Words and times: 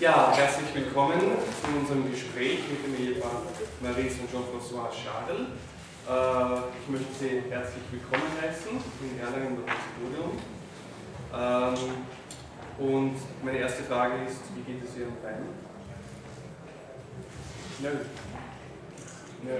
Ja, 0.00 0.32
herzlich 0.34 0.74
willkommen 0.74 1.20
zu 1.20 1.78
unserem 1.78 2.10
Gespräch 2.10 2.60
mit 2.70 2.86
dem 2.86 3.06
Ehepaar 3.06 3.42
Maurice 3.82 4.22
und 4.22 4.30
Jean-François 4.32 4.88
Schadel. 4.90 5.48
Äh, 6.08 6.60
ich 6.80 6.88
möchte 6.88 7.12
Sie 7.20 7.42
herzlich 7.50 7.84
willkommen 7.90 8.32
heißen 8.40 8.70
in 9.02 9.20
Erlangen 9.20 9.58
im 9.58 9.62
Podium. 10.00 10.38
Ähm, 11.34 12.06
und 12.78 13.44
meine 13.44 13.58
erste 13.58 13.82
Frage 13.82 14.24
ist, 14.26 14.40
wie 14.54 14.72
geht 14.72 14.82
es 14.82 14.96
Ihrem 14.96 15.16
Bein? 15.22 15.44
Nö. 17.80 17.90
Nö. 19.42 19.58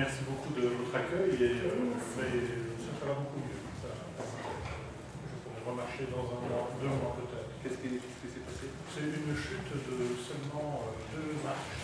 merci 0.00 0.24
beaucoup 0.24 0.54
de 0.58 0.62
votre 0.66 0.96
accueil 0.96 1.34
et 1.34 1.60
euh, 1.68 1.92
ça, 2.16 3.06
va 3.06 3.14
beaucoup 3.14 3.36
mieux. 3.36 3.60
Ça, 3.82 3.92
je 5.56 5.89
remarcher 6.00 6.08
dans 6.08 6.24
un 6.32 6.40
mois, 6.48 6.70
deux 6.80 6.88
mois 6.88 7.16
peut-être. 7.16 7.50
Qu'est-ce 7.60 7.78
qui, 7.84 8.00
s'est 8.00 8.44
passé 8.44 8.66
C'est 8.94 9.04
une 9.04 9.36
chute 9.36 9.68
de 9.68 10.16
seulement 10.16 10.88
deux 11.12 11.36
marches. 11.44 11.76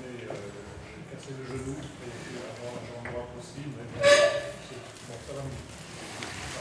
Mais 0.00 0.24
euh, 0.24 0.32
j'ai 0.32 1.04
cassé 1.12 1.34
le 1.36 1.44
genou 1.44 1.76
et 1.76 2.10
puis 2.24 2.38
avoir 2.40 2.78
la 2.78 2.82
jambe 2.88 3.04
droite 3.04 3.32
aussi, 3.36 3.68
mais 3.74 3.84
bon, 3.84 4.00
ça 4.00 5.32
va 5.36 5.42
mieux. 5.44 5.64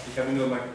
Ich 0.05 0.19
habe 0.19 0.33
nur 0.33 0.47
mal 0.47 0.67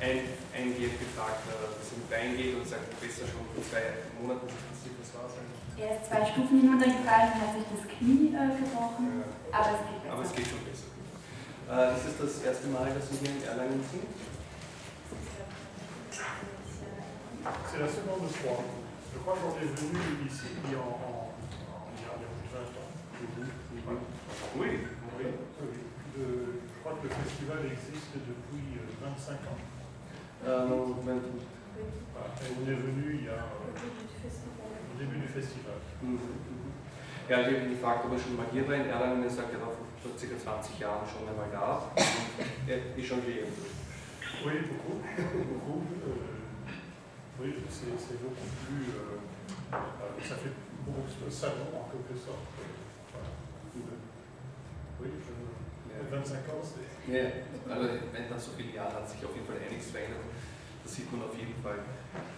ein, 0.00 0.28
eingehend 0.52 1.00
gefragt, 1.00 1.48
dass 1.48 1.80
es 1.80 1.96
im 1.96 2.04
Bein 2.10 2.36
geht 2.36 2.54
und 2.54 2.68
sagt, 2.68 2.92
besser 3.00 3.24
schon 3.24 3.48
vor 3.54 3.64
zwei 3.64 4.04
Monaten 4.20 4.46
passiert, 4.68 4.94
was 5.00 5.10
war 5.16 5.24
es 5.30 5.40
eigentlich? 5.40 5.64
Er 5.80 5.96
ist 5.96 6.04
zwei 6.10 6.22
Stufen 6.26 6.60
hinuntergefallen 6.60 7.32
und 7.32 7.40
hat 7.40 7.52
sich 7.56 7.66
das 7.72 7.84
Knie 7.88 8.36
äh, 8.36 8.52
gebrochen, 8.60 9.24
ja. 9.24 9.28
aber 9.56 9.72
es 9.72 9.82
geht 9.88 10.00
besser. 10.04 10.12
Aber 10.12 10.22
es 10.22 10.32
geht 10.36 10.48
schon 10.52 10.62
besser. 10.68 10.90
Äh, 11.66 11.96
ist 11.96 12.06
es 12.12 12.16
das 12.20 12.34
erste 12.44 12.66
Mal, 12.68 12.92
dass 12.92 13.08
Sie 13.08 13.16
hier 13.24 13.32
in 13.32 13.42
Erlangen 13.42 13.80
sind? 13.80 14.04
C'est 17.70 17.80
la 17.80 17.88
seconde 17.88 18.28
fois. 18.30 18.64
Je 19.12 19.18
crois 19.20 19.34
qu'on 19.34 19.56
est 19.58 19.70
venu 19.70 20.26
ici 20.26 20.46
il 20.64 20.72
y 20.72 20.74
a, 20.74 20.78
en, 20.78 21.30
il 21.94 22.02
y 22.02 22.06
a 22.06 22.18
plus 22.18 22.48
de 22.48 23.46
20 23.86 23.92
ans. 23.94 24.00
Oui, 24.56 24.68
oui. 25.18 25.26
je 26.16 26.80
crois 26.80 26.98
que 27.00 27.06
le 27.06 27.14
festival 27.14 27.58
existe 27.66 28.14
depuis 28.14 28.78
25 29.02 29.32
ans. 29.34 29.60
Euh, 30.46 30.68
non, 30.68 30.96
28. 31.04 31.56
Et 31.76 32.52
on 32.56 32.70
est 32.70 32.74
venu 32.74 33.18
il 33.20 33.24
y 33.24 33.28
a. 33.28 33.46
début 34.98 35.18
du 35.18 35.28
Festival. 35.28 35.74
Mhm. 36.02 36.18
Ja, 37.28 37.40
ich 37.40 37.46
habe 37.46 37.56
ihn 37.56 37.70
gefragt, 37.70 38.04
ob 38.04 38.12
er 38.12 38.18
schon 38.18 38.36
mal 38.36 38.46
hier 38.52 38.66
war 38.68 38.74
in 38.76 38.86
Erlangen. 38.86 39.22
Er 39.24 39.30
sagt, 39.30 39.52
er 39.52 39.60
war 39.60 39.72
vor 39.72 40.12
ca. 40.14 40.38
20 40.38 40.78
Jahren 40.78 41.06
schon 41.06 41.28
einmal 41.28 41.50
da. 41.52 41.90
er 42.66 42.96
ist 42.96 43.06
schon 43.06 43.20
hier. 43.22 43.44
Oui, 44.44 44.52
beaucoup. 44.68 45.02
beaucoup. 45.02 45.82
Euh, 46.06 46.35
oui, 47.40 47.54
c'est 47.68 48.22
beaucoup 48.22 48.48
plus. 48.64 48.86
Euh, 48.96 49.20
euh, 49.72 50.22
ça 50.22 50.36
fait 50.36 50.52
beaucoup 50.86 51.06
de 51.24 51.30
salon 51.30 51.68
en 51.74 51.88
quelque 51.90 52.16
sorte. 52.18 52.46
Voilà. 53.12 53.28
Oui, 55.00 55.08
je, 55.20 55.32
ja. 55.92 56.00
25 56.10 56.36
ans, 56.50 56.62
c'est. 56.62 57.12
Ja, 57.12 57.22
also 57.70 57.88
wenn 58.12 58.28
dann 58.28 58.40
so 58.40 58.50
viele 58.56 58.72
Jahre 58.74 58.94
hat 58.94 59.08
sich 59.08 59.24
auf 59.24 59.34
jeden 59.34 59.46
Fall 59.46 59.56
einiges 59.62 59.90
verändert. 59.90 60.24
Das 60.82 60.94
sieht 60.94 61.10
man 61.12 61.22
auf 61.22 61.36
jeden 61.36 61.54
Fall. 61.62 61.78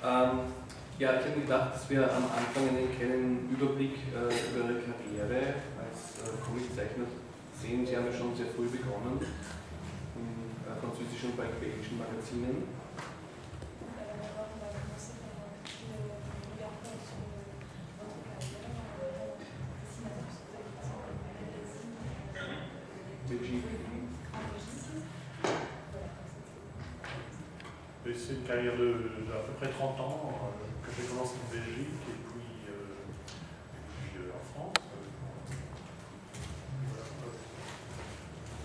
Ähm, 0.03 0.53
ja, 0.99 1.15
ich 1.21 1.27
habe 1.31 1.41
gedacht, 1.41 1.75
dass 1.75 1.89
wir 1.91 2.03
am 2.05 2.25
Anfang 2.27 2.69
einen 2.69 2.91
kleinen 2.91 3.49
Überblick 3.53 3.97
äh, 4.11 4.27
über 4.51 4.67
Ihre 4.67 4.83
Karriere 4.83 5.55
als 5.79 6.27
äh, 6.27 6.35
Comiczeichner 6.43 7.07
sehen. 7.55 7.87
Sie 7.87 7.97
haben 7.97 8.07
ja 8.07 8.13
schon 8.13 8.35
sehr 8.35 8.51
früh 8.51 8.67
begonnen 8.67 9.21
in 9.23 10.27
äh, 10.67 10.75
französischen 10.75 11.31
und 11.31 11.61
belgischen 11.61 11.99
Magazinen. 11.99 12.78
C'est 23.29 23.37
une 28.33 28.41
carrière 28.49 28.73
de, 28.73 28.89
de, 28.89 29.29
à 29.37 29.45
peu 29.45 29.53
près 29.61 29.69
30 29.69 30.01
ans. 30.01 30.33
Euh, 30.33 30.49
j'ai 30.97 31.05
commencé 31.13 31.37
en 31.37 31.45
Belgique 31.53 32.09
et 32.09 32.19
puis, 32.25 32.73
euh, 32.73 33.05
et 33.05 33.85
puis 33.85 34.17
euh, 34.17 34.33
en 34.33 34.41
France. 34.49 34.81
Voilà. 36.89 37.05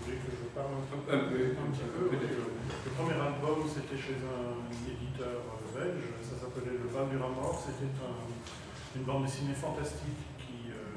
voulez 0.00 0.16
que 0.16 0.32
je 0.32 0.48
parle 0.56 0.80
un, 0.80 0.88
peu, 0.88 0.96
un, 1.12 1.28
peu, 1.28 1.36
un 1.60 1.68
petit 1.68 1.84
peu, 1.84 2.08
Le 2.08 2.88
premier 2.96 3.20
album, 3.20 3.68
c'était 3.68 4.00
chez 4.00 4.16
un 4.16 4.64
éditeur 4.88 5.44
belge, 5.76 6.08
ça 6.24 6.40
s'appelait 6.40 6.80
Le 6.80 6.88
Val 6.88 7.10
du 7.10 7.18
Ramor. 7.20 7.52
C'était 7.60 7.92
un, 8.00 8.16
une 8.96 9.04
bande 9.04 9.26
dessinée 9.26 9.52
fantastique 9.52 10.24
qui 10.40 10.72
euh, 10.72 10.88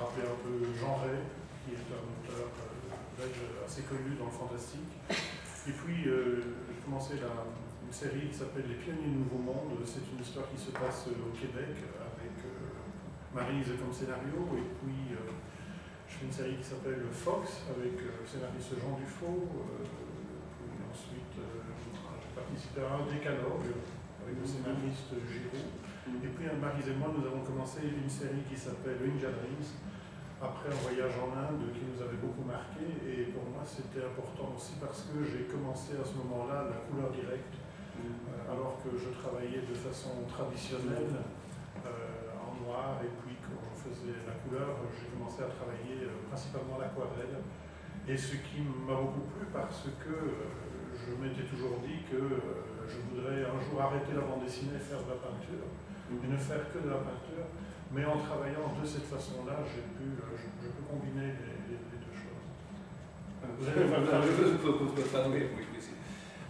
rappelait 0.00 0.24
un 0.24 0.38
peu 0.40 0.64
Jean 0.80 0.96
Ray, 0.96 1.20
qui 1.64 1.72
est 1.76 1.84
un 1.92 2.04
auteur 2.08 2.48
euh, 2.48 2.69
assez 3.64 3.82
connu 3.82 4.16
dans 4.18 4.26
le 4.26 4.30
fantastique. 4.30 4.92
Et 5.68 5.72
puis, 5.72 6.08
euh, 6.08 6.40
j'ai 6.68 6.80
commencé 6.84 7.14
la, 7.20 7.44
une 7.90 7.98
série 7.98 8.30
qui 8.30 8.38
s'appelle 8.38 8.70
Les 8.70 8.78
Pionniers 8.78 9.10
du 9.10 9.18
Nouveau 9.26 9.42
Monde. 9.42 9.74
C'est 9.82 10.06
une 10.14 10.22
histoire 10.22 10.46
qui 10.46 10.54
se 10.54 10.70
passe 10.70 11.10
au 11.10 11.34
Québec 11.34 11.74
avec 11.74 12.38
euh, 12.46 13.34
Marise 13.34 13.74
comme 13.82 13.90
scénario. 13.90 14.46
Et 14.54 14.68
puis, 14.78 15.10
euh, 15.10 15.34
je 16.06 16.12
fais 16.14 16.26
une 16.26 16.30
série 16.30 16.54
qui 16.54 16.62
s'appelle 16.62 17.02
Fox 17.10 17.66
avec 17.66 17.98
euh, 17.98 18.22
le 18.22 18.26
scénariste 18.26 18.78
Jean 18.78 18.94
Dufaux. 18.94 19.42
puis 19.42 20.86
ensuite, 20.86 21.34
j'ai 21.34 22.30
participé 22.30 22.78
à 22.86 22.94
un 22.94 23.10
décalogue 23.10 23.74
avec 24.22 24.38
le 24.38 24.46
scénariste 24.46 25.10
Giraud. 25.26 25.66
Et 26.22 26.30
puis, 26.30 26.46
Marise 26.62 26.88
et 26.88 26.94
moi, 26.94 27.10
nous 27.10 27.26
avons 27.26 27.42
commencé 27.42 27.90
une 27.90 28.06
série 28.06 28.46
qui 28.46 28.54
s'appelle 28.54 29.02
Ninja 29.02 29.34
Dreams 29.34 29.66
après 30.40 30.72
un 30.72 30.80
voyage 30.80 31.12
en 31.20 31.36
Inde 31.36 31.68
qui 31.76 31.84
nous 31.84 32.00
avait 32.00 32.16
beaucoup 32.16 32.44
marqué. 32.48 32.88
Et 33.04 33.28
pour 33.28 33.44
moi, 33.52 33.60
c'était 33.64 34.04
important 34.04 34.56
aussi 34.56 34.80
parce 34.80 35.04
que 35.12 35.20
j'ai 35.20 35.44
commencé 35.44 36.00
à 36.00 36.04
ce 36.04 36.16
moment-là 36.24 36.72
la 36.72 36.80
couleur 36.88 37.12
directe 37.12 37.60
euh, 38.00 38.52
alors 38.52 38.80
que 38.80 38.96
je 38.96 39.12
travaillais 39.12 39.60
de 39.68 39.76
façon 39.76 40.24
traditionnelle 40.24 41.20
euh, 41.84 42.40
en 42.40 42.56
noir 42.64 42.96
et 43.04 43.12
puis 43.20 43.36
quand 43.44 43.60
on 43.60 43.76
faisait 43.76 44.16
la 44.24 44.32
couleur, 44.40 44.80
j'ai 44.96 45.12
commencé 45.12 45.44
à 45.44 45.52
travailler 45.52 46.08
euh, 46.08 46.24
principalement 46.32 46.80
l'aquarelle. 46.80 47.44
Et 48.08 48.16
ce 48.16 48.40
qui 48.40 48.64
m'a 48.64 48.96
beaucoup 48.96 49.28
plu 49.36 49.44
parce 49.52 49.84
que 50.00 50.16
je 50.96 51.12
m'étais 51.20 51.44
toujours 51.44 51.84
dit 51.84 52.00
que 52.08 52.16
je 52.88 52.96
voudrais 53.12 53.44
un 53.44 53.60
jour 53.60 53.76
arrêter 53.76 54.16
la 54.16 54.24
bande 54.24 54.42
dessinée 54.42 54.80
et 54.80 54.82
faire 54.82 55.04
de 55.04 55.12
la 55.12 55.20
peinture, 55.20 55.68
et 56.10 56.26
ne 56.26 56.36
faire 56.36 56.64
que 56.72 56.80
de 56.80 56.88
la 56.88 57.04
peinture. 57.04 57.44
Mais 57.92 58.04
en 58.04 58.18
travaillant 58.18 58.70
de 58.80 58.86
cette 58.86 59.06
façon-là, 59.06 59.66
j'ai 59.66 59.82
pu, 59.98 60.14
je, 60.14 60.22
je, 60.62 60.68
peux 60.70 60.86
combiner 60.88 61.34
les, 61.34 61.58
les, 61.66 61.80
les 61.90 61.98
deux 61.98 62.14
choses. 62.14 62.46
Vous 63.58 63.66
avez 63.66 63.84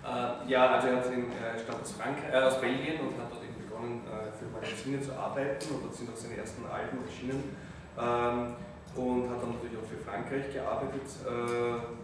Äh, 0.02 0.50
ja, 0.50 0.66
also 0.70 0.88
er 0.88 0.96
hat 0.96 1.06
in, 1.12 1.30
äh, 1.30 1.58
stammt 1.60 1.82
aus, 1.82 1.92
Frank 1.92 2.16
äh, 2.32 2.36
aus 2.36 2.60
Belgien 2.60 3.00
und 3.00 3.20
hat 3.20 3.30
dort 3.30 3.44
eben 3.44 3.60
begonnen, 3.60 4.00
äh, 4.08 4.32
für 4.32 4.48
Magazine 4.48 5.00
zu 5.00 5.12
arbeiten 5.12 5.74
und 5.74 5.84
dort 5.84 5.94
sind 5.94 6.10
auch 6.10 6.16
seine 6.16 6.36
ersten 6.36 6.64
Alben 6.64 7.04
erschienen 7.04 7.56
ähm, 8.00 8.56
und 8.96 9.28
hat 9.28 9.42
dann 9.42 9.52
natürlich 9.54 9.76
auch 9.76 9.88
für 9.88 10.00
Frankreich 10.00 10.52
gearbeitet. 10.52 11.04
Äh, 11.26 12.00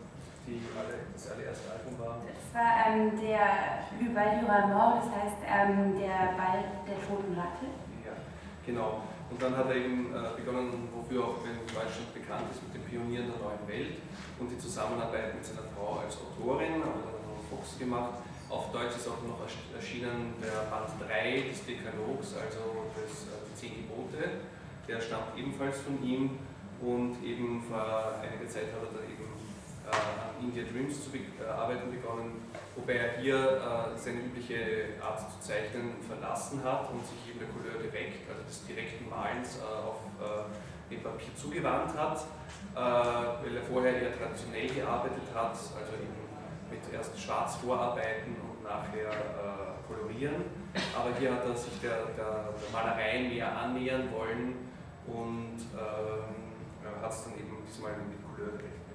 die 0.46 0.62
alle, 0.78 1.10
das 1.10 1.26
allererste 1.32 1.66
Album 1.74 1.98
war? 1.98 2.22
Das 2.22 2.46
war 2.54 2.86
ähm, 2.86 3.18
der 3.18 3.82
Le 3.98 4.14
Bal 4.14 4.38
du 4.38 4.46
Ramor, 4.46 5.02
das 5.02 5.10
heißt 5.10 5.42
ähm, 5.42 5.98
der 5.98 6.38
Ball 6.38 6.62
der 6.86 7.02
toten 7.02 7.34
Ratte. 7.34 7.66
Ja, 8.06 8.14
genau. 8.64 9.02
Und 9.30 9.42
dann 9.42 9.56
hat 9.56 9.66
er 9.68 9.76
eben 9.76 10.14
äh, 10.14 10.38
begonnen, 10.38 10.88
wofür 10.94 11.24
auch 11.24 11.42
in 11.42 11.66
Deutschland 11.66 12.14
bekannt 12.14 12.46
ist, 12.52 12.62
mit 12.62 12.74
den 12.78 12.84
Pionieren 12.86 13.26
der 13.26 13.42
neuen 13.42 13.64
Welt 13.66 13.98
und 14.38 14.48
die 14.48 14.58
Zusammenarbeit 14.58 15.34
mit 15.34 15.44
seiner 15.44 15.66
Frau 15.74 15.98
als 15.98 16.16
Autorin, 16.16 16.82
aber 16.82 17.16
Fuchs 17.50 17.78
gemacht. 17.78 18.22
Auf 18.48 18.70
Deutsch 18.70 18.96
ist 18.96 19.08
auch 19.08 19.22
noch 19.26 19.42
erschienen 19.74 20.34
der 20.38 20.70
Band 20.70 20.94
3 21.02 21.50
des 21.50 21.66
Dekalogs, 21.66 22.34
also 22.38 22.86
des, 22.94 23.26
äh, 23.26 23.54
Zehn 23.54 23.82
Gebote. 23.82 24.46
Der 24.86 25.00
stammt 25.00 25.36
ebenfalls 25.36 25.80
von 25.80 25.98
ihm 26.02 26.38
und 26.80 27.18
eben 27.24 27.62
vor 27.62 28.14
einiger 28.22 28.46
Zeit 28.46 28.70
hat 28.70 28.86
er 28.86 28.94
dann 28.94 29.10
eben 29.10 29.26
an 29.90 30.42
India 30.42 30.64
Dreams 30.64 31.04
zu 31.04 31.10
be 31.10 31.18
äh, 31.18 31.48
arbeiten 31.48 31.90
begonnen, 31.90 32.42
wobei 32.74 32.94
er 32.94 33.20
hier 33.20 33.36
äh, 33.36 33.98
seine 33.98 34.20
übliche 34.20 34.98
Art 35.00 35.20
zu 35.20 35.40
zeichnen 35.40 35.96
verlassen 36.02 36.62
hat 36.64 36.90
und 36.90 37.04
sich 37.06 37.30
eben 37.30 37.38
der 37.38 37.48
Couleur 37.48 37.82
direkt, 37.82 38.28
also 38.28 38.42
des 38.42 38.66
direkten 38.66 39.08
Malens 39.08 39.58
äh, 39.58 39.62
auf 39.62 40.00
äh, 40.20 40.92
dem 40.92 41.02
Papier 41.02 41.34
zugewandt 41.34 41.98
hat, 41.98 42.20
weil 42.72 43.56
er 43.56 43.62
vorher 43.64 44.00
eher 44.00 44.16
traditionell 44.16 44.68
gearbeitet 44.68 45.26
hat, 45.34 45.50
also 45.50 45.92
eben 45.98 46.14
mit 46.70 46.94
erst 46.94 47.18
schwarz 47.18 47.56
vorarbeiten 47.56 48.36
und 48.36 48.62
nachher 48.62 49.10
äh, 49.10 49.76
kolorieren. 49.88 50.44
Aber 50.96 51.10
hier 51.18 51.32
hat 51.32 51.44
er 51.44 51.56
sich 51.56 51.80
der, 51.80 52.06
der, 52.16 52.54
der 52.54 52.70
Malerei 52.72 53.28
mehr 53.28 53.56
annähern 53.56 54.12
wollen 54.12 54.54
und 55.06 55.58
ähm, 55.74 57.02
hat 57.02 57.10
es 57.10 57.24
dann 57.24 57.34
eben 57.34 57.56
diesmal 57.66 57.92
mit 57.92 58.22
Couleur 58.22 58.58
gemacht. 58.58 58.85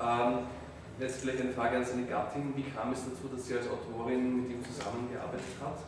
Ähm, 0.00 0.38
jetzt 0.98 1.20
vielleicht 1.20 1.40
eine 1.40 1.52
Frage 1.52 1.76
an 1.76 1.84
seine 1.84 2.06
Gattin. 2.06 2.56
Wie 2.56 2.62
kam 2.62 2.92
es 2.92 3.04
dazu, 3.04 3.28
dass 3.28 3.46
sie 3.46 3.54
als 3.54 3.68
Autorin 3.68 4.42
mit 4.42 4.50
ihm 4.50 4.64
zusammengearbeitet 4.64 5.60
hat? 5.60 5.78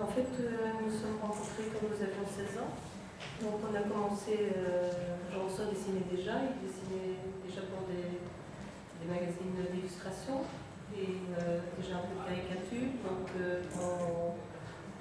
En 0.00 0.06
fait, 0.08 0.28
euh, 0.38 0.84
nous 0.84 0.92
sommes 0.92 1.18
rencontrés 1.22 1.70
quand 1.72 1.88
nous 1.88 1.96
avions 1.96 2.28
16 2.28 2.58
ans. 2.58 2.74
Donc 3.40 3.60
on 3.66 3.74
a 3.74 3.80
commencé, 3.82 4.52
euh, 4.56 4.90
Jean-François 5.32 5.66
dessinait 5.72 6.06
déjà, 6.10 6.38
il 6.44 6.60
dessinait 6.62 7.18
déjà 7.42 7.62
pour 7.66 7.88
des, 7.88 8.20
des 9.00 9.08
magazines 9.10 9.54
d'illustration 9.72 10.44
et 10.94 11.18
euh, 11.40 11.58
déjà 11.78 11.96
un 11.96 12.06
peu 12.06 12.14
de 12.14 12.22
caricature. 12.22 12.94
Donc 13.02 13.26
euh, 13.40 13.62
on, 13.80 14.38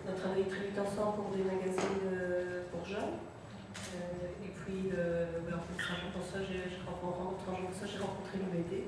on 0.06 0.12
a 0.12 0.16
travaillé 0.20 0.44
très 0.46 0.68
vite 0.68 0.80
ensemble 0.80 1.24
pour 1.24 1.32
des 1.32 1.44
magazines 1.44 2.04
euh, 2.12 2.64
pour 2.72 2.86
jeunes. 2.86 3.16
Euh, 3.96 4.46
et 4.46 4.52
puis, 4.52 4.92
euh, 4.92 5.26
en 5.48 5.64
fait, 5.64 5.80
Jean-François, 5.80 6.44
j'ai 6.44 8.00
rencontré 8.00 8.38
l'UBD. 8.40 8.84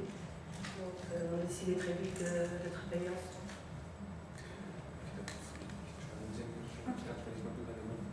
Donc 0.76 0.98
on 1.16 1.40
a 1.40 1.46
décidé 1.48 1.76
très 1.76 1.94
vite 1.94 2.20
de, 2.20 2.68
travailler 2.68 3.10
ensemble. 3.10 3.48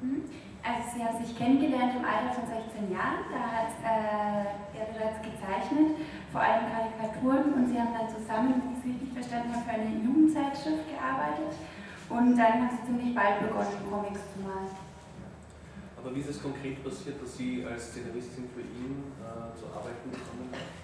Mhm. 0.03 0.23
Also 0.63 0.95
sie 0.95 1.05
haben 1.05 1.25
sich 1.25 1.37
kennengelernt 1.37 1.95
im 1.97 2.05
Alter 2.05 2.33
von 2.35 2.47
16 2.47 2.91
Jahren, 2.91 3.27
da 3.35 3.43
hat 3.51 3.75
äh, 3.83 4.79
er 4.79 4.87
bereits 4.95 5.19
gezeichnet, 5.19 5.99
vor 6.31 6.41
allem 6.41 6.71
Karikaturen 6.71 7.53
und 7.55 7.67
sie 7.67 7.79
haben 7.79 7.95
dann 7.95 8.07
zusammen, 8.07 8.63
wenn 8.63 8.71
ich 8.71 8.79
es 8.79 8.85
richtig 8.87 9.11
verstanden 9.13 9.55
habe, 9.55 9.65
für 9.65 9.75
eine 9.75 9.91
Jugendzeitschrift 9.91 10.87
gearbeitet 10.87 11.59
und 12.13 12.37
dann 12.37 12.53
haben 12.53 12.69
sie 12.71 12.87
ziemlich 12.87 13.15
bald 13.15 13.41
begonnen, 13.41 13.91
Comics 13.91 14.21
zu 14.35 14.41
malen. 14.45 14.69
Aber 15.97 16.15
wie 16.15 16.21
ist 16.21 16.31
es 16.31 16.43
konkret 16.43 16.83
passiert, 16.85 17.23
dass 17.23 17.37
Sie 17.37 17.65
als 17.65 17.91
Szenaristin 17.91 18.49
für 18.53 18.61
ihn 18.61 19.13
äh, 19.23 19.57
zu 19.59 19.67
arbeiten 19.67 20.11
gekommen 20.11 20.51
sind? 20.51 20.83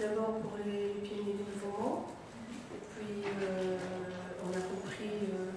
D'abord 0.00 0.40
pour 0.42 0.58
les 0.64 0.94
pionniers 1.02 1.34
du 1.38 1.44
nouveau 1.44 1.78
monde, 1.78 2.04
et 2.74 2.82
puis 2.90 3.22
euh, 3.24 3.78
on 4.44 4.50
a 4.50 4.60
compris 4.60 5.28
euh, 5.30 5.52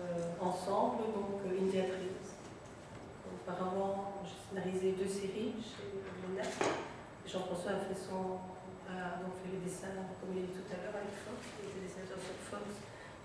euh, 0.00 0.44
ensemble 0.44 1.04
donc 1.14 1.42
India 1.46 1.82
Dreams. 1.82 2.30
Auparavant, 3.32 4.22
j'ai 4.24 4.60
scénarisé 4.60 4.92
deux 4.98 5.08
séries 5.08 5.54
chez 5.62 6.00
Lena. 6.26 6.89
Jean-François 7.26 7.72
a 7.72 7.80
fait 7.86 7.94
son 7.94 8.40
a 8.90 9.22
fait 9.22 9.50
les 9.54 9.62
dessins, 9.62 9.94
comme 10.18 10.34
il 10.34 10.50
dit 10.50 10.56
tout 10.56 10.66
à 10.74 10.82
l'heure, 10.82 10.98
avec 10.98 11.14
Fox, 11.14 11.38
il 11.62 11.70
était 11.70 11.82
dessinateur 11.86 12.18
sur 12.18 12.34
Fox, 12.42 12.82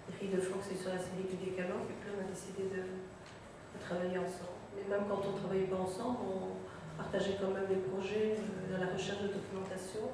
écrit 0.09 0.29
de 0.29 0.37
Fox 0.37 0.69
et 0.69 0.77
sur 0.77 0.93
la 0.93 1.01
série 1.01 1.25
du 1.25 1.37
Décalogue, 1.41 1.89
et 1.89 1.97
puis 1.97 2.13
on 2.13 2.21
a 2.21 2.27
décidé 2.29 2.69
de, 2.69 2.85
de 2.85 3.77
travailler 3.81 4.21
ensemble. 4.21 4.61
Mais 4.77 4.85
même 4.85 5.09
quand 5.09 5.25
on 5.25 5.33
ne 5.33 5.39
travaillait 5.41 5.71
pas 5.71 5.81
ensemble, 5.81 6.21
on 6.21 6.61
partageait 6.93 7.37
quand 7.41 7.49
même 7.49 7.65
des 7.65 7.81
projets 7.81 8.37
euh, 8.37 8.77
dans 8.77 8.79
la 8.85 8.93
recherche 8.93 9.25
de 9.25 9.33
documentation, 9.33 10.05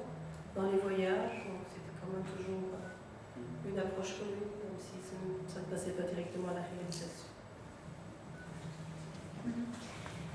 dans 0.56 0.72
les 0.72 0.80
voyages, 0.80 1.44
donc 1.44 1.68
c'était 1.68 1.92
quand 2.00 2.10
même 2.16 2.24
toujours 2.24 2.72
euh, 2.80 3.68
une 3.68 3.78
approche 3.78 4.24
commune, 4.24 4.56
même 4.56 4.78
si 4.80 5.04
ça 5.04 5.20
ne, 5.20 5.36
ça 5.44 5.60
ne 5.60 5.68
passait 5.68 5.92
pas 5.92 6.08
directement 6.08 6.48
à 6.50 6.56
la 6.56 6.64
réalisation. 6.64 7.28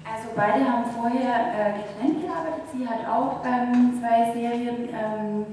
Also 0.08 0.30
beide 0.36 0.64
haben 0.66 0.86
vorher 0.86 1.36
äh, 1.52 1.74
getrennt 1.84 2.22
gearbeitet. 2.24 2.64
Sie 2.72 2.88
hat 2.88 3.06
auch 3.08 3.44
ähm, 3.46 4.00
zwei 4.00 4.32
Serien 4.34 4.90
ähm, 4.90 5.46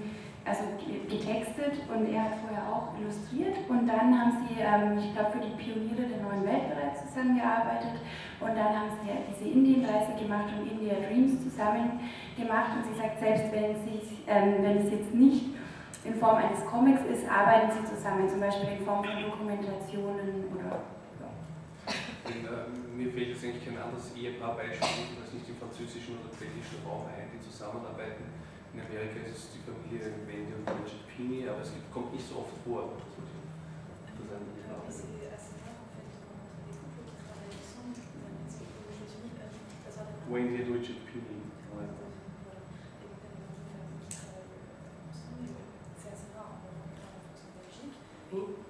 also 0.44 0.62
ge- 0.78 1.00
getextet 1.08 1.80
und 1.88 2.12
er 2.12 2.24
hat 2.24 2.34
vorher 2.44 2.62
auch 2.70 2.92
illustriert. 3.00 3.56
Und 3.68 3.86
dann 3.88 4.12
haben 4.12 4.44
sie, 4.46 4.60
ähm, 4.60 4.98
ich 4.98 5.12
glaube, 5.14 5.32
für 5.32 5.40
die 5.44 5.56
Pioniere 5.56 6.06
der 6.06 6.20
neuen 6.22 6.44
Welt 6.44 6.68
bereits 6.68 7.00
zusammengearbeitet. 7.08 7.96
Und 8.40 8.52
dann 8.54 8.70
haben 8.76 8.90
sie 9.00 9.10
diese 9.32 9.50
Indienreise 9.50 10.12
gemacht 10.20 10.52
und 10.52 10.70
India 10.70 10.94
Dreams 11.00 11.42
zusammen 11.42 11.98
gemacht. 12.36 12.70
Und 12.76 12.84
sie 12.92 13.00
sagt, 13.00 13.18
selbst 13.18 13.50
wenn, 13.52 13.74
sie, 13.88 14.00
ähm, 14.28 14.60
wenn 14.60 14.78
es 14.84 14.92
jetzt 14.92 15.14
nicht 15.14 15.56
in 16.04 16.14
Form 16.16 16.36
eines 16.36 16.60
Comics 16.66 17.00
ist, 17.08 17.24
arbeiten 17.26 17.72
sie 17.72 17.84
zusammen, 17.88 18.28
zum 18.28 18.38
Beispiel 18.40 18.68
in 18.76 18.84
Form 18.84 19.02
von 19.02 19.16
Dokumentationen 19.24 20.44
oder 20.52 20.84
Denn, 22.28 22.44
äh, 22.44 22.83
mir 22.96 23.10
fehlt 23.10 23.28
jetzt 23.34 23.44
eigentlich 23.44 23.64
kein 23.64 23.78
anderes 23.78 24.14
Ehepaar-Beispiel, 24.14 25.18
das 25.18 25.32
nicht 25.34 25.48
im 25.48 25.58
französischen 25.58 26.14
oder 26.18 26.30
britischen 26.30 26.78
Raum 26.86 27.06
ein, 27.10 27.26
die 27.34 27.42
zusammenarbeiten. 27.42 28.30
In 28.74 28.80
Amerika 28.80 29.22
ist 29.26 29.38
es 29.38 29.48
die 29.54 29.62
Familie 29.62 30.14
Wendy 30.26 30.54
und 30.54 30.66
Richard 30.66 31.06
Pini, 31.10 31.46
aber 31.46 31.62
es 31.62 31.70
gibt, 31.74 31.90
kommt 31.94 32.12
nicht 32.14 32.26
so 32.26 32.42
oft 32.42 32.54
vor. 32.66 32.90
Ein 32.90 34.14
Alors, 34.66 34.90
c'est 34.90 35.06
assez 35.30 35.54
rare 35.62 35.78
en 35.78 35.90
fait 35.94 36.06
de 36.10 36.18
rencontrer 36.26 36.66
des 36.66 36.74
couples 36.74 37.06
qui 37.06 37.14
travaillent 37.22 37.54
ensemble. 37.54 37.94
Il 37.94 38.18
y 38.18 38.24
en 38.24 38.34
a 38.34 38.42
qui 38.50 38.66
aujourd'hui, 38.66 39.30
euh, 39.38 39.54
ça 39.86 39.90
sort 39.94 40.10
des 40.10 40.26
Wendy 40.26 40.58
und 40.64 40.74
Richard 40.74 41.02
Pini. 41.06 41.38
Voilà. 41.70 41.94
Et 41.94 42.98
donc, 42.98 43.14
il 43.14 43.14
y 43.14 43.14
a 43.14 43.14
des 43.14 43.22
familles 43.22 43.94
qui 44.02 44.10
travaillent 44.10 44.50
ensemble. 45.06 45.46
et 45.46 45.62
C'est 45.94 46.10
assez 46.10 46.30
rare 46.34 46.50
en 46.50 46.58
France 46.66 47.46
en 47.46 47.52
Belgique. 47.62 47.94
Oui. 48.34 48.64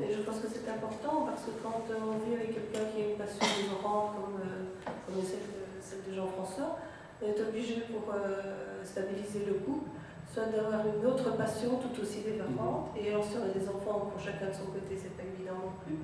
Et 0.00 0.08
je 0.08 0.22
pense 0.22 0.40
que 0.40 0.48
c'est 0.48 0.66
important 0.68 1.28
parce 1.28 1.44
que 1.44 1.50
quand 1.62 1.84
euh, 1.90 2.00
on 2.00 2.16
vit 2.24 2.34
avec 2.34 2.54
quelqu'un 2.54 2.88
qui 2.88 3.02
a 3.02 3.04
une 3.12 3.18
passion 3.18 3.44
dévorante 3.60 4.16
comme, 4.16 4.40
euh, 4.40 4.72
comme 5.04 5.20
celle 5.20 5.52
de, 5.52 5.68
celle 5.84 6.04
de 6.08 6.16
Jean-François, 6.16 6.80
on 6.80 7.10
est 7.24 7.40
obligé 7.40 7.82
pour 7.90 8.12
euh, 8.12 8.82
stabiliser 8.82 9.46
le 9.46 9.54
couple, 9.64 9.90
soit 10.26 10.46
d'avoir 10.46 10.80
une 10.86 11.04
autre 11.06 11.36
passion 11.36 11.78
tout 11.78 12.00
aussi 12.00 12.22
dévorante. 12.22 12.90
Et 12.96 13.10
alors 13.10 13.24
si 13.24 13.36
on 13.36 13.44
a 13.44 13.52
des 13.52 13.68
enfants 13.68 14.10
pour 14.10 14.20
chacun 14.20 14.48
de 14.48 14.54
son 14.54 14.66
côté, 14.72 14.96
c'est 14.96 15.16
pas 15.16 15.22
évident 15.22 15.58
non 15.60 15.72
plus. 15.84 15.98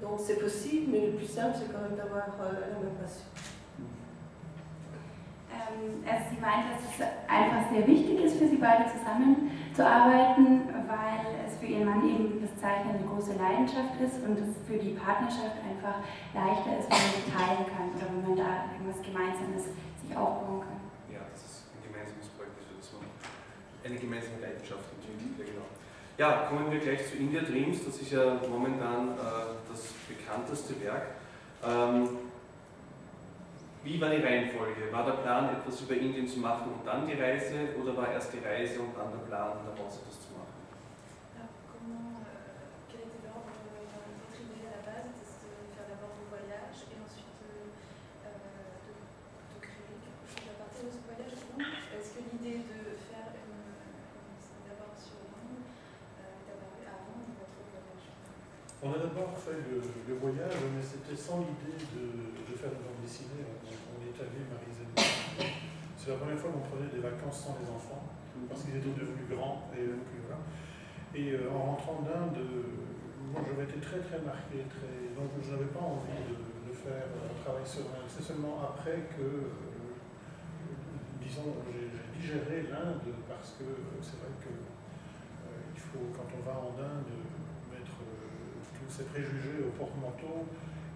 Donc 0.00 0.20
c'est 0.20 0.38
possible, 0.38 0.92
mais 0.92 1.06
le 1.06 1.12
plus 1.12 1.26
simple 1.26 1.56
c'est 1.58 1.72
quand 1.72 1.82
même 1.82 1.96
d'avoir 1.96 2.28
euh, 2.40 2.60
la 2.60 2.78
même 2.78 2.94
passion. 3.00 3.24
Ähm, 5.50 6.04
also 6.06 6.24
sie 6.30 6.40
meint, 6.40 6.68
dass 6.70 6.84
es 6.84 7.00
einfach 7.26 7.70
sehr 7.72 7.86
wichtig 7.86 8.20
ist, 8.20 8.36
für 8.36 8.46
sie 8.46 8.56
beide 8.56 8.84
zusammenzuarbeiten, 8.86 10.68
weil 10.86 11.24
es 11.46 11.56
für 11.56 11.66
ihren 11.66 11.86
Mann 11.86 12.04
eben 12.04 12.40
das 12.40 12.54
Zeichnen 12.60 12.96
eine 12.96 13.06
große 13.08 13.34
Leidenschaft 13.34 13.96
ist 14.00 14.20
und 14.22 14.38
es 14.38 14.60
für 14.68 14.76
die 14.76 14.92
Partnerschaft 14.92 15.56
einfach 15.64 16.04
leichter 16.36 16.78
ist, 16.78 16.86
wenn 16.92 17.00
man 17.00 17.14
sie 17.16 17.26
teilen 17.32 17.64
kann 17.72 17.88
oder 17.96 18.06
wenn 18.12 18.22
man 18.28 18.36
da 18.36 18.50
irgendwas 18.76 19.00
Gemeinsames 19.02 19.64
sich 19.64 19.87
aufbauen 20.16 20.60
kann. 20.62 20.80
Ja, 21.12 21.20
das 21.32 21.42
ist 21.44 21.56
ein 21.74 21.82
gemeinsames 21.84 22.28
Projekt, 22.36 22.56
das 22.60 22.92
man 22.92 23.04
eine 23.84 23.98
gemeinsame 23.98 24.40
Leidenschaft 24.40 24.86
entwickelt. 24.94 25.38
Ja, 25.38 25.44
genau. 25.44 25.68
Ja, 26.18 26.48
kommen 26.48 26.70
wir 26.70 26.80
gleich 26.80 27.06
zu 27.08 27.16
India 27.16 27.42
Dreams. 27.42 27.84
Das 27.84 28.00
ist 28.00 28.10
ja 28.10 28.40
momentan 28.48 29.14
äh, 29.14 29.54
das 29.70 29.94
bekannteste 30.08 30.74
Werk. 30.82 31.14
Ähm, 31.62 32.28
wie 33.84 34.00
war 34.00 34.10
die 34.10 34.22
Reihenfolge? 34.22 34.92
War 34.92 35.06
der 35.06 35.22
Plan, 35.22 35.56
etwas 35.56 35.80
über 35.80 35.94
Indien 35.94 36.26
zu 36.26 36.40
machen 36.40 36.72
und 36.72 36.86
dann 36.86 37.06
die 37.06 37.14
Reise 37.14 37.70
oder 37.80 37.96
war 37.96 38.10
erst 38.12 38.32
die 38.32 38.44
Reise 38.44 38.80
und 38.80 38.96
dann 38.96 39.10
der 39.12 39.24
Plan, 39.26 39.52
daraus 39.64 39.98
etwas 39.98 40.20
zu 40.20 40.27
fait 59.36 59.58
le, 59.70 60.14
voyage, 60.14 60.54
mais 60.74 60.82
c'était 60.82 61.16
sans 61.16 61.40
l'idée 61.40 61.78
de, 61.94 62.34
de 62.46 62.54
faire 62.56 62.70
une 62.70 62.84
bande 62.84 63.00
dessinée. 63.02 63.42
On, 63.42 63.98
est 64.02 64.16
allé 64.20 64.42
Marise 64.46 64.82
C'est 65.96 66.10
la 66.10 66.16
première 66.16 66.38
fois 66.38 66.50
qu'on 66.50 66.66
prenait 66.66 66.90
des 66.90 67.00
vacances 67.02 67.46
sans 67.46 67.56
les 67.60 67.68
enfants, 67.68 68.04
parce 68.48 68.64
qu'ils 68.64 68.76
étaient 68.76 68.94
devenus 68.94 69.28
grands. 69.30 69.70
Et, 69.74 69.86
donc, 69.86 70.06
voilà. 70.26 70.42
et 71.14 71.34
euh, 71.34 71.50
en 71.50 71.74
rentrant 71.74 72.02
d'Inde, 72.02 72.38
moi 73.32 73.42
j'avais 73.44 73.68
été 73.68 73.80
très 73.80 74.00
très 74.00 74.20
marqué, 74.24 74.64
très, 74.68 75.12
donc 75.12 75.30
je 75.42 75.50
n'avais 75.52 75.70
pas 75.70 75.84
envie 75.84 76.08
de, 76.32 76.72
faire 76.72 77.10
un 77.10 77.34
travail 77.42 77.66
sur 77.66 77.90
l'Inde. 77.90 78.06
C'est 78.06 78.22
seulement 78.22 78.62
après 78.62 79.10
que, 79.18 79.50
euh, 79.50 79.50
disons, 81.20 81.58
j'ai 81.66 81.90
digéré 82.14 82.70
l'Inde, 82.70 83.02
parce 83.26 83.58
que 83.58 83.64
euh, 83.64 83.98
c'est 84.00 84.18
vrai 84.22 84.30
que 84.38 84.52
euh, 84.52 85.74
il 85.74 85.80
faut, 85.80 86.06
quand 86.14 86.28
on 86.38 86.42
va 86.46 86.54
en 86.54 86.74
Inde, 86.78 87.18
ses 88.88 89.04
préjugés 89.04 89.64
au 89.66 89.70
porte-manteau. 89.76 90.48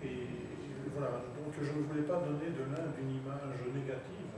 Et 0.02 0.42
voilà, 0.92 1.25
donc 1.32 1.52
je 1.56 1.72
ne 1.72 1.87
voulais 1.88 2.04
pas 2.04 2.20
donner 2.20 2.52
de 2.52 2.64
l'Inde 2.68 2.92
une 3.00 3.16
image 3.16 3.64
négative, 3.72 4.34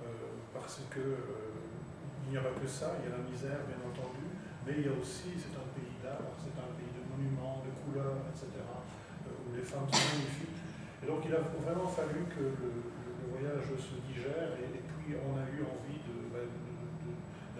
euh, 0.00 0.40
parce 0.52 0.80
que 0.88 1.00
euh, 1.00 2.24
il 2.24 2.32
n'y 2.32 2.38
a 2.38 2.44
pas 2.44 2.56
que 2.56 2.66
ça, 2.66 2.96
il 3.00 3.04
y 3.04 3.12
a 3.12 3.20
la 3.20 3.24
misère 3.24 3.60
bien 3.68 3.80
entendu, 3.84 4.24
mais 4.64 4.80
il 4.80 4.86
y 4.86 4.88
a 4.88 4.96
aussi, 4.96 5.36
c'est 5.36 5.52
un 5.52 5.68
pays 5.76 6.00
d'art, 6.00 6.24
c'est 6.40 6.56
un 6.56 6.72
pays 6.72 6.88
de 6.88 7.04
monuments, 7.04 7.60
de 7.60 7.72
couleurs, 7.84 8.24
etc., 8.32 8.48
euh, 8.64 9.44
où 9.44 9.52
les 9.52 9.66
femmes 9.66 9.84
sont 9.92 10.08
magnifiques. 10.16 10.62
Et 11.02 11.06
donc 11.06 11.20
il 11.28 11.34
a 11.36 11.44
vraiment 11.60 11.88
fallu 11.88 12.24
que 12.32 12.44
le, 12.44 12.92
voyage 13.24 13.66
se 13.80 13.98
digère, 14.06 14.52
et, 14.62 14.78
puis 14.84 15.16
on 15.18 15.34
a 15.34 15.44
eu 15.48 15.64
envie 15.64 16.00
de, 16.06 16.28
bah, 16.30 16.44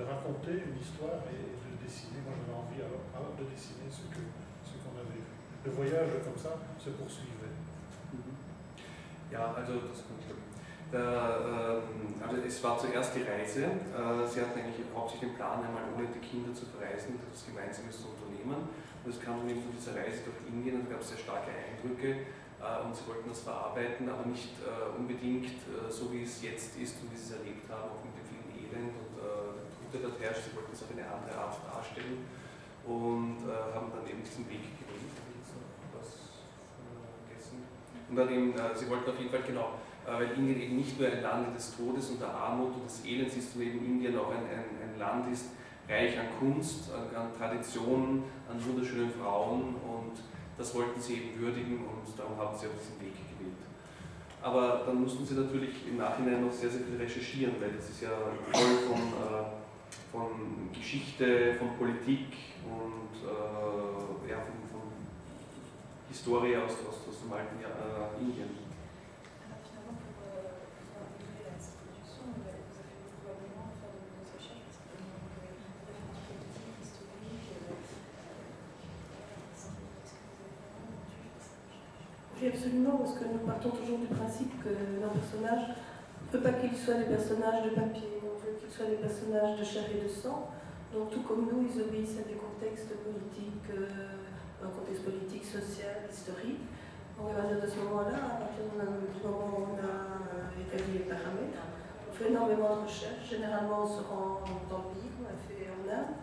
raconter 0.07 0.71
une 0.71 0.79
histoire 0.79 1.25
et 1.29 1.57
de 1.57 1.73
dessiner. 1.83 2.21
Moi, 2.23 2.37
j'avais 2.37 2.57
envie 2.57 2.81
alors 2.85 3.35
de 3.35 3.45
dessiner 3.49 3.89
ce 3.91 4.07
que 4.13 4.23
Le 5.65 5.71
voyage 5.71 6.11
comme 6.25 6.37
ça 6.37 6.59
se 6.79 6.91
poursuivait. 6.91 7.55
Ja, 9.33 9.53
also 9.57 9.73
das 9.89 10.05
ich 10.21 10.35
der, 10.93 11.83
ähm, 11.83 12.15
also 12.23 12.37
es 12.47 12.63
war 12.63 12.79
zuerst 12.79 13.17
die 13.17 13.23
Reise. 13.23 13.65
Äh, 13.65 14.27
sie 14.29 14.41
hatten 14.41 14.61
eigentlich 14.61 14.87
hauptsächlich 14.95 15.31
den 15.31 15.37
Plan, 15.37 15.65
einmal 15.65 15.91
ohne 15.97 16.07
die 16.07 16.23
Kinder 16.23 16.55
zu 16.55 16.67
verreisen, 16.67 17.19
etwas 17.19 17.47
Gemeinsames 17.47 17.99
zu 17.99 18.15
unternehmen. 18.15 18.69
Und 19.03 19.11
es 19.11 19.19
kam 19.19 19.43
dann 19.43 19.51
eben 19.51 19.61
zu 19.61 19.75
dieser 19.75 19.99
Reise 19.99 20.23
durch 20.23 20.39
Indien 20.47 20.81
und 20.81 20.87
es 20.87 20.91
gab 20.91 21.03
sehr 21.03 21.19
starke 21.19 21.51
Eindrücke 21.51 22.31
äh, 22.63 22.85
und 22.85 22.95
sie 22.95 23.05
wollten 23.11 23.29
das 23.29 23.43
verarbeiten, 23.43 24.09
aber 24.09 24.25
nicht 24.25 24.55
äh, 24.63 24.95
unbedingt 24.97 25.61
äh, 25.67 25.91
so, 25.91 26.13
wie 26.13 26.23
es 26.23 26.41
jetzt 26.41 26.79
ist 26.79 27.03
und 27.03 27.11
wie 27.11 27.19
sie 27.19 27.35
es 27.35 27.37
erlebt 27.43 27.67
haben, 27.69 27.91
auch 27.91 28.01
mit 28.07 28.15
dem 28.15 28.25
vielen 28.31 28.49
Elend 28.55 28.95
und 28.95 29.19
äh, 29.19 29.61
der 29.61 29.73
Tote 29.91 29.99
dort 30.09 30.17
herrscht. 30.23 30.47
Sie 30.47 30.55
wollten 30.57 30.73
es 30.73 30.81
auf 30.81 30.95
eine 30.95 31.05
andere 31.05 31.35
Art 31.37 31.59
darstellen 31.59 32.23
und 32.87 33.43
äh, 33.45 33.75
haben 33.75 33.91
dann 33.93 34.07
eben 34.07 34.23
diesen 34.23 34.47
Weg 34.49 34.63
gewählt. 34.79 35.11
Habe 35.11 35.29
ich 35.33 35.43
jetzt 35.43 35.59
noch 35.59 36.01
was 36.01 36.11
vergessen? 37.27 37.67
Und 38.09 38.17
dann 38.17 38.31
eben, 38.33 38.55
sie 38.75 38.89
wollten 38.91 39.11
auf 39.11 39.19
jeden 39.19 39.31
Fall 39.31 39.43
genau 39.47 39.75
äh, 40.07 40.13
weil 40.13 40.33
Indien 40.37 40.61
eben 40.61 40.77
nicht 40.77 40.99
nur 41.01 41.09
ein 41.09 41.23
Land 41.23 41.57
des 41.57 41.77
Todes 41.77 42.11
und 42.11 42.21
der 42.21 42.29
Armut 42.29 42.75
und 42.75 42.85
des 42.85 43.05
Elends 43.07 43.37
ist, 43.37 43.53
sondern 43.53 43.75
eben 43.75 43.85
Indien 43.87 44.19
auch 44.19 44.31
ein, 44.31 44.45
ein, 44.45 44.93
ein 44.93 44.99
Land 44.99 45.33
ist, 45.33 45.53
reich 45.89 46.19
an 46.19 46.27
Kunst, 46.39 46.91
an, 46.93 47.17
an 47.17 47.29
Traditionen, 47.37 48.25
an 48.49 48.63
wunderschönen 48.65 49.11
Frauen 49.11 49.77
und 49.77 50.13
das 50.59 50.75
wollten 50.75 51.01
sie 51.01 51.15
eben 51.15 51.41
würdigen 51.41 51.79
und 51.79 52.19
darum 52.19 52.37
haben 52.37 52.57
sie 52.57 52.67
auch 52.67 52.77
diesen 52.79 53.01
Weg 53.01 53.15
gewählt. 53.17 53.57
Aber 54.43 54.83
dann 54.87 55.01
mussten 55.01 55.25
sie 55.25 55.35
natürlich 55.35 55.89
im 55.89 55.97
Nachhinein 55.97 56.45
noch 56.45 56.53
sehr, 56.53 56.69
sehr 56.69 56.83
viel 56.83 56.97
recherchieren, 56.97 57.55
weil 57.59 57.73
das 57.73 57.89
ist 57.89 58.03
ja 58.03 58.11
voll 58.53 58.77
von, 58.87 59.01
äh, 59.01 60.13
von 60.13 60.71
Geschichte, 60.73 61.55
von 61.55 61.77
Politik 61.79 62.29
und 62.69 63.25
äh, 63.25 63.74
Historie 66.15 66.57
aus, 66.57 66.71
aus, 66.87 67.09
aus 67.09 67.21
dem 67.23 67.33
alten 67.33 67.59
äh, 67.59 68.23
Indien. 68.23 68.47
absolument, 82.47 82.99
parce 82.99 83.19
que 83.19 83.25
nous 83.25 83.39
partons 83.47 83.71
toujours 83.71 83.99
du 83.99 84.07
principe 84.07 84.63
qu'un 84.63 85.09
personnage 85.09 85.69
ne 85.69 86.31
peut 86.31 86.41
pas 86.41 86.53
qu'il 86.53 86.77
soit 86.77 86.95
des 86.95 87.11
personnages 87.11 87.65
de 87.65 87.71
papier, 87.71 88.21
on 88.23 88.39
veut 88.39 88.55
qu'ils 88.61 88.71
soient 88.71 88.87
des 88.87 89.03
personnages 89.03 89.59
de 89.59 89.65
chair 89.65 89.85
et 89.91 90.05
de 90.05 90.09
sang. 90.09 90.51
Donc 90.93 91.11
tout 91.11 91.23
comme 91.23 91.49
nous, 91.51 91.67
ils 91.67 91.81
obéissent 91.81 92.21
à 92.21 92.29
des 92.29 92.39
contextes 92.39 92.95
politiques, 93.03 93.67
euh, 93.75 94.24
un 94.65 94.73
contexte 94.73 95.05
politique, 95.05 95.45
social, 95.45 96.09
historique. 96.09 96.65
Donc 97.17 97.31
à 97.31 97.45
partir 97.45 97.61
de 97.61 97.69
ce 97.69 97.77
moment-là, 97.85 98.17
à 98.17 98.37
partir 98.43 98.65
du 98.65 98.75
moment 98.75 99.53
où 99.53 99.77
on 99.77 99.79
a 99.79 99.93
euh, 100.35 100.63
établi 100.65 101.05
les 101.05 101.07
paramètres, 101.07 101.63
on 102.09 102.13
fait 102.13 102.33
énormément 102.33 102.81
de 102.81 102.89
recherches. 102.89 103.29
Généralement, 103.29 103.85
on 103.85 103.91
se 103.91 104.03
rend 104.03 104.41
dans 104.71 104.91
le 104.91 104.97
on 104.97 105.23
l'a 105.23 105.37
fait 105.45 105.69
en 105.69 105.85
Inde. 105.85 106.17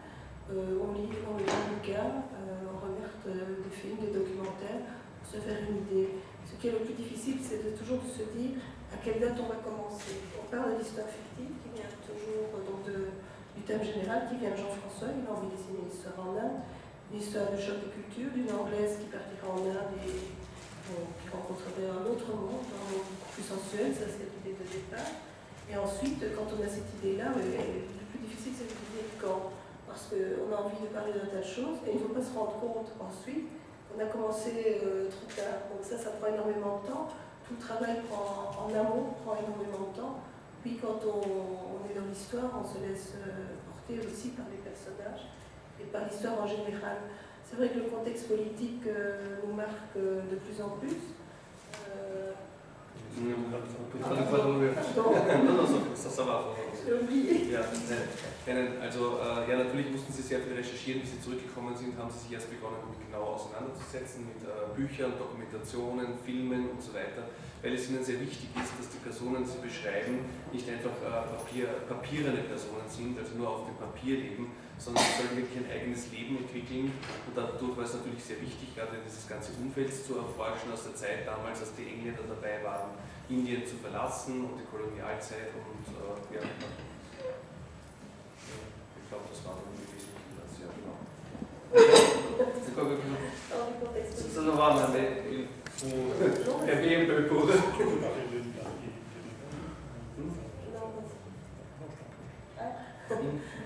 Euh, 0.52 0.84
on 0.84 0.92
lit, 0.98 1.08
on 1.24 1.38
lit 1.38 1.48
des 1.48 1.68
bouquins, 1.72 2.28
on 2.68 2.76
regarde 2.82 3.24
des 3.24 3.72
films, 3.72 4.04
des 4.04 4.12
documentaires, 4.12 4.84
se 5.24 5.38
faire 5.38 5.64
une 5.64 5.88
idée. 5.88 6.20
Ce 6.44 6.60
qui 6.60 6.68
est 6.68 6.76
le 6.76 6.84
plus 6.84 6.98
difficile, 6.98 7.40
c'est 7.40 7.64
de 7.64 7.72
toujours 7.78 8.04
se 8.04 8.28
dire 8.36 8.60
à 8.92 8.98
quelle 9.00 9.22
date 9.22 9.40
on 9.40 9.48
va 9.48 9.64
commencer. 9.64 10.20
On 10.36 10.44
parle 10.52 10.76
de 10.76 10.80
l'histoire 10.84 11.08
fictive 11.08 11.56
qui 11.64 11.70
vient 11.72 11.88
toujours 12.04 12.52
donc 12.68 12.84
du 13.56 13.62
thème 13.64 13.84
général, 13.84 14.28
qui 14.28 14.36
vient 14.44 14.52
de 14.52 14.60
Jean-François, 14.60 15.16
il 15.16 15.24
a 15.24 15.32
envie 15.32 15.48
de 15.48 15.56
dessiner 15.56 15.88
une 15.88 15.92
histoire 15.92 16.20
en 16.20 16.36
Inde, 16.36 16.60
une 17.12 17.20
histoire 17.20 17.52
de 17.52 17.60
choc 17.60 17.78
de 17.84 17.92
culture, 17.92 18.32
d'une 18.32 18.52
anglaise 18.52 18.98
qui 19.04 19.12
partira 19.12 19.52
en 19.52 19.62
Inde 19.68 19.92
et 20.00 20.16
qui 20.88 21.28
rencontrerait 21.28 21.92
un 21.92 22.04
autre 22.08 22.32
monde, 22.32 22.64
un 22.72 22.84
monde 22.88 23.08
beaucoup 23.12 23.32
plus 23.36 23.44
sensuel, 23.44 23.92
ça 23.92 24.08
c'est 24.08 24.28
l'idée 24.32 24.56
de 24.56 24.66
départ. 24.68 25.12
Et 25.70 25.76
ensuite, 25.78 26.20
quand 26.36 26.48
on 26.52 26.60
a 26.60 26.68
cette 26.68 26.92
idée-là, 27.00 27.32
le 27.36 28.06
plus 28.12 28.22
difficile 28.28 28.54
c'est 28.56 28.68
de 28.68 28.76
dire 28.96 29.12
quand. 29.20 29.52
Parce 29.88 30.08
qu'on 30.08 30.48
a 30.56 30.58
envie 30.58 30.80
de 30.80 30.88
parler 30.88 31.12
d'un 31.12 31.28
tas 31.28 31.44
de 31.44 31.52
choses 31.52 31.84
et 31.84 31.92
il 31.92 32.00
ne 32.00 32.08
faut 32.08 32.16
pas 32.16 32.24
se 32.24 32.32
rendre 32.32 32.56
compte 32.64 32.96
ensuite 32.96 33.52
on 33.96 34.00
a 34.00 34.06
commencé 34.06 34.80
euh, 34.84 35.10
trop 35.10 35.28
tard, 35.36 35.68
donc 35.70 35.84
ça, 35.84 35.98
ça 35.98 36.12
prend 36.12 36.28
énormément 36.32 36.82
de 36.82 36.88
temps. 36.88 37.08
Tout 37.48 37.56
le 37.60 37.60
travail 37.60 37.98
en 38.08 38.70
amont 38.72 39.12
prend 39.24 39.36
énormément 39.36 39.92
de 39.92 39.98
temps. 39.98 40.20
Puis 40.64 40.78
quand 40.78 41.00
on, 41.04 41.84
est 41.90 41.96
dans 42.00 42.08
l'histoire, 42.08 42.52
on 42.56 42.64
se 42.64 42.80
laisse 42.80 43.14
euh, 43.20 43.60
porter 43.68 44.00
aussi 44.08 44.30
par 44.30 44.46
les 44.48 44.64
personnages 44.64 45.28
et 45.82 45.86
par 45.92 46.04
l'histoire 46.08 46.42
en 46.42 46.48
général. 46.48 46.98
C'est 47.44 47.58
vrai 47.58 47.70
que 47.70 47.80
le 47.80 47.90
contexte 47.90 48.28
politique 48.28 48.84
euh, 48.88 49.38
nous 49.46 49.54
marque 49.54 49.96
de 49.96 50.36
plus 50.38 50.62
en 50.62 50.70
plus. 50.80 50.96
Non, 54.96 55.54
non, 55.54 55.68
ça, 55.96 56.10
ça 56.10 56.24
va. 56.24 56.46
Ja, 58.42 58.56
also 58.82 59.22
äh, 59.22 59.52
ja, 59.52 59.58
natürlich 59.62 59.92
mussten 59.92 60.12
sie 60.12 60.24
sehr 60.24 60.40
viel 60.42 60.58
recherchieren, 60.58 61.04
wie 61.04 61.06
sie 61.06 61.22
zurückgekommen 61.22 61.78
sind, 61.78 61.94
haben 61.94 62.10
sie 62.10 62.26
sich 62.26 62.34
erst 62.34 62.50
begonnen, 62.50 62.82
damit 62.82 62.98
genau 62.98 63.38
auseinanderzusetzen 63.38 64.26
mit 64.26 64.42
äh, 64.42 64.66
Büchern, 64.74 65.14
Dokumentationen, 65.14 66.18
Filmen 66.26 66.74
und 66.74 66.82
so 66.82 66.90
weiter, 66.98 67.30
weil 67.62 67.78
es 67.78 67.86
ihnen 67.86 68.02
sehr 68.02 68.18
wichtig 68.18 68.50
ist, 68.58 68.74
dass 68.82 68.90
die 68.90 68.98
Personen, 68.98 69.46
die 69.46 69.52
sie 69.54 69.62
beschreiben, 69.62 70.26
nicht 70.50 70.66
einfach 70.66 70.98
äh, 71.06 71.38
Papier, 71.38 71.86
papierende 71.86 72.42
Personen 72.50 72.90
sind, 72.90 73.14
also 73.14 73.38
nur 73.38 73.46
auf 73.46 73.70
dem 73.70 73.78
Papier 73.78 74.18
leben, 74.18 74.50
sondern 74.82 75.06
sie 75.06 75.22
sollen 75.22 75.38
wirklich 75.38 75.62
ein 75.62 75.70
eigenes 75.70 76.10
Leben 76.10 76.42
entwickeln 76.42 76.90
und 77.30 77.34
dadurch 77.38 77.78
war 77.78 77.86
es 77.86 77.94
natürlich 77.94 78.26
sehr 78.26 78.42
wichtig, 78.42 78.74
gerade 78.74 78.98
dieses 79.06 79.30
ganze 79.30 79.54
Umfeld 79.62 79.94
zu 79.94 80.18
erforschen 80.18 80.74
aus 80.74 80.90
der 80.90 80.98
Zeit 80.98 81.30
damals, 81.30 81.62
als 81.62 81.78
die 81.78 81.86
Engländer 81.86 82.26
dabei 82.26 82.58
waren, 82.66 82.98
Indien 83.30 83.62
zu 83.70 83.78
verlassen 83.78 84.50
und 84.50 84.58
die 84.58 84.66
Kolonialzeit 84.66 85.54
und 85.54 85.86
äh, 85.94 86.42
ja, 86.42 86.44
glaube, 89.32 89.38
das 89.38 89.46
war 89.46 89.56
dann 89.56 89.72
im 89.72 89.80
Wesentlichen 89.88 90.36
das, 90.36 90.60
ja 90.60 90.68
genau. 90.76 90.98
Ça 94.36 94.42
va, 94.58 94.88
mais 94.92 95.08
il 95.32 95.48
faut 96.46 96.58
rêver 96.66 96.96
un 96.98 97.06
peu 97.06 97.28
pour... 97.28 97.48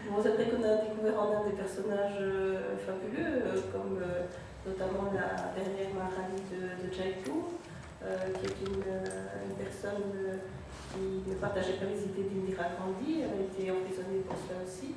Bon, 0.09 0.17
c'est 0.23 0.29
vrai 0.29 0.45
qu'on 0.45 0.63
a 0.63 0.75
découvert 0.77 1.19
en 1.21 1.27
Inde 1.35 1.51
des 1.51 1.57
personnages 1.57 2.17
euh, 2.19 2.77
fabuleux, 2.77 3.43
euh, 3.45 3.61
comme 3.71 3.97
euh, 4.01 4.25
notamment 4.65 5.11
la 5.13 5.53
dernière 5.53 5.93
Maharani 5.93 6.41
de, 6.49 6.87
de 6.87 6.93
Jaipur, 6.93 7.53
qui 8.01 8.45
est 8.45 8.59
une, 8.65 8.85
une 8.85 9.55
personne 9.57 10.05
qui 10.93 11.29
ne 11.29 11.35
partageait 11.35 11.73
pas 11.73 11.85
les 11.85 12.03
idées 12.03 12.29
d'Indira 12.29 12.65
Gandhi. 12.77 13.21
Elle 13.21 13.41
a 13.41 13.43
été 13.45 13.71
emprisonnée 13.71 14.21
pour 14.27 14.37
cela 14.37 14.61
aussi. 14.65 14.95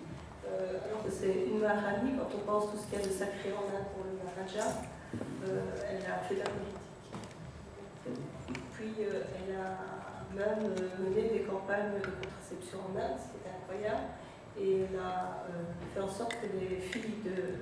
Que 1.04 1.10
c'est 1.10 1.46
une 1.46 1.60
Maharani, 1.60 2.12
quand 2.18 2.28
on 2.34 2.44
pense 2.46 2.70
tout 2.70 2.78
ce 2.78 2.86
qu'il 2.86 2.98
y 2.98 3.02
a 3.02 3.06
de 3.06 3.12
sacré 3.12 3.52
en 3.52 3.64
Inde 3.68 3.88
pour 3.94 4.04
le 4.04 4.12
Maharaja, 4.18 4.82
elle 5.42 6.04
a 6.04 6.18
fait 6.24 6.34
de 6.34 6.40
la 6.40 6.46
politique. 6.46 6.76
Puis 8.74 8.94
elle 8.98 9.56
a 9.56 9.98
même 10.34 10.70
mené 11.00 11.28
des 11.28 11.40
campagnes 11.40 11.94
de 11.96 12.04
contraception 12.04 12.78
en 12.78 12.96
Inde, 12.98 13.18
ce 13.18 13.32
qui 13.32 13.38
est 13.42 13.50
incroyable. 13.56 14.06
Et 14.60 14.80
elle 14.82 14.98
a 14.98 15.46
fait 15.94 16.00
en 16.00 16.08
sorte 16.08 16.34
que 16.40 16.46
les 16.58 16.76
filles 16.80 17.22
de, 17.24 17.60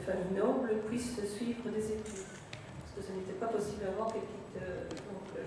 familles 0.00 0.36
nobles 0.36 0.82
puissent 0.88 1.20
suivre 1.36 1.68
des 1.70 1.92
études. 1.92 2.26
Parce 2.82 2.92
que 2.96 3.02
ce 3.02 3.12
n'était 3.12 3.38
pas 3.38 3.46
possible 3.46 3.84
avant 3.86 4.10
qu'elles 4.10 4.22
euh, 4.62 4.88
donc, 4.88 5.26
euh, 5.36 5.42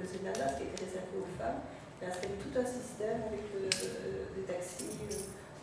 le 0.00 0.06
Sénat 0.06 0.32
qui 0.32 0.64
était 0.64 0.84
réservé 0.84 1.20
aux 1.20 1.38
femmes, 1.38 1.60
il 2.00 2.06
a 2.06 2.08
installé 2.08 2.34
tout 2.40 2.58
un 2.58 2.64
système 2.64 3.20
avec 3.28 3.44
euh, 3.54 4.24
des 4.34 4.42
taxis, 4.42 4.96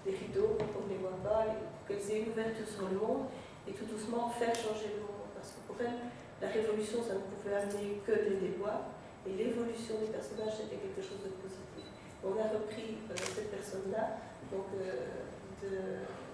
des 0.06 0.12
rideaux 0.12 0.56
pour 0.60 0.68
qu'on 0.74 0.86
ne 0.88 0.94
les 0.94 1.02
voit 1.02 1.20
pas, 1.24 1.48
qu'elles 1.88 2.04
aient 2.12 2.22
une 2.24 2.32
ouverture 2.32 2.68
sur 2.68 2.88
le 2.90 2.98
monde 2.98 3.28
et 3.68 3.72
tout 3.72 3.86
doucement 3.86 4.30
faire 4.30 4.54
changer 4.54 5.00
le 5.00 5.02
monde. 5.08 5.32
Parce 5.36 5.56
que 5.56 5.62
pour 5.68 5.80
elle, 5.80 6.12
la 6.42 6.50
révolution, 6.50 7.00
ça 7.04 7.16
ne 7.16 7.24
pouvait 7.32 7.56
amener 7.56 8.04
que 8.06 8.12
des 8.12 8.38
déboires 8.40 8.92
et 9.26 9.32
l'évolution 9.32 10.00
des 10.04 10.12
personnages, 10.12 10.60
c'était 10.60 10.80
quelque 10.80 11.02
chose 11.02 11.24
de 11.24 11.32
positif. 11.40 11.88
On 12.24 12.36
a 12.36 12.48
repris 12.52 13.00
cette 13.16 13.52
personne-là, 13.52 14.20
donc 14.52 14.68
de, 14.76 15.64
de 15.64 15.72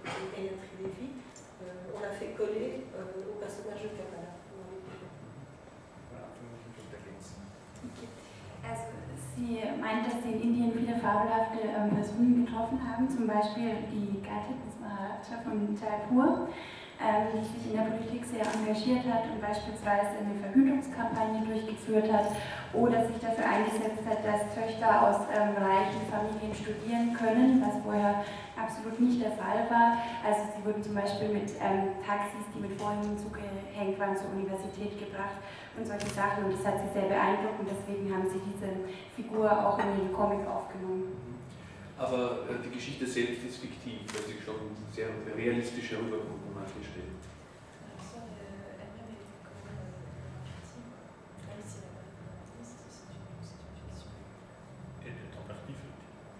Gayatri 0.06 0.74
Levy, 0.82 1.10
on 1.94 2.00
l'a 2.02 2.12
fait 2.12 2.34
coller 2.38 2.86
au 2.96 3.40
personnage 3.40 3.84
de 3.84 3.90
Kamala. 3.90 4.40
Also 8.68 8.84
sie 9.36 9.60
meint, 9.80 10.06
dass 10.06 10.24
sie 10.24 10.32
in 10.32 10.42
Indien 10.42 10.72
viele 10.74 10.98
fabelhafte 11.00 11.60
ähm, 11.63 11.96
Personen 11.96 12.46
getroffen 12.46 12.80
haben, 12.84 13.10
zum 13.10 13.28
Beispiel 13.28 13.88
die 13.92 14.22
Gattin 14.22 14.60
des 14.66 14.80
Maharaja 14.80 15.44
von 15.44 15.75
Jaipur. 15.75 16.50
Ähm, 17.00 17.32
die 17.32 17.48
sich 17.48 17.72
in 17.72 17.79
der 17.79 17.88
Politik 17.88 18.27
sehr 18.27 18.44
engagiert 18.44 19.08
hat 19.08 19.24
und 19.32 19.39
beispielsweise 19.39 20.20
eine 20.20 20.36
Verhütungskampagne 20.36 21.48
durchgeführt 21.48 22.12
hat 22.12 22.36
oder 22.75 23.08
sich 23.08 23.15
dafür 23.24 23.48
eingesetzt 23.48 24.03
hat, 24.03 24.20
dass 24.20 24.51
Töchter 24.51 25.08
aus 25.08 25.24
ähm, 25.32 25.56
reichen 25.56 26.03
Familien 26.12 26.51
studieren 26.51 27.15
können, 27.15 27.63
was 27.63 27.79
vorher 27.88 28.27
absolut 28.60 29.00
nicht 29.00 29.24
der 29.24 29.32
Fall 29.39 29.63
war. 29.72 29.96
Also 30.27 30.51
sie 30.51 30.60
wurden 30.68 30.84
zum 30.84 30.96
Beispiel 31.00 31.32
mit 31.32 31.56
ähm, 31.63 31.96
Taxis, 32.03 32.44
die 32.51 32.60
mit 32.60 32.75
Vorhängen 32.75 33.15
zugehängt 33.15 33.96
waren, 33.96 34.20
zur 34.20 34.36
Universität 34.36 35.00
gebracht 35.00 35.39
und 35.79 35.88
solche 35.88 36.12
Sachen. 36.12 36.51
Und 36.51 36.60
das 36.60 36.68
hat 36.68 36.84
sie 36.84 36.91
sehr 36.91 37.08
beeindruckt 37.08 37.63
und 37.63 37.70
deswegen 37.72 38.12
haben 38.12 38.27
sie 38.27 38.44
diese 38.44 38.75
Figur 39.15 39.48
auch 39.48 39.79
in 39.79 40.03
den 40.03 40.12
Comic 40.12 40.44
aufgenommen. 40.44 41.28
aber 42.00 42.48
äh, 42.48 42.63
die 42.63 42.72
Geschichte 42.72 43.06
selbst 43.06 43.44
ist 43.44 43.60
fiktiv, 43.60 44.00
weil 44.15 44.24
sie 44.24 44.39
schon 44.39 44.72
sehr 44.96 45.10
realistisch 45.36 45.91
herüberkommt 45.91 46.48
an 46.48 46.56
manchen 46.56 46.82
Stellen. 46.82 47.20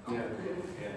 Yeah. 0.10 0.26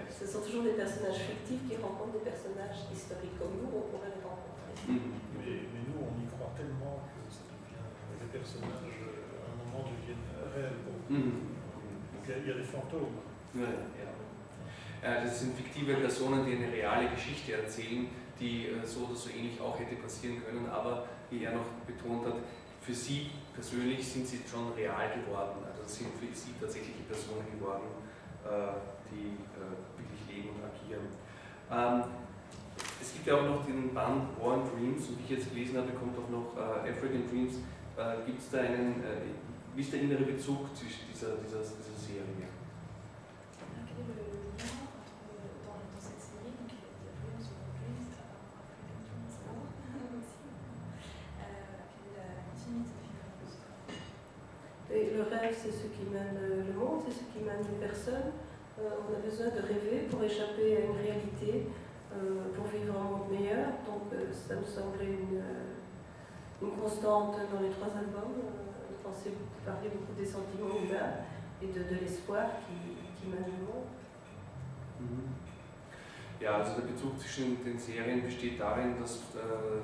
Ce 0.09 0.25
sont 0.25 0.41
toujours 0.41 0.63
des 0.63 0.73
personnages 0.73 1.21
fictifs 1.21 1.69
qui 1.69 1.77
rencontrent 1.77 2.17
des 2.17 2.25
personnages 2.25 2.89
historiques 2.89 3.37
comme 3.37 3.61
nous, 3.61 3.69
on 3.69 3.85
pourrait 3.93 4.09
les 4.09 4.25
rencontrer. 4.25 4.73
Mm. 4.89 5.21
Mais, 5.37 5.69
mais, 5.69 5.83
nous, 5.85 6.01
on 6.01 6.17
y 6.17 6.25
croit 6.25 6.49
tellement 6.57 7.05
que 7.13 7.21
ça 7.29 7.45
devient, 7.45 7.85
les 8.17 8.31
personnages 8.33 8.97
euh, 9.05 9.37
à 9.37 9.53
un 9.53 9.55
moment 9.61 9.85
deviennent 9.85 10.25
réels 10.49 10.81
pour. 10.81 10.97
Mm 11.13 11.21
-hmm. 11.21 11.53
Donc 12.09 12.23
il 12.25 12.47
y, 12.47 12.51
a 12.51 12.57
des 12.57 12.65
fantômes. 12.65 13.21
Ouais. 13.53 13.77
Et 13.93 14.01
alors, 14.01 14.22
Das 15.03 15.41
sind 15.41 15.55
fiktive 15.57 15.95
Personen, 15.95 16.45
die 16.45 16.55
eine 16.55 16.71
reale 16.71 17.09
Geschichte 17.09 17.53
erzählen, 17.53 18.07
die 18.39 18.67
äh, 18.67 18.85
so 18.85 19.05
oder 19.05 19.15
so 19.15 19.29
ähnlich 19.29 19.59
auch 19.59 19.77
hätte 19.77 19.95
passieren 19.95 20.41
können, 20.43 20.67
aber 20.69 21.05
wie 21.29 21.43
er 21.43 21.51
noch 21.51 21.65
betont 21.85 22.25
hat, 22.25 22.35
für 22.81 22.93
sie 22.93 23.31
persönlich 23.53 24.05
sind 24.05 24.27
sie 24.27 24.39
schon 24.49 24.71
real 24.73 25.11
geworden. 25.15 25.59
Also 25.67 25.83
sind 25.85 26.07
für 26.19 26.33
sie 26.33 26.53
tatsächliche 26.59 27.03
Personen 27.07 27.45
geworden, 27.51 27.87
äh, 28.45 28.79
die 29.11 29.35
äh, 29.59 29.75
wirklich 29.99 30.23
leben 30.31 30.49
und 30.55 30.63
agieren. 30.63 31.07
Ähm, 31.71 32.09
Es 33.01 33.13
gibt 33.13 33.27
ja 33.27 33.35
auch 33.35 33.43
noch 33.43 33.65
den 33.65 33.93
Band 33.93 34.23
War 34.39 34.53
and 34.53 34.71
Dreams 34.71 35.07
und 35.09 35.19
wie 35.19 35.23
ich 35.23 35.29
jetzt 35.37 35.49
gelesen 35.51 35.77
habe, 35.77 35.91
kommt 35.91 36.15
auch 36.17 36.29
noch 36.31 36.55
äh, 36.55 36.89
African 36.89 37.27
Dreams. 37.29 37.55
Äh, 37.99 38.25
Gibt 38.25 38.39
es 38.39 38.49
da 38.49 38.59
einen, 38.59 39.03
äh, 39.03 39.27
wie 39.75 39.81
ist 39.81 39.91
der 39.91 40.01
innere 40.01 40.23
Bezug 40.23 40.73
zwischen 40.75 41.03
dieser, 41.11 41.35
dieser, 41.43 41.59
dieser 41.59 41.97
Serie? 41.99 42.47
Le 55.29 55.37
rêve, 55.37 55.55
c'est 55.55 55.71
ce 55.71 55.87
qui 55.87 56.03
mène 56.11 56.37
le 56.67 56.73
monde, 56.73 57.01
c'est 57.05 57.13
ce 57.13 57.23
qui 57.31 57.43
mène 57.43 57.61
les 57.61 57.85
personnes. 57.85 58.31
Euh, 58.79 58.89
on 59.07 59.15
a 59.15 59.19
besoin 59.19 59.47
de 59.47 59.61
rêver 59.61 60.07
pour 60.09 60.23
échapper 60.23 60.77
à 60.77 60.79
une 60.81 60.97
réalité, 60.97 61.67
euh, 62.11 62.49
pour 62.55 62.65
vivre 62.65 62.93
un 62.97 63.03
monde 63.03 63.31
meilleur. 63.31 63.67
Donc 63.85 64.11
euh, 64.13 64.31
ça 64.31 64.55
me 64.55 64.65
semblait 64.65 65.13
une, 65.13 65.37
euh, 65.39 66.69
constante 66.79 67.35
dans 67.51 67.59
les 67.61 67.69
trois 67.69 67.91
albums. 67.95 68.39
Euh, 68.39 68.73
de 68.89 68.95
penser, 69.03 69.31
de 69.31 69.89
beaucoup 69.89 70.13
des 70.17 70.25
sentiments 70.25 70.75
humains 70.79 71.27
et 71.61 71.67
de, 71.67 71.99
l'espoir 71.99 72.45
qui, 72.65 72.95
qui 73.19 73.27
mène 73.29 73.45
le 73.45 73.65
monde. 73.65 73.87
Mhm. 74.99 75.43
Ja, 76.39 76.57
also 76.57 76.81
der 76.81 76.87
Bezug 76.87 77.17
zwischen 77.19 77.63
den 77.63 77.77
Serien 77.79 78.21
besteht 78.21 78.59
darin, 78.59 78.99
dass 78.99 79.15
äh, 79.35 79.79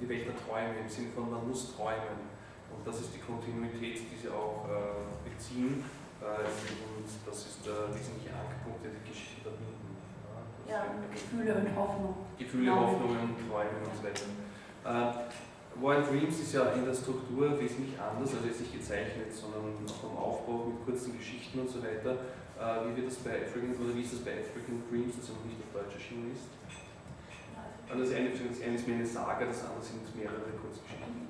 die 0.00 0.08
Welt 0.08 0.26
der 0.26 0.36
Träume 0.36 0.78
im 0.80 0.88
Sinne 0.88 1.08
von 1.10 1.30
man 1.30 1.48
muss 1.48 1.74
träumen. 1.74 2.35
Und 2.76 2.86
das 2.86 3.00
ist 3.00 3.10
die 3.14 3.20
Kontinuität, 3.20 3.98
die 4.10 4.16
sie 4.16 4.28
auch 4.28 4.68
äh, 4.68 5.28
beziehen. 5.28 5.82
Äh, 6.20 6.44
und 6.44 7.08
das 7.24 7.38
ist 7.46 7.64
der 7.66 7.88
wesentliche 7.92 8.30
Ankerpunkt, 8.36 8.84
der 8.84 8.92
die 8.92 9.04
Geschichte 9.08 9.42
verbinden. 9.42 9.96
Ja, 10.68 10.82
und 10.90 11.06
Gefühle 11.10 11.54
und 11.54 11.70
Hoffnung. 11.76 12.14
Gefühle, 12.38 12.66
Ja. 12.66 12.74
Hoffnungen, 12.76 13.34
Träume 13.46 13.78
und 13.86 13.94
so 13.94 14.02
weiter. 14.02 14.26
Äh, 14.82 15.30
War 15.78 15.96
and 15.96 16.08
Dreams 16.08 16.40
ist 16.40 16.54
ja 16.54 16.72
in 16.72 16.84
der 16.84 16.94
Struktur 16.94 17.52
wesentlich 17.60 17.94
anders, 18.00 18.32
also 18.34 18.46
jetzt 18.48 18.60
nicht 18.60 18.72
gezeichnet, 18.72 19.28
sondern 19.30 19.76
auch 19.86 20.00
vom 20.00 20.16
Aufbau 20.16 20.72
mit 20.72 20.84
kurzen 20.84 21.16
Geschichten 21.16 21.60
und 21.60 21.68
so 21.68 21.78
weiter. 21.84 22.16
Äh, 22.56 22.88
wie 22.88 22.96
wird 22.96 23.08
das 23.12 23.20
bei 23.20 23.44
African, 23.44 23.76
oder 23.76 23.94
wie 23.94 24.00
ist 24.00 24.14
das 24.16 24.24
bei 24.24 24.40
African 24.40 24.82
Dreams, 24.88 25.14
das 25.20 25.28
ja 25.28 25.34
noch 25.36 25.44
nicht 25.44 25.60
auf 25.60 25.70
Deutsch 25.76 25.94
erschienen 25.94 26.32
ist? 26.32 26.48
Das 27.86 28.10
eine, 28.10 28.30
das 28.34 28.62
eine 28.62 28.74
ist 28.74 28.88
mehr 28.88 28.96
eine 28.96 29.06
Saga, 29.06 29.46
das 29.46 29.62
andere 29.62 29.84
sind 29.84 30.02
mehrere 30.16 30.50
Kurzgeschichten. 30.58 31.28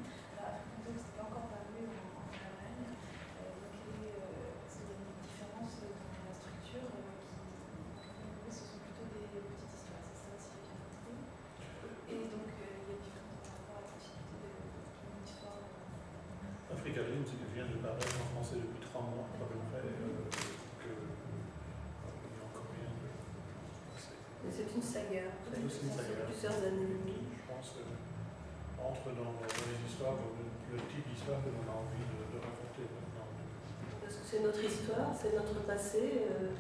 C'est 35.17 35.33
notre 35.33 35.65
passé, 35.65 36.29
euh, 36.29 36.53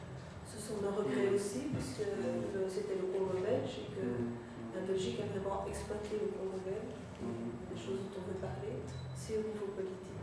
ce 0.49 0.57
sont 0.57 0.81
nos 0.81 0.97
regrets 0.97 1.29
aussi, 1.29 1.69
puisque 1.69 2.09
euh, 2.09 2.64
c'était 2.64 2.97
le 2.97 3.12
Congo 3.12 3.37
belge 3.37 3.85
et 3.85 3.88
que 3.92 4.07
la 4.73 4.81
Belgique 4.88 5.21
a 5.21 5.29
vraiment 5.29 5.69
exploité 5.69 6.16
le 6.16 6.33
Congo 6.33 6.57
belge, 6.64 6.97
des 7.21 7.77
choses 7.77 8.09
dont 8.09 8.25
on 8.25 8.25
veut 8.33 8.40
parler, 8.40 8.81
c'est 9.12 9.37
au 9.37 9.45
niveau 9.45 9.69
politique. 9.77 10.16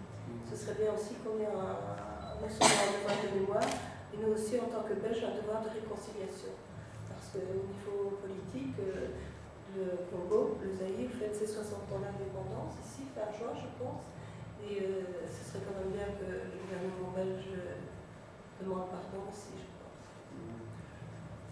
Ce 0.49 0.57
serait 0.57 0.81
bien 0.81 0.97
aussi 0.97 1.21
qu'on 1.21 1.37
ait 1.37 1.49
un, 1.49 2.41
non 2.41 2.49
seulement 2.49 2.81
un 2.81 2.93
devoir 2.97 3.17
de 3.21 3.29
mémoire, 3.37 3.69
mais 4.09 4.17
nous 4.17 4.33
aussi 4.33 4.57
en 4.57 4.69
tant 4.69 4.81
que 4.81 4.97
Belges 4.97 5.21
un 5.21 5.37
devoir 5.37 5.61
de 5.61 5.69
réconciliation. 5.69 6.57
Parce 7.05 7.37
qu'au 7.37 7.61
niveau 7.61 8.17
politique, 8.17 8.77
euh, 8.81 9.13
le 9.77 10.05
Congo, 10.09 10.57
le 10.61 10.69
Zaïre, 10.73 11.09
fête 11.17 11.33
ses 11.33 11.49
60 11.49 11.89
ans 11.93 12.01
d'indépendance 12.01 12.77
ici, 12.81 13.09
fin 13.13 13.29
juin 13.33 13.53
je 13.53 13.69
pense. 13.77 14.09
Et 14.61 14.81
euh, 14.81 15.25
ce 15.25 15.41
serait 15.41 15.65
quand 15.65 15.77
même 15.81 15.93
bien 15.93 16.09
que 16.17 16.25
le 16.25 16.57
gouvernement 16.61 17.13
belge 17.13 17.49
aussi, 18.71 19.57
je 19.57 19.67
pense. 19.79 19.99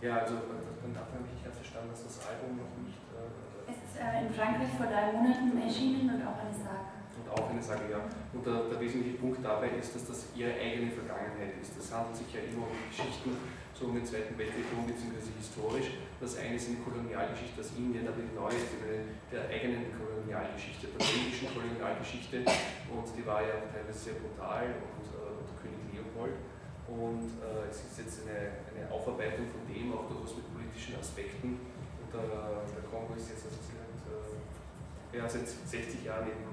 Ja, 0.02 0.18
also 0.26 0.34
dann 0.82 0.96
hat 0.98 1.14
man 1.14 1.22
wirklich 1.26 1.46
verstanden, 1.46 1.92
dass 1.92 2.04
das 2.04 2.26
Album 2.26 2.58
noch 2.58 2.74
nicht 2.82 2.98
äh, 3.14 3.70
Es 3.70 3.78
ist 3.86 3.96
äh, 4.02 4.26
in 4.26 4.34
Frankreich 4.34 4.74
vor 4.74 4.90
drei 4.90 5.14
Monaten 5.14 5.54
erschienen 5.62 6.10
und 6.10 6.22
auch 6.26 6.42
eine 6.42 6.54
Saga. 6.54 7.06
Und 7.12 7.28
auch 7.30 7.50
eine 7.52 7.62
Sache, 7.62 7.86
ja. 7.92 8.02
Und 8.34 8.42
der, 8.42 8.66
der 8.66 8.80
wesentliche 8.80 9.20
Punkt 9.22 9.46
dabei 9.46 9.70
ist, 9.78 9.94
dass 9.94 10.08
das 10.08 10.34
ihre 10.34 10.58
eigene 10.58 10.90
Vergangenheit 10.90 11.54
ist. 11.62 11.78
Das 11.78 11.94
handelt 11.94 12.18
sich 12.18 12.34
ja 12.34 12.42
immer 12.50 12.66
um 12.66 12.80
Geschichten 12.90 13.38
so 13.78 13.86
um 13.90 13.96
den 13.96 14.06
Zweiten 14.06 14.38
Weltkrieg 14.38 14.66
herum, 14.70 14.86
beziehungsweise 14.86 15.34
historisch. 15.38 15.98
Das 16.22 16.38
eine 16.38 16.56
ist 16.56 16.70
eine 16.70 16.82
Kolonialgeschichte 16.86 17.62
aus 17.62 17.74
Indien, 17.78 18.06
aber 18.06 18.22
die 18.22 18.34
neue 18.34 18.58
ist 18.58 18.78
eine 18.78 19.10
der 19.30 19.50
eigenen 19.50 19.90
Kolonialgeschichte, 19.90 20.90
der 20.94 21.02
belgischen 21.02 21.50
Kolonialgeschichte. 21.50 22.46
Und 22.90 23.06
die 23.14 23.26
war 23.26 23.42
ja 23.42 23.58
teilweise 23.70 23.98
sehr 23.98 24.18
brutal 24.22 24.70
und 24.82 25.06
äh, 25.14 25.34
unter 25.34 25.56
König 25.62 25.82
Leopold. 25.94 26.38
Und 26.92 27.40
äh, 27.40 27.72
es 27.72 27.88
ist 27.88 27.96
jetzt 28.04 28.28
eine, 28.28 28.52
eine 28.76 28.92
Aufarbeitung 28.92 29.48
von 29.48 29.64
dem, 29.72 29.96
auch 29.96 30.12
durchaus 30.12 30.36
mit 30.36 30.46
politischen 30.52 31.00
Aspekten. 31.00 31.56
Und 32.04 32.10
der, 32.12 32.68
der 32.68 32.84
Kongo 32.92 33.16
ist 33.16 33.32
jetzt 33.32 33.48
also 33.48 33.64
seit, 33.64 33.80
äh, 34.12 35.16
ja, 35.18 35.24
seit 35.30 35.48
60 35.48 36.04
Jahren 36.04 36.28
eben 36.28 36.52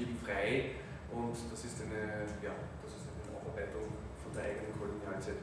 eben 0.00 0.16
frei 0.24 0.80
und 1.12 1.36
das 1.36 1.60
ist 1.64 1.76
eine, 1.84 2.24
ja, 2.40 2.56
das 2.80 2.92
ist 2.96 3.04
eine 3.04 3.36
Aufarbeitung 3.36 3.84
von 4.16 4.32
der 4.32 4.48
eigenen 4.48 4.72
Kolonialzeit. 4.80 5.36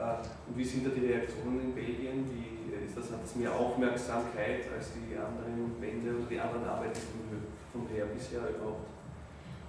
Äh, 0.00 0.24
Und 0.48 0.56
wie 0.56 0.64
sind 0.64 0.86
da 0.86 0.90
die 0.96 1.04
Reaktionen 1.04 1.60
in 1.60 1.74
Belgien? 1.76 2.24
Wie, 2.32 2.72
ist 2.88 2.96
das, 2.96 3.12
hat 3.12 3.20
das 3.20 3.34
mehr 3.36 3.52
Aufmerksamkeit 3.52 4.64
als 4.72 4.96
die 4.96 5.12
anderen 5.12 5.76
Bände 5.76 6.16
oder 6.16 6.24
die 6.24 6.40
anderen 6.40 6.64
Arbeiten 6.64 6.96
von, 6.96 7.44
von 7.68 7.80
Lea 7.92 8.06
bisher 8.16 8.48
überhaupt? 8.48 8.88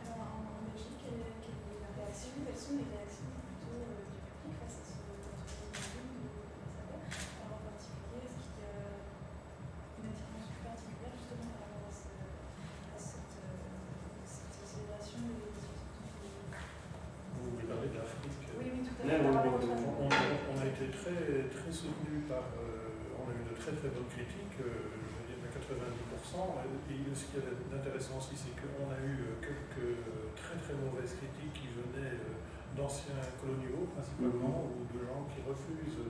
Alors, 0.07 0.39
en, 0.39 0.71
Belgique, 0.71 0.95
quelle, 1.03 1.19
est- 1.19 1.43
quelle 1.43 1.59
est 1.67 1.83
la 1.83 1.91
réaction 1.99 2.31
Quelles 2.47 2.55
sont 2.63 2.77
les 2.79 2.87
réactions 2.95 3.08
très, 21.69 21.85
soutenu 21.85 22.25
par. 22.25 22.49
euh, 22.57 23.13
on 23.13 23.29
a 23.29 23.33
eu 23.37 23.45
de 23.45 23.53
très 23.53 23.77
très 23.77 23.93
bonnes 23.93 24.09
critiques. 24.09 24.57
euh, 24.57 24.89
je 24.89 25.13
veux 25.21 25.25
dire, 25.29 25.37
à 25.37 26.65
Et 26.65 26.97
ce 27.13 27.25
qui 27.29 27.37
est 27.37 27.45
intéressant 27.69 28.17
aussi, 28.17 28.33
c'est 28.33 28.57
qu'on 28.57 28.89
a 28.89 28.97
eu 29.05 29.37
quelques 29.37 30.01
très 30.33 30.57
très 30.57 30.73
mauvaises 30.73 31.13
critiques 31.13 31.53
qui 31.53 31.69
venaient 31.77 32.17
d'anciens 32.73 33.21
coloniaux 33.37 33.85
principalement, 33.93 34.69
ou 34.69 34.85
de 34.89 35.05
gens 35.05 35.29
qui 35.29 35.41
refusent 35.45 36.05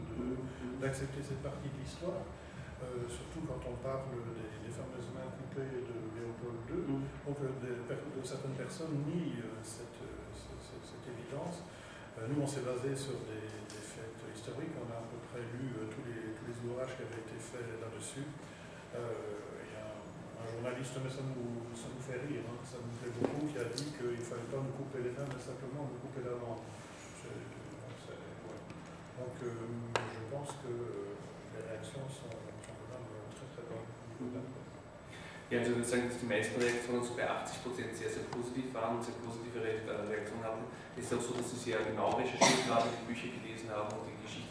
d'accepter 0.80 1.19
cette 1.24 1.43
partie 1.43 1.67
de 1.72 1.78
l'histoire. 1.80 2.24
surtout 3.08 3.43
quand 3.48 3.60
on 3.67 3.76
parle 3.84 4.12
des, 4.36 4.72
fameuses 4.72 5.12
mains 5.12 5.28
coupées 5.34 5.82
de 5.84 5.98
Léopold 6.15 6.63
II. 6.72 7.04
Donc 7.26 7.39
de, 7.41 8.24
certaines 8.24 8.56
personnes 8.56 8.95
nient 9.08 9.43
cette, 9.63 10.04
cette, 10.36 11.06
évidence. 11.10 11.63
nous, 12.30 12.43
on 12.43 12.48
s'est 12.48 12.63
basé 12.63 12.95
sur 12.95 13.17
des, 13.28 13.79
historiques. 14.39 14.71
On 14.80 14.88
a 14.88 15.04
à 15.04 15.08
peu 15.12 15.19
près 15.28 15.43
lu 15.60 15.75
tous, 15.91 16.04
les, 16.08 16.32
tous 16.39 16.47
les 16.47 16.58
ouvrages 16.63 16.95
qui 16.95 17.04
avaient 17.04 17.19
été 17.28 17.36
faits 17.36 17.67
là-dessus. 17.84 18.23
Il 18.95 19.75
y 19.75 19.75
a 19.75 19.91
un, 19.91 20.47
journaliste, 20.47 20.95
mais 21.04 21.12
ça 21.12 21.28
nous, 21.28 21.67
fait 21.99 22.23
rire, 22.23 22.47
hein, 22.47 22.58
ça 22.63 22.80
nous 22.80 22.95
plaît 22.95 23.12
beaucoup, 23.19 23.52
qui 23.52 23.60
a 23.60 23.67
dit 23.67 23.91
qu'il 23.91 24.15
ne 24.15 24.23
fallait 24.23 24.47
pas 24.47 24.63
nous 24.63 24.73
couper 24.80 25.04
les 25.04 25.12
mains, 25.12 25.28
mais 25.28 25.43
simplement 25.43 25.91
nous 25.91 25.99
couper 25.99 26.23
la 26.23 26.39
langue. 26.39 26.63
Donc 29.19 29.36
je 29.43 30.23
pense 30.32 30.56
que 30.63 30.71
les 30.71 31.62
réactions 31.67 32.08
sont, 32.08 32.32
sont 32.32 32.80
même 32.88 33.28
très 33.36 33.47
très 33.52 33.67
bonnes. 33.67 33.84
Ja, 35.49 35.58
also 35.58 35.71
ich 35.71 35.78
würde 35.78 35.89
sagen, 35.89 36.08
dass 36.08 36.19
die 36.19 36.28
meisten 36.30 36.62
Reaktionen 36.62 37.04
so 37.04 37.15
bei 37.15 37.25
80 37.25 37.63
Prozent 37.63 37.89
sehr, 37.97 38.10
sehr 38.10 38.21
positiv 38.30 38.69
waren 38.71 38.97
und 38.97 39.04
sehr 39.04 39.17
positive 39.17 39.58
Reaktionen 39.58 40.45
hatten. 40.45 40.62
Es 40.93 41.10
ist 41.10 41.13
auch 41.17 41.25
so, 41.25 41.34
dass 41.34 41.49
sie 41.49 41.73
sehr 41.73 41.82
genau 41.82 42.13
recherchiert 42.13 42.69
haben, 42.69 42.86
die 42.86 43.10
Bücher 43.10 43.34
gelesen 43.34 43.65
haben 43.73 43.89
und 43.97 44.06
die 44.06 44.09
Geschichte 44.09 44.09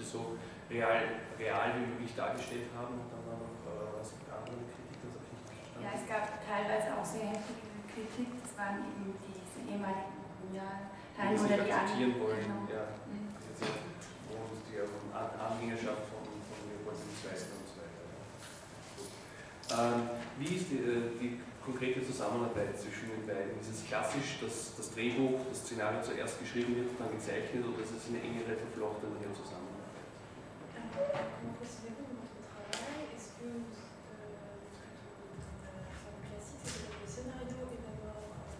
so 0.09 0.37
real, 0.71 1.21
real 1.39 1.69
wie 1.77 1.87
möglich 1.93 2.13
dargestellt 2.17 2.73
haben. 2.77 2.95
Und 2.97 3.09
dann 3.13 3.23
war 3.29 3.37
noch 3.37 3.57
äh, 3.69 4.01
was 4.01 4.17
mit 4.17 4.29
anderen 4.33 4.65
Kritik, 4.73 4.99
das 5.05 5.13
habe 5.17 5.25
ich 5.25 5.33
nicht 5.37 5.47
verstanden. 5.49 5.85
Ja, 5.85 5.91
es 5.93 6.05
gab 6.09 6.25
teilweise 6.45 6.89
auch 6.97 7.05
sehr 7.05 7.29
heftige 7.37 7.69
Kritik. 7.93 8.29
Das 8.41 8.53
waren 8.57 8.81
eben 8.89 9.13
diese 9.21 9.61
ehemaligen 9.69 10.17
Kolonialherren 10.17 10.97
die 11.19 11.41
oder 11.45 11.59
die 11.65 11.73
akzeptieren 11.73 12.15
wollen, 12.21 12.41
Genau. 12.47 12.65
ja. 12.73 12.85
Mhm. 13.05 13.29
Das 13.37 13.45
ist 13.53 13.69
jetzt, 13.69 14.09
wo 14.33 14.39
die 14.69 14.79
An 15.13 15.29
Anhängerschaft 15.35 16.05
von, 16.09 16.23
von 16.25 16.59
Leopold 16.71 16.97
II. 16.97 17.37
und 17.37 17.67
so 17.69 17.77
weiter. 17.83 18.07
Ähm, 19.69 20.01
wie 20.39 20.55
ist 20.55 20.71
die, 20.71 20.79
äh, 20.79 21.11
die 21.21 21.41
konkrete 21.65 22.01
Zusammenarbeit 22.01 22.79
zwischen 22.81 23.11
den 23.13 23.27
beiden? 23.27 23.61
Ist 23.61 23.69
es 23.75 23.85
klassisch, 23.85 24.39
dass 24.41 24.73
das 24.77 24.95
Drehbuch, 24.95 25.41
das 25.51 25.61
Szenario 25.67 26.01
zuerst 26.01 26.41
geschrieben 26.41 26.77
wird, 26.77 26.89
dann 26.99 27.11
gezeichnet 27.13 27.61
oder 27.67 27.83
ist 27.85 27.93
es 27.93 28.09
eine 28.09 28.23
engere, 28.25 28.57
verflochtene 28.57 29.19
Zusammenarbeit? 29.37 29.68
Comment 30.99 31.55
dans 31.55 32.19
votre 32.19 32.43
travail 32.43 33.07
Est-ce 33.15 33.39
que 33.39 33.47
vous, 33.47 33.71
euh, 33.71 34.59
dans 35.63 35.79
la 35.79 35.95
forme 35.95 36.19
classique, 36.27 36.91
le 36.91 37.07
scénario 37.07 37.71
est 37.71 37.83
d'abord 37.87 38.19
en 38.19 38.51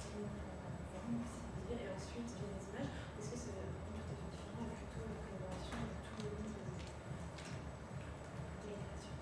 forme, 0.00 1.20
et 1.68 1.84
ensuite 1.92 2.32
les 2.40 2.64
images 2.64 2.96
Est-ce 3.20 3.28
que 3.28 3.36
c'est 3.36 3.60
une 3.60 3.76
tout 3.76 3.92
à 3.92 4.08
fait 4.08 4.16
différent 4.24 4.64
ou 4.64 4.72
plutôt 4.72 5.04
une 5.04 5.20
collaboration 5.20 5.84
de 5.84 6.00
tout 6.00 6.24
le 6.24 6.32
monde 6.32 6.56
de 6.56 6.64
l'immigration 8.64 9.12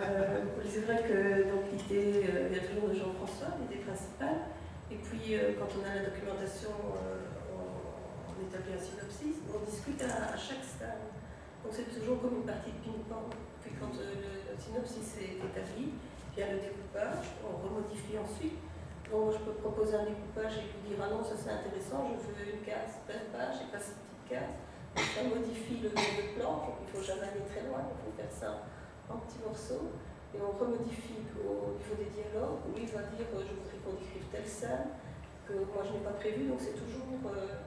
Euh, 0.00 0.44
c'est 0.68 0.84
vrai 0.84 1.00
que 1.08 1.48
l'idée, 1.72 2.28
euh, 2.28 2.52
y 2.52 2.58
a 2.58 2.64
toujours 2.68 2.88
de 2.88 2.94
Jean-François, 3.00 3.56
l'idée 3.64 3.80
principale. 3.82 4.52
Et 4.90 4.96
puis 4.96 5.36
euh, 5.36 5.52
quand 5.58 5.68
on 5.78 5.84
a 5.88 5.94
la 5.94 6.04
documentation, 6.10 6.76
euh, 7.00 7.39
établit 8.46 8.74
un 8.76 8.82
synopsis, 8.82 9.36
on 9.50 9.60
discute 9.64 10.00
à, 10.02 10.36
chaque 10.36 10.64
stade. 10.64 11.04
Donc 11.62 11.72
c'est 11.72 11.88
toujours 11.92 12.20
comme 12.20 12.40
une 12.40 12.48
partie 12.48 12.72
de 12.72 12.80
ping-pong. 12.80 13.34
Puis 13.60 13.72
quand 13.76 13.92
euh, 14.00 14.14
le, 14.16 14.56
synopsis 14.56 15.20
est 15.20 15.40
établi, 15.40 15.96
vient 16.36 16.52
le 16.52 16.60
découpage, 16.60 17.36
on 17.44 17.60
remodifie 17.60 18.16
ensuite. 18.16 18.56
Donc 19.10 19.34
je 19.34 19.38
peux 19.42 19.58
proposer 19.58 19.96
un 19.96 20.06
découpage 20.06 20.62
et 20.62 20.70
lui 20.70 20.94
dire 20.94 21.02
ah 21.02 21.10
non 21.10 21.20
ça 21.24 21.34
c'est 21.34 21.50
intéressant, 21.50 22.14
je 22.14 22.30
veux 22.30 22.46
une 22.46 22.62
case 22.62 23.02
pleine 23.04 23.26
page 23.34 23.66
et 23.66 23.68
pas 23.68 23.82
cette 23.82 23.98
petite 23.98 24.26
case. 24.30 24.54
Donc 24.94 25.06
ça 25.10 25.22
modifie 25.26 25.82
le, 25.82 25.90
plan, 25.90 26.78
il 26.78 26.86
ne 26.86 26.90
faut 26.94 27.02
jamais 27.02 27.26
aller 27.26 27.42
très 27.50 27.66
loin, 27.66 27.82
il 27.90 27.98
faut 27.98 28.14
faire 28.14 28.30
ça 28.30 28.70
en 29.10 29.18
petits 29.26 29.42
morceaux 29.42 29.90
et 30.34 30.38
on 30.38 30.54
remodifie 30.54 31.26
au 31.42 31.74
niveau 31.74 31.94
des 31.98 32.10
dialogues 32.14 32.62
où 32.70 32.78
il 32.78 32.86
va 32.86 33.02
dire 33.10 33.26
euh, 33.34 33.42
je 33.42 33.54
voudrais 33.58 33.78
qu'on 33.82 33.98
décrive 33.98 34.30
telle 34.30 34.46
scène 34.46 34.94
que 35.46 35.54
moi 35.66 35.82
je 35.82 35.98
n'ai 35.98 36.04
pas 36.06 36.14
prévu 36.14 36.46
donc 36.46 36.62
c'est 36.62 36.78
toujours 36.78 37.18
euh, 37.26 37.66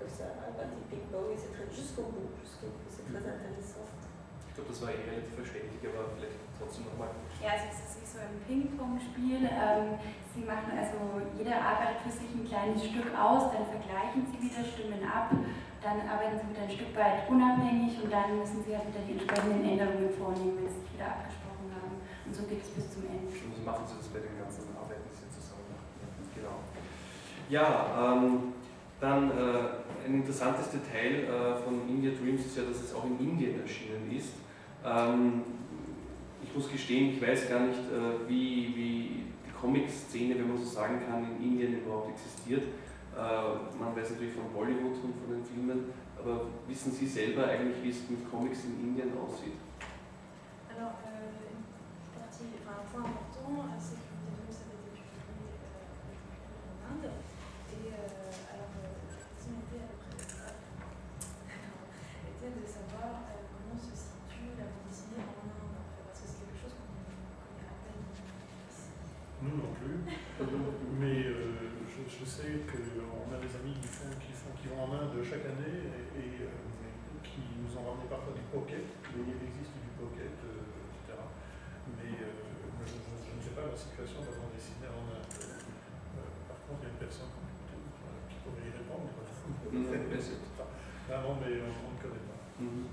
comme 0.00 0.08
ça 0.08 0.32
un 0.32 0.64
petit 0.72 0.88
ping-pong 0.88 1.28
et 1.28 1.36
c'est 1.36 1.52
très 1.52 1.68
jusqu'au 1.68 2.08
bout, 2.08 2.32
jusqu'au 2.40 2.72
bout, 2.72 2.88
c'est 2.88 3.04
très 3.04 3.20
intéressant. 3.20 3.84
Ich 4.48 4.56
glaube, 4.56 4.72
das 4.72 4.80
war 4.80 4.90
eh 4.90 5.04
relativ 5.04 5.36
verständlich, 5.36 5.84
aber 5.84 6.16
vielleicht 6.16 6.40
trotzdem 6.56 6.88
nochmal. 6.88 7.12
Ja, 7.38 7.54
also 7.54 7.68
es 7.68 7.78
ist 7.84 7.94
wie 8.00 8.08
so 8.08 8.18
ein 8.18 8.34
Ping-Pong-Spiel. 8.48 9.44
Ähm, 9.46 10.00
sie 10.32 10.42
machen 10.48 10.72
also, 10.72 11.20
jeder 11.36 11.60
arbeitet 11.60 12.00
für 12.02 12.12
sich 12.16 12.32
ein 12.32 12.48
kleines 12.48 12.80
Stück 12.80 13.12
aus, 13.12 13.52
dann 13.52 13.68
vergleichen 13.68 14.24
sie 14.24 14.40
wieder, 14.40 14.64
stimmen 14.64 15.04
ab, 15.04 15.30
dann 15.84 16.02
arbeiten 16.08 16.40
sie 16.40 16.48
wieder 16.50 16.64
ein 16.64 16.72
Stück 16.72 16.92
weit 16.96 17.28
unabhängig 17.28 18.00
und 18.00 18.10
dann 18.10 18.40
müssen 18.40 18.64
sie 18.64 18.72
halt 18.72 18.88
wieder 18.88 19.04
die 19.04 19.20
entsprechenden 19.20 19.62
Änderungen 19.62 20.12
vornehmen, 20.16 20.56
wenn 20.58 20.68
sie 20.72 20.80
sich 20.80 20.92
wieder 20.96 21.12
abgesprochen 21.12 21.68
haben. 21.76 22.00
Und 22.00 22.32
so 22.32 22.42
geht 22.48 22.64
es 22.64 22.72
bis 22.72 22.88
zum 22.90 23.04
Ende. 23.06 23.28
Und 23.28 23.52
so 23.54 23.62
machen 23.62 23.84
sie 23.86 23.96
das 24.00 24.08
bei 24.10 24.24
den 24.24 24.34
ganzen 24.34 24.66
Arbeiten, 24.74 25.04
die 25.04 25.14
sie 25.14 25.30
zusammen 25.30 25.68
machen. 25.70 25.88
Genau. 26.34 26.56
Ja, 27.48 27.68
ähm, 27.96 28.52
dann 29.00 29.30
äh, 29.30 29.80
ein 30.04 30.14
interessantes 30.14 30.70
Detail 30.70 31.24
äh, 31.24 31.54
von 31.62 31.88
India 31.88 32.10
Dreams 32.12 32.46
ist 32.46 32.56
ja, 32.56 32.64
dass 32.64 32.80
es 32.80 32.94
auch 32.94 33.04
in 33.04 33.18
Indien 33.18 33.60
erschienen 33.60 34.10
ist. 34.16 34.34
Ähm, 34.84 35.42
ich 36.42 36.54
muss 36.54 36.70
gestehen, 36.70 37.10
ich 37.10 37.22
weiß 37.22 37.48
gar 37.48 37.60
nicht, 37.60 37.78
äh, 37.78 38.28
wie, 38.28 38.72
die 38.74 39.52
Comic-Szene, 39.60 40.36
wenn 40.36 40.48
man 40.48 40.58
so 40.58 40.64
sagen 40.64 41.00
kann, 41.06 41.24
in 41.24 41.52
Indien 41.52 41.82
überhaupt 41.82 42.10
existiert. 42.10 42.62
Äh, 42.62 43.78
man 43.78 43.94
weiß 43.94 44.10
natürlich 44.12 44.34
von 44.34 44.50
Bollywood 44.54 44.96
und 45.04 45.14
von 45.20 45.28
den 45.34 45.44
Filmen, 45.44 45.92
aber 46.18 46.46
wissen 46.66 46.92
Sie 46.92 47.06
selber 47.06 47.46
eigentlich, 47.46 47.82
wie 47.82 47.90
es 47.90 48.08
mit 48.08 48.30
Comics 48.30 48.64
in 48.64 48.80
Indien 48.80 49.10
aussieht? 49.18 49.52
Alors, 50.70 50.96
euh, 51.04 51.50
une 51.50 51.60
partie, 52.16 52.56
enfin, 52.56 52.80
un 52.80 52.88
point 52.88 53.04
important, 53.04 53.68
c'est 53.76 54.00
que 54.00 54.16
Vidéo, 54.16 54.48
ça 54.48 54.64
avait 54.64 54.80
été 54.80 55.04
publié 55.12 55.60
euh, 55.60 56.88
en 56.88 56.96
Inde. 56.96 57.12
Et 57.68 57.92
euh, 57.92 58.32
alors, 58.48 58.72
euh, 58.80 58.96
la 59.12 59.20
question 59.28 59.60
était, 59.60 59.84
à 59.84 59.92
peu 59.92 60.00
près, 60.00 60.56
était 62.32 62.52
de 62.56 62.64
savoir 62.64 63.28
euh, 63.28 63.44
comment 63.52 63.76
se 63.76 63.92
situe 63.92 64.56
la 64.56 64.72
bande 64.72 64.88
dessinée 64.88 65.20
en 65.20 65.36
Inde, 65.36 65.68
en 65.68 65.84
fait, 65.84 66.00
parce 66.00 66.24
que 66.24 66.32
c'est 66.32 66.48
quelque 66.48 66.64
chose 66.64 66.72
qu'on 66.80 66.88
connaît 66.96 67.68
à 67.68 67.76
peine 67.84 68.00
ici. 68.08 68.88
Nous 69.44 69.52
non 69.60 69.76
plus. 69.76 70.00
Mais 70.96 71.28
euh, 71.28 71.84
je, 71.84 72.00
je 72.08 72.24
sais 72.24 72.64
qu'on 72.64 73.28
a 73.32 73.38
des 73.40 73.52
amis 73.52 73.76
qui, 73.80 73.88
font, 73.88 74.08
qui, 74.16 74.32
font, 74.32 74.52
qui 74.56 74.68
vont 74.72 74.88
en 74.88 74.92
Inde 74.96 75.19
chaque 75.30 75.46
année 75.46 75.86
et, 75.86 76.18
et, 76.18 76.30
euh, 76.42 76.50
qui 77.22 77.38
nous 77.62 77.70
ont 77.78 77.86
ramené 77.86 78.10
parfois 78.10 78.34
du 78.34 78.42
pocket. 78.50 78.82
Il 79.14 79.30
existe 79.46 79.78
du 79.78 79.94
pocket, 79.94 80.34
euh, 80.42 80.90
etc. 80.90 81.14
Mais 81.94 82.18
euh, 82.18 82.34
je, 82.82 82.90
je, 82.90 82.98
je 82.98 83.32
ne 83.38 83.42
sais 83.46 83.54
pas 83.54 83.70
la 83.70 83.78
situation 83.78 84.26
de 84.26 84.34
la 84.34 84.34
bande 84.42 84.50
dessinée 84.58 84.90
en 84.90 85.06
Inde. 85.06 85.22
Euh, 85.30 86.26
par 86.50 86.58
contre, 86.66 86.82
il 86.82 86.86
y 86.86 86.90
a 86.90 86.92
une 86.98 87.02
personne 87.06 87.30
qui 88.26 88.42
pourrait 88.42 88.66
y 88.66 88.74
répondre. 88.74 89.06
Mais 89.70 91.16
on 91.26 91.30
on 91.30 91.38
ne 91.38 91.98
connaît 92.02 92.26
pas. 92.26 92.38
Mhm. 92.58 92.86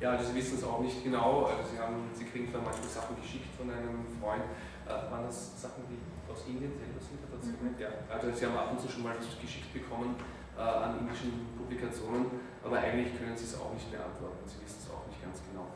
Ja, 0.00 0.12
also 0.12 0.28
Sie 0.28 0.34
wissen 0.36 0.58
es 0.58 0.64
auch 0.64 0.80
nicht 0.80 1.02
genau. 1.04 1.44
Also 1.48 1.64
Sie, 1.72 1.78
haben, 1.80 2.04
Sie 2.12 2.24
kriegen 2.24 2.48
zwar 2.52 2.60
manchmal 2.60 2.88
Sachen 2.88 3.16
geschickt 3.16 3.48
von 3.56 3.70
einem 3.70 4.04
Freund. 4.20 4.44
Äh, 4.84 5.10
waren 5.10 5.24
das 5.24 5.56
Sachen, 5.60 5.84
die 5.88 5.96
aus 6.30 6.44
Indien 6.46 6.76
selber 6.76 7.00
sind? 7.00 7.16
Hat 7.24 7.32
das 7.40 7.48
Mhm. 7.48 7.56
gemeint? 7.56 7.80
Ja. 7.80 7.88
Also 8.12 8.28
Sie 8.32 8.44
haben 8.44 8.56
ab 8.56 8.72
und 8.72 8.80
zu 8.80 8.88
schon 8.92 9.02
mal 9.04 9.16
was 9.16 9.40
geschickt 9.40 9.72
bekommen 9.72 10.16
äh, 10.56 10.62
an 10.62 10.98
indischen 11.00 11.46
Publikationen, 11.56 12.26
aber 12.64 12.78
eigentlich 12.78 13.18
können 13.18 13.36
Sie 13.36 13.44
es 13.44 13.60
auch 13.60 13.72
nicht 13.72 13.90
beantworten. 13.90 14.42
Sie 14.46 14.64
wissen 14.64 14.80
es 14.80 14.90
auch 14.90 15.06
nicht 15.06 15.22
ganz 15.22 15.40
genau. 15.44 15.68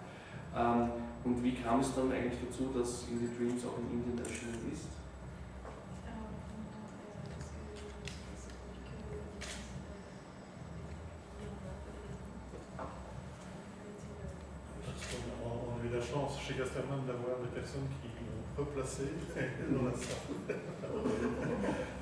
Ähm, 0.56 0.90
und 1.24 1.42
wie 1.44 1.54
kam 1.54 1.80
es 1.80 1.94
dann 1.94 2.10
eigentlich 2.10 2.40
dazu, 2.48 2.72
dass 2.76 3.06
Indie 3.08 3.28
Dreams 3.36 3.64
auch 3.66 3.78
in 3.78 4.00
Indien 4.00 4.18
erschienen 4.18 4.72
ist? 4.72 4.88
Euh, 14.72 15.12
euh, 15.12 15.44
en 15.44 15.60
on 15.60 15.80
a 15.80 15.96
eu 15.96 16.00
chance 16.00 16.38
chez 16.40 16.54
Gasterman 16.54 17.04
d'avoir 17.06 17.38
des 17.42 17.52
personnes 17.52 17.88
qui 18.00 18.08
l'ont 18.24 18.64
replacé 18.64 19.02
dans 19.70 19.84
la 19.84 19.94
salle. 19.94 20.56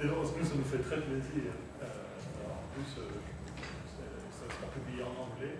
Et 0.00 0.06
donc, 0.06 0.36
nous, 0.38 0.44
ça 0.44 0.54
nous 0.54 0.64
fait 0.64 0.78
très 0.78 1.00
plaisir. 1.00 1.52
Euh, 2.78 2.86
plus, 2.86 3.02
euh, 3.02 3.10
ça 4.30 4.46
sera 4.46 4.70
publié 4.70 5.02
en 5.02 5.10
anglais. 5.10 5.58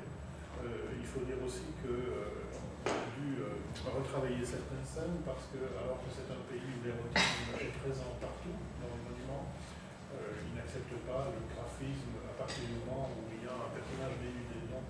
Euh, 0.63 0.95
il 0.95 1.07
faut 1.07 1.27
dire 1.27 1.39
aussi 1.43 1.67
qu'on 1.83 2.87
a 2.87 3.11
dû 3.19 3.43
euh, 3.43 3.59
retravailler 3.91 4.47
certaines 4.47 4.87
scènes 4.87 5.19
parce 5.27 5.51
que, 5.51 5.59
alors 5.83 5.99
que 5.99 6.11
c'est 6.15 6.31
un 6.31 6.43
pays 6.47 6.63
où 6.63 6.79
l'érotisme 6.79 7.59
est 7.59 7.75
présent 7.83 8.15
partout 8.23 8.55
dans 8.55 8.91
les 8.95 9.03
monuments, 9.03 9.51
euh, 10.15 10.47
il 10.47 10.55
n'accepte 10.55 10.95
pas 11.11 11.35
le 11.35 11.43
graphisme 11.51 12.23
à 12.23 12.35
partir 12.39 12.71
du 12.71 12.87
moment 12.87 13.11
où 13.11 13.27
il 13.35 13.43
y 13.43 13.51
a 13.51 13.67
un 13.67 13.71
personnage 13.75 14.15
dénudé. 14.23 14.71
Donc, 14.71 14.87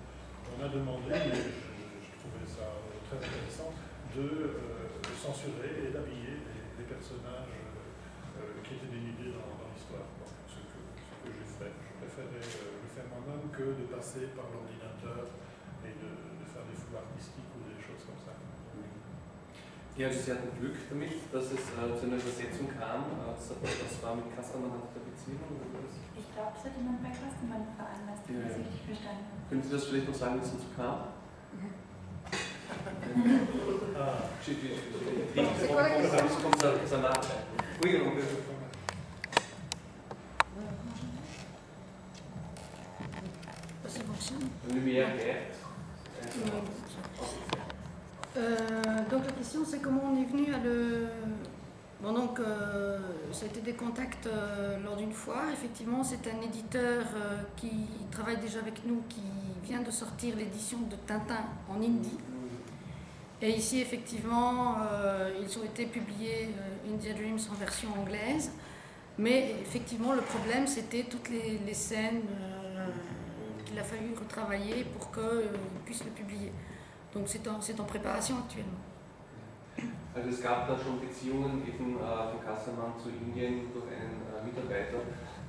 on 0.53 0.57
a 0.61 0.69
demandé, 0.69 1.09
mais 1.09 1.33
je, 1.33 2.13
trouvais 2.13 2.45
ça 2.45 2.77
euh, 2.77 2.93
très 3.09 3.17
intéressant, 3.25 3.73
de 4.13 4.53
censurer 5.17 5.85
et 5.85 5.89
d'habiller 5.93 6.45
les, 6.45 6.85
personnages 6.89 7.53
qui 8.63 8.73
étaient 8.73 8.89
dénudés 8.89 9.37
dans, 9.37 9.48
préférais 12.27 12.79
le 12.83 12.89
faire 12.91 13.07
moi-même 13.07 13.47
que 13.53 13.63
de 13.79 13.85
passer 13.87 14.35
par 14.35 14.51
l'ordinateur 14.51 15.31
et 15.85 15.93
de, 15.95 16.09
de, 16.41 16.45
faire 16.49 16.65
des 16.67 16.75
foules 16.75 16.99
artistiques 16.99 17.47
ou 17.55 17.63
des 17.63 17.79
choses 17.79 18.03
comme 18.03 18.19
ça. 18.19 18.35
Ja, 19.97 20.07
also 20.07 20.19
Sie 20.21 20.31
hatten 20.31 20.51
Glück 20.57 20.75
damit, 20.89 21.11
dass 21.31 21.51
es 21.51 21.59
äh, 21.75 21.91
zu 21.99 22.07
einer 22.07 22.15
Übersetzung 22.15 22.71
kam. 22.71 23.03
Das, 23.19 23.51
das 23.51 23.93
war 24.01 24.15
mit 24.15 24.31
Kaspermann 24.33 24.79
der 24.95 25.03
Beziehung? 25.03 25.43
Oder 25.59 25.67
was? 25.75 25.91
Ich 26.15 26.31
glaube, 26.31 26.55
es 26.55 26.63
hat 26.63 26.71
jemand 26.79 27.03
bei 27.03 27.11
Kaspermann 27.11 27.67
veranlasst, 27.75 28.23
wenn 28.27 28.39
ja, 28.39 28.41
ich 28.43 28.47
das 28.47 28.57
richtig 28.63 28.83
verstanden 28.87 29.27
habe. 29.27 29.43
Können 29.51 29.63
Sie 29.63 29.71
das 29.75 29.83
vielleicht 29.83 30.07
noch 30.07 30.15
sagen, 30.15 30.39
wie 30.39 30.45
es 30.47 30.51
dazu 30.55 30.71
kam? 30.71 31.19
Donc 49.09 49.25
la 49.25 49.31
question 49.31 49.61
c'est 49.65 49.81
comment 49.81 50.03
on 50.13 50.21
est 50.21 50.25
venu 50.25 50.53
à 50.53 50.59
le... 50.59 51.07
Bon 52.01 52.13
donc 52.13 52.39
euh, 52.39 52.97
ça 53.33 53.45
a 53.45 53.47
été 53.49 53.59
des 53.59 53.73
contacts 53.73 54.27
euh, 54.27 54.77
lors 54.83 54.95
d'une 54.95 55.11
foire. 55.11 55.49
Effectivement 55.51 56.03
c'est 56.03 56.27
un 56.27 56.41
éditeur 56.41 57.03
euh, 57.15 57.41
qui 57.57 57.87
travaille 58.11 58.37
déjà 58.37 58.59
avec 58.59 58.85
nous, 58.85 59.03
qui 59.09 59.21
vient 59.63 59.81
de 59.81 59.91
sortir 59.91 60.35
l'édition 60.37 60.79
de 60.89 60.95
Tintin 61.07 61.43
en 61.69 61.75
hindi. 61.75 62.17
Et 63.41 63.51
ici, 63.51 63.79
effectivement, 63.79 64.75
euh, 64.81 65.31
ils 65.41 65.57
ont 65.57 65.63
été 65.63 65.85
publiés, 65.85 66.49
India 66.85 67.13
Dreams, 67.13 67.39
en 67.49 67.53
version 67.53 67.87
anglaise. 67.97 68.51
Mais 69.17 69.55
effectivement, 69.61 70.11
le 70.11 70.19
problème, 70.19 70.67
c'était 70.67 71.03
toutes 71.03 71.29
les 71.29 71.73
scènes 71.73 72.21
euh, 73.79 73.83
qu'il 73.83 73.83
a 73.83 73.83
fallu 73.83 74.13
retravailler 74.19 74.83
pour 74.97 75.11
qu'ils 75.11 75.83
puissent 75.85 76.05
le 76.05 76.11
publier. 76.11 76.51
Donc 77.13 77.23
c'est 77.27 77.47
en, 77.47 77.55
en, 77.55 77.85
préparation 77.85 78.35
actuellement. 78.45 78.79
Also 80.15 80.29
es 80.29 80.41
gab 80.41 80.67
da 80.67 80.75
schon 80.77 80.99
Beziehungen 80.99 81.61
eben 81.65 81.95
äh, 81.95 82.01
von 82.01 82.41
Kassermann 82.43 82.93
zu 83.01 83.09
Indien 83.09 83.71
durch 83.71 83.85
einen 83.87 84.19
äh, 84.27 84.43
Mitarbeiter, 84.43 84.99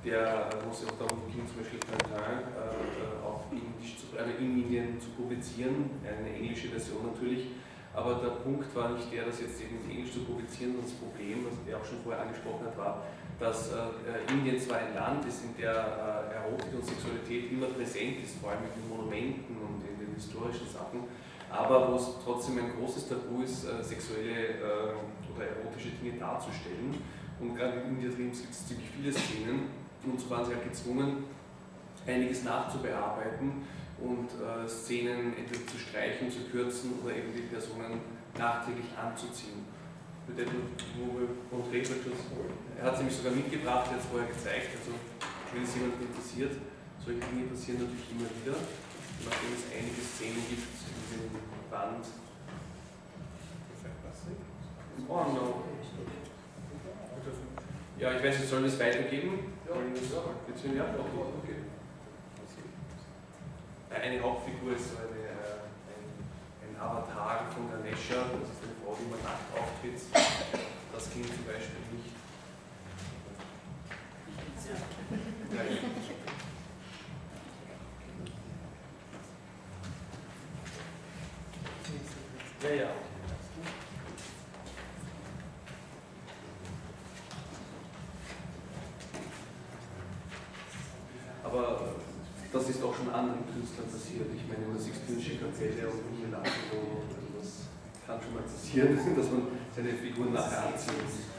der, 0.05 0.47
äh, 0.47 0.63
wo 0.63 0.71
es 0.71 0.85
auch 0.87 0.95
darum 0.97 1.27
ging, 1.27 1.45
zum 1.47 1.57
Beispiel 1.57 1.79
Tintin 1.79 2.13
äh, 2.13 3.25
auf 3.25 3.41
Indisch 3.51 3.97
zu, 3.97 4.15
äh, 4.15 4.37
in 4.39 4.63
Indien 4.63 4.99
zu 5.01 5.09
publizieren, 5.09 5.89
eine 6.05 6.29
englische 6.29 6.69
Version 6.69 7.11
natürlich. 7.11 7.51
Aber 7.93 8.21
der 8.23 8.39
Punkt 8.39 8.73
war 8.73 8.93
nicht 8.93 9.11
der, 9.11 9.25
das 9.25 9.41
jetzt 9.41 9.59
eben 9.59 9.83
in 9.83 9.97
Englisch 9.97 10.13
zu 10.13 10.23
publizieren, 10.23 10.79
sondern 10.79 10.87
das 10.87 10.95
Problem, 10.95 11.43
was 11.43 11.57
er 11.67 11.77
auch 11.77 11.83
schon 11.83 11.99
vorher 12.03 12.21
angesprochen 12.21 12.65
hat, 12.65 12.77
war, 12.77 13.03
dass 13.41 13.71
äh, 13.73 14.31
Indien 14.31 14.61
zwar 14.61 14.77
ein 14.77 14.93
Land 14.93 15.25
ist, 15.25 15.43
in 15.43 15.57
der 15.57 15.73
äh, 15.73 16.35
Erotik 16.35 16.77
und 16.77 16.85
Sexualität 16.85 17.51
immer 17.51 17.65
präsent 17.67 18.23
ist, 18.23 18.37
vor 18.39 18.51
allem 18.51 18.61
mit 18.61 18.75
den 18.77 18.87
Monumenten 18.87 19.57
und 19.57 19.81
in 19.81 19.97
den 19.97 20.13
historischen 20.13 20.69
Sachen, 20.69 21.09
aber 21.49 21.91
wo 21.91 21.95
es 21.95 22.07
trotzdem 22.23 22.59
ein 22.59 22.71
großes 22.77 23.09
Tabu 23.09 23.41
ist, 23.41 23.65
äh, 23.65 23.83
sexuelle 23.83 24.61
äh, 24.61 25.33
oder 25.33 25.49
erotische 25.57 25.89
Dinge 25.97 26.19
darzustellen. 26.19 26.95
Und 27.39 27.55
gerade 27.55 27.81
in 27.81 27.97
India 27.97 28.09
drin 28.09 28.31
gibt 28.31 28.51
es 28.51 28.67
ziemlich 28.67 28.87
viele 28.95 29.11
Szenen 29.11 29.73
und 30.05 30.19
so 30.19 30.29
waren 30.29 30.45
sie 30.45 30.53
halt 30.53 30.63
gezwungen, 30.63 31.25
einiges 32.05 32.43
nachzubearbeiten 32.43 33.65
und 33.99 34.29
äh, 34.37 34.67
Szenen 34.69 35.35
entweder 35.35 35.65
zu 35.65 35.79
streichen, 35.79 36.29
zu 36.29 36.41
kürzen 36.51 36.93
oder 37.03 37.15
eben 37.15 37.33
die 37.35 37.41
Personen 37.41 38.01
nachträglich 38.37 38.85
anzuziehen. 38.95 39.65
Er 42.77 42.85
hat 42.85 42.97
sie 42.97 43.03
mich 43.03 43.15
sogar 43.15 43.33
mitgebracht, 43.33 43.87
er 43.87 43.93
hat 43.93 43.99
es 43.99 44.05
vorher 44.05 44.27
gezeigt, 44.27 44.69
also 44.77 44.97
wenn 45.53 45.63
es 45.63 45.75
jemand 45.75 46.01
interessiert, 46.01 46.55
solche 47.03 47.19
Dinge 47.19 47.47
passieren 47.47 47.83
natürlich 47.83 48.11
immer 48.11 48.29
wieder, 48.31 48.57
nachdem 49.25 49.51
es 49.53 49.63
einige 49.69 50.01
Szenen 50.01 50.43
gibt 50.49 50.65
in 50.65 50.95
diesem 51.05 51.29
Band. 51.69 52.05
Oh 55.07 55.25
no. 55.33 55.63
Ja, 57.99 58.17
ich 58.17 58.23
weiß 58.23 58.39
nicht, 58.39 58.49
sollen 58.49 58.63
wir 58.63 58.71
es 58.71 58.79
weitergeben? 58.79 59.53
Ja, 59.67 59.75
ja. 59.75 60.85
Okay 61.43 61.55
eine 64.01 64.21
Hauptfigur 64.21 64.75
ist 64.75 64.91
so 64.91 64.97
eine, 64.97 65.29
äh, 65.29 65.61
ein, 65.93 66.09
ein, 66.65 66.75
Avatar 66.81 67.45
von 67.53 67.69
der 67.69 67.79
Nesha, 67.85 68.25
das 68.33 68.49
ist 68.49 68.60
die 68.97 69.03
immer 69.05 69.17
nackt 69.23 69.51
auftritt. 69.57 70.01
Das 70.93 71.13
ging 71.13 71.23
zum 71.23 71.45
Beispiel 71.45 71.81
nicht. 71.91 72.11
Ja, 82.63 82.69
ja. 82.69 82.83
ja. 82.83 82.91
Aber 91.43 91.95
das 92.53 92.69
ist 92.69 92.83
auch 92.83 92.95
schon 92.95 93.09
anderen 93.09 93.43
Künstlern 93.51 93.89
passiert. 93.89 94.27
Ich 94.35 94.47
meine, 94.47 94.65
in 94.65 94.73
der 94.73 94.81
Sixtinische 94.81 95.37
Kapelle 95.37 95.89
und 95.89 96.11
Michelangelo, 96.11 97.03
das 97.09 97.20
kann 98.05 98.21
schon 98.21 98.33
mal 98.33 98.43
passieren, 98.43 98.97
dass 99.15 99.31
man 99.31 99.47
seine 99.75 99.93
Figuren 99.93 100.33
nachher 100.33 100.67
anzieht 100.67 100.93
sicher. 101.09 101.31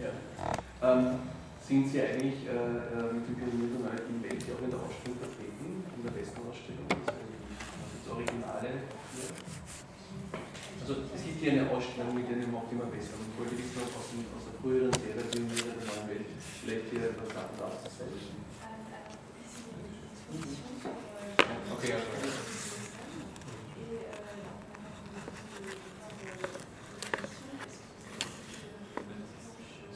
ja. 0.00 0.10
Ähm, 0.82 1.06
sind 1.66 1.88
Sie 1.88 2.00
eigentlich 2.00 2.46
äh, 2.46 2.50
äh 2.50 3.12
mit 3.12 3.28
dem 3.28 3.34
Pionier 3.36 3.68
der 3.70 3.80
neuen 3.86 4.22
Welt 4.24 4.42
auch 4.50 4.64
in 4.64 4.70
der 4.70 4.80
Ausstellung 4.80 5.18
vertreten, 5.20 5.84
in 5.96 6.02
der 6.02 6.10
besten 6.10 6.40
Ausstellung, 6.48 6.86
das, 6.88 7.14
das 7.14 8.12
Originale 8.12 8.70
hier? 9.14 9.30
Also 10.80 11.06
es 11.14 11.22
gibt 11.22 11.38
hier 11.40 11.52
eine 11.52 11.70
Ausstellung 11.70 12.14
mit 12.14 12.26
einem 12.26 12.54
Optima 12.54 12.84
Besser 12.90 13.14
und 13.20 13.30
ich 13.30 13.38
wollte 13.38 13.54
wissen, 13.54 13.78
aus, 13.78 14.10
dem, 14.10 14.26
aus 14.34 14.44
der 14.50 14.56
früheren 14.58 14.92
Serie 14.98 15.22
Pioniere 15.30 15.78
der 15.78 15.86
neuen 15.86 16.06
Welt 16.10 16.26
vielleicht 16.60 16.90
hier 16.90 17.14
etwas 17.14 17.28
Daten 17.30 17.56
darzustellen. 17.60 18.40
Okay, 21.70 21.92
also. 21.92 22.50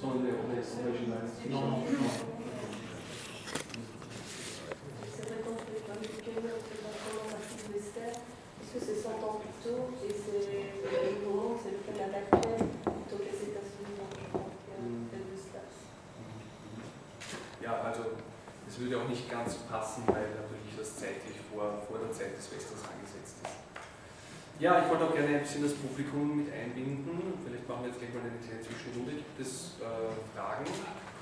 sont 0.04 0.20
les 0.20 0.36
réactions 0.36 0.84
régionales 0.84 1.32
Non. 1.48 1.80
C'est 5.08 5.24
vrai 5.24 5.40
qu'on 5.40 5.56
fait 5.56 5.80
pas 5.88 5.96
du 5.96 6.08
Canada, 6.20 6.52
on 6.52 6.64
fait 6.68 6.82
pas 6.84 6.92
partie 7.32 7.56
de 7.64 7.72
l'Esther, 7.72 8.12
parce 8.12 8.68
que 8.68 8.78
c'est 8.84 9.00
100 9.00 9.08
ans 9.24 9.40
plus 9.40 9.56
tôt, 9.64 9.96
et 10.04 10.12
c'est 10.12 10.44
le 10.44 11.24
moment, 11.24 11.56
c'est 11.56 11.72
le 11.72 11.80
Canada 11.88 12.20
actuel, 12.20 12.68
plutôt 12.84 13.16
que 13.16 13.28
les 13.32 13.40
États-Unis, 13.48 13.96
donc 13.96 14.12
je 14.12 14.28
pense 14.28 14.52
qu'il 14.60 14.68
y 14.68 14.76
a 14.76 14.92
peut-être 15.08 15.28
de 15.32 15.38
cela. 15.40 15.64
Ja, 17.62 17.80
also 17.80 18.20
es 18.68 18.78
würde 18.78 19.00
auch 19.00 19.08
nicht 19.08 19.30
ganz 19.30 19.56
passen, 19.70 20.04
weil 20.08 20.36
natürlich 20.36 20.76
das 20.76 20.96
zeitlich 20.96 21.40
vor, 21.48 21.80
vor 21.88 21.98
der 21.98 22.12
Zeit 22.12 22.36
des 22.36 22.44
Westers 22.52 22.84
angesetzt 22.84 23.40
ist. 23.40 23.64
Ja, 24.60 24.78
ich 24.78 24.88
wollte 24.88 25.04
auch 25.04 25.14
gerne 25.14 25.34
ein 25.34 25.42
bisschen 25.42 25.66
das 25.66 25.74
Publikum 25.74 26.38
mit 26.38 26.52
einbinden. 26.54 27.34
Vielleicht 27.42 27.66
machen 27.66 27.82
wir 27.82 27.90
jetzt 27.90 27.98
gleich 27.98 28.14
mal 28.14 28.22
eine 28.22 28.38
kleine 28.38 28.62
Zwischenrunde. 28.62 29.18
Gibt 29.18 29.40
es 29.42 29.82
äh, 29.82 30.14
Fragen 30.30 30.62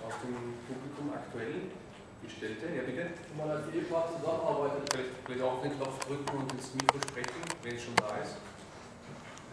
aus 0.04 0.20
dem 0.20 0.36
Publikum 0.68 1.08
aktuell 1.16 1.72
gestellte? 2.20 2.68
Ja, 2.76 2.84
bitte. 2.84 3.08
Wenn 3.08 3.36
man 3.40 3.56
als 3.56 3.72
Ehepaar 3.72 4.12
zusammenarbeitet. 4.12 4.84
Vielleicht, 4.92 5.16
vielleicht 5.24 5.44
auch 5.48 5.64
den 5.64 5.72
Knopf 5.80 5.96
drücken 6.04 6.28
und 6.28 6.52
ins 6.52 6.76
Mikro 6.76 7.00
sprechen, 7.00 7.40
wenn 7.64 7.72
es 7.72 7.82
schon 7.82 7.96
da 7.96 8.20
ist. 8.20 8.36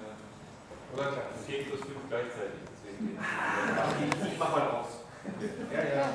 Ja. 0.04 0.12
Oder 0.92 1.16
klar, 1.16 1.32
10 1.40 1.72
plus 1.72 1.80
5 1.80 1.96
gleichzeitig. 2.12 2.60
Deswegen 2.84 3.16
ich, 3.16 4.36
mach 4.36 4.52
mal 4.52 4.68
aus. 4.76 5.08
Ja, 5.72 5.82
ja. 5.88 6.06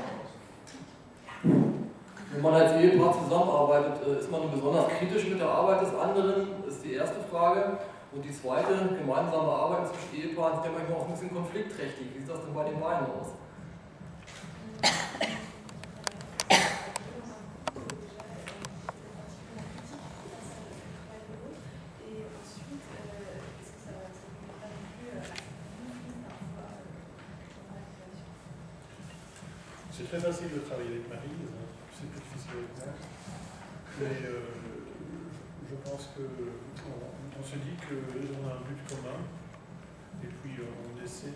Wenn 2.35 2.42
man 2.42 2.55
als 2.55 2.73
Ehepaar 2.83 3.12
zusammenarbeitet, 3.12 4.07
äh, 4.07 4.18
ist 4.18 4.31
man 4.31 4.51
besonders 4.51 4.88
kritisch 4.88 5.29
mit 5.29 5.38
der 5.38 5.49
Arbeit 5.49 5.83
des 5.83 5.94
anderen, 5.94 6.64
ist 6.66 6.85
die 6.85 6.94
erste 6.94 7.20
Frage. 7.31 7.79
Und 8.11 8.25
die 8.25 8.33
zweite, 8.33 8.75
gemeinsame 8.99 9.49
Arbeiten 9.49 9.87
zwischen 9.87 10.23
Ehepaaren 10.23 10.59
ist 10.59 10.64
ja 10.66 10.73
manchmal 10.73 10.99
auch 10.99 11.07
ein 11.07 11.12
bisschen 11.14 11.35
konfliktträchtig. 11.35 12.07
Wie 12.12 12.18
sieht 12.18 12.29
das 12.29 12.44
denn 12.44 12.55
bei 12.55 12.64
den 12.64 12.81
beiden 12.81 13.07
aus? 13.07 13.38
Qu'on 38.02 38.48
a 38.48 38.52
un 38.59 38.62
but 38.66 38.80
commun 38.88 39.20
et 40.22 40.26
puis 40.26 40.54
euh, 40.59 40.66
on 40.83 41.04
essaie 41.04 41.35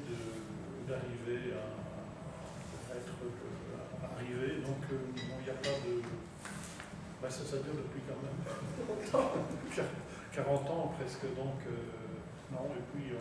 d'arriver 0.89 1.55
à, 1.55 2.93
à 2.93 2.97
être 2.97 3.15
euh, 3.23 4.03
à 4.03 4.15
arriver. 4.17 4.61
Donc 4.63 4.83
euh, 4.93 4.97
bon, 5.15 5.37
il 5.41 5.45
n'y 5.45 5.51
a 5.51 5.59
pas 5.61 5.77
de. 5.87 6.03
Bah, 7.21 7.29
ça, 7.31 7.45
ça 7.45 7.59
dure 7.63 7.75
depuis 7.75 8.03
quand 8.07 8.19
même 8.23 8.39
40 10.33 10.71
ans 10.71 10.95
presque, 10.99 11.27
donc 11.35 11.59
euh, 11.67 12.23
non. 12.53 12.71
Et 12.79 12.83
puis, 12.95 13.11
euh, 13.11 13.19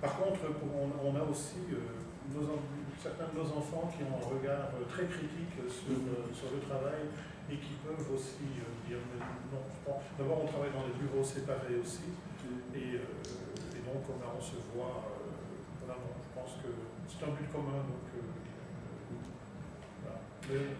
par 0.00 0.16
contre, 0.16 0.40
on, 0.64 0.88
on 1.04 1.14
a 1.16 1.22
aussi 1.28 1.60
euh, 1.72 2.00
nos 2.34 2.58
certains 3.00 3.32
de 3.32 3.38
nos 3.40 3.48
enfants 3.56 3.88
qui 3.92 4.04
ont 4.04 4.16
un 4.16 4.26
regard 4.28 4.72
euh, 4.76 4.84
très 4.88 5.04
critique 5.08 5.56
sur, 5.68 5.96
euh, 5.96 6.28
sur 6.32 6.52
le 6.52 6.60
travail 6.60 7.08
et 7.50 7.56
qui 7.56 7.76
peuvent 7.84 8.08
aussi 8.12 8.60
euh, 8.60 8.88
dire 8.88 8.98
mais 9.12 9.20
non. 9.20 9.64
D'abord, 10.18 10.44
on 10.44 10.46
travaille 10.46 10.72
dans 10.72 10.84
des 10.84 10.96
bureaux 11.00 11.24
séparés 11.24 11.76
aussi, 11.80 12.12
et, 12.74 12.94
euh, 12.96 13.76
et 13.76 13.82
donc 13.86 14.02
on, 14.08 14.18
a- 14.22 14.34
on 14.36 14.40
se 14.42 14.56
voit. 14.74 15.04
euh, 15.06 15.84
voilà, 15.84 15.98
bon, 16.00 16.12
je 16.22 16.30
pense 16.40 16.52
que 16.62 16.68
c'est 17.08 17.24
un 17.24 17.32
but 17.34 17.50
commun, 17.52 17.82
donc. 17.88 18.06
euh, 18.14 18.20
voilà. 20.02 20.20
Mais, 20.48 20.76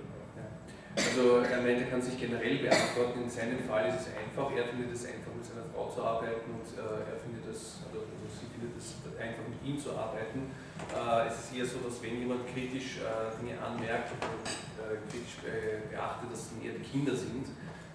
Also 0.96 1.38
er 1.46 1.62
meinte, 1.62 1.82
er 1.84 1.88
kann 1.90 2.02
sich 2.02 2.18
generell 2.18 2.58
beantworten. 2.58 3.22
In 3.22 3.30
seinem 3.30 3.60
Fall 3.60 3.88
ist 3.88 4.00
es 4.02 4.06
einfach. 4.10 4.50
Er 4.56 4.64
findet 4.66 4.90
es 4.92 5.06
einfach, 5.06 5.32
mit 5.32 5.44
seiner 5.46 5.62
Frau 5.72 5.88
zu 5.88 6.02
arbeiten 6.02 6.50
und 6.50 6.66
äh, 6.76 6.82
er 6.82 7.16
findet 7.22 7.46
es, 7.46 7.78
oder 7.88 8.02
also 8.02 8.26
sie 8.34 8.50
findet 8.50 8.74
es 8.76 8.98
einfach, 9.14 9.46
mit 9.48 9.62
ihm 9.64 9.78
zu 9.78 9.94
arbeiten. 9.96 10.50
Äh, 10.90 11.28
es 11.30 11.38
ist 11.46 11.54
eher 11.54 11.64
so, 11.64 11.78
dass 11.78 12.02
wenn 12.02 12.18
jemand 12.18 12.42
kritisch 12.52 12.98
äh, 12.98 13.30
Dinge 13.38 13.54
anmerkt 13.62 14.10
oder 14.18 14.34
äh, 14.34 14.98
kritisch 15.06 15.38
äh, 15.46 15.86
beachtet, 15.94 16.26
dass 16.34 16.50
es 16.50 16.58
eher 16.58 16.74
die 16.74 16.82
Kinder 16.84 17.14
sind, 17.14 17.46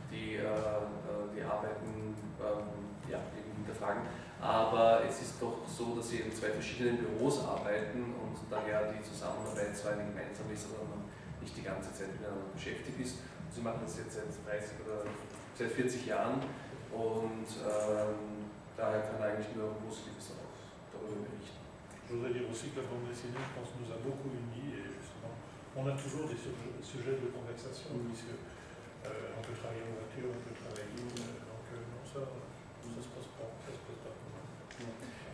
die 0.10 0.40
äh, 0.40 0.48
die 1.36 1.44
Arbeiten 1.44 2.16
ähm, 2.40 2.68
ja, 3.12 3.20
eben 3.36 3.45
hinterfragen. 3.66 4.04
Aber 4.40 5.02
es 5.10 5.22
ist 5.22 5.42
doch 5.42 5.66
so, 5.66 5.96
dass 5.96 6.10
sie 6.10 6.22
in 6.22 6.32
zwei 6.32 6.54
verschiedenen 6.54 6.98
Büros 6.98 7.44
arbeiten 7.44 8.14
und 8.14 8.38
daher 8.50 8.94
die 8.94 9.02
Zusammenarbeit 9.02 9.76
zwar 9.76 9.94
eine 9.94 10.06
gemeinsame 10.06 10.54
ist, 10.54 10.70
aber 10.70 10.86
man 10.86 11.10
nicht 11.42 11.58
die 11.58 11.66
ganze 11.66 11.90
Zeit 11.94 12.14
miteinander 12.14 12.46
beschäftigt 12.54 13.00
ist. 13.02 13.18
Sie 13.50 13.62
machen 13.62 13.82
das 13.82 13.98
jetzt 13.98 14.14
seit 14.14 14.30
30 14.46 14.86
oder 14.86 15.08
seit 15.58 15.72
40 15.72 16.06
Jahren 16.06 16.42
und 16.92 17.50
ähm, 17.64 18.52
daher 18.76 19.02
kann 19.02 19.22
eigentlich 19.24 19.50
nur 19.56 19.74
Positives 19.82 20.36
auch 20.36 20.52
darüber 20.92 21.26
berichten. 21.26 21.64
Je 22.06 22.14
voudrais 22.14 22.34
dire 22.38 22.46
aussi 22.46 22.70
que 22.70 22.78
la 22.82 22.86
bande 22.86 23.10
dessinée, 23.10 23.34
je 23.34 23.54
pense, 23.58 23.74
nous 23.82 23.90
a 23.90 23.98
beaucoup 23.98 24.30
unis 24.30 24.78
et 24.78 24.86
justement, 24.94 25.34
on 25.74 25.90
a 25.90 25.98
toujours 25.98 26.30
des 26.30 26.38
sujets, 26.38 27.18
de 27.18 27.34
conversation 27.34 27.98
puisque 28.06 28.30
euh, 28.30 29.34
on 29.34 29.42
peut 29.42 29.58
travailler 29.58 29.90
en 29.90 29.98
voiture, 29.98 30.30
on 30.30 30.42
peut 30.46 30.54
travailler, 30.54 31.02
euh, 31.02 31.50
donc 31.50 31.66
euh, 31.74 31.82
non, 31.90 32.06
ça 32.06 32.22
se 32.30 33.10
passe 33.10 33.30
pas, 33.42 33.50
ça 33.66 33.74
se 33.74 33.82
passe 33.90 34.02
pas. 34.06 34.14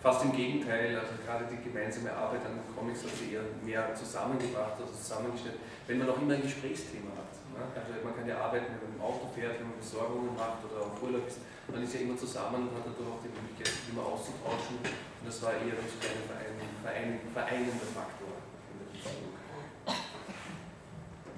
Fast 0.01 0.25
im 0.25 0.33
Gegenteil, 0.33 0.97
also 0.97 1.13
gerade 1.21 1.45
die 1.45 1.61
gemeinsame 1.61 2.09
Arbeit 2.09 2.41
an 2.41 2.57
Comics 2.73 3.05
hat 3.05 3.13
sie 3.13 3.37
eher 3.37 3.45
mehr 3.61 3.93
zusammengebracht, 3.93 4.73
also 4.81 4.89
zusammengestellt, 4.97 5.61
wenn 5.85 5.99
man 6.01 6.09
auch 6.09 6.17
immer 6.17 6.33
ein 6.33 6.41
Gesprächsthema 6.41 7.13
hat. 7.13 7.29
Ne? 7.53 7.61
Also 7.69 8.01
man 8.01 8.17
kann 8.17 8.25
ja 8.25 8.41
arbeiten, 8.41 8.65
wenn 8.73 8.81
man 8.81 8.97
im 8.97 9.01
Auto 9.05 9.29
fährt, 9.29 9.61
wenn 9.61 9.69
man 9.69 9.77
Besorgungen 9.77 10.33
macht 10.33 10.65
oder 10.65 10.89
auf 10.89 10.97
Urlaub 10.97 11.29
ist, 11.29 11.45
man 11.69 11.85
ist 11.85 11.93
ja 11.93 12.01
immer 12.01 12.17
zusammen 12.17 12.65
und 12.65 12.73
hat 12.73 12.89
dadurch 12.89 13.13
auch 13.13 13.21
die 13.21 13.29
Möglichkeit, 13.29 13.69
sich 13.69 13.93
immer 13.93 14.01
auszutauschen. 14.09 14.81
Und 14.81 15.21
das 15.21 15.37
war 15.45 15.53
eher 15.53 15.77
so 15.77 15.85
ein 15.85 16.25
verein, 16.25 16.57
verein, 16.81 17.21
vereinender 17.29 17.89
Faktor 17.93 18.41
in 18.73 18.81
der 18.81 18.89
Beziehung. 18.89 19.37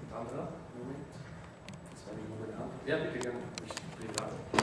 Anderer? 0.08 0.56
Moment. 0.72 1.12
Das 1.92 2.02
war 2.08 2.16
die 2.16 2.56
Hand. 2.56 2.72
Ja, 2.88 2.96
bitte 3.04 3.20
gerne. 3.20 3.44
Ich 3.60 3.76
privat. 4.00 4.63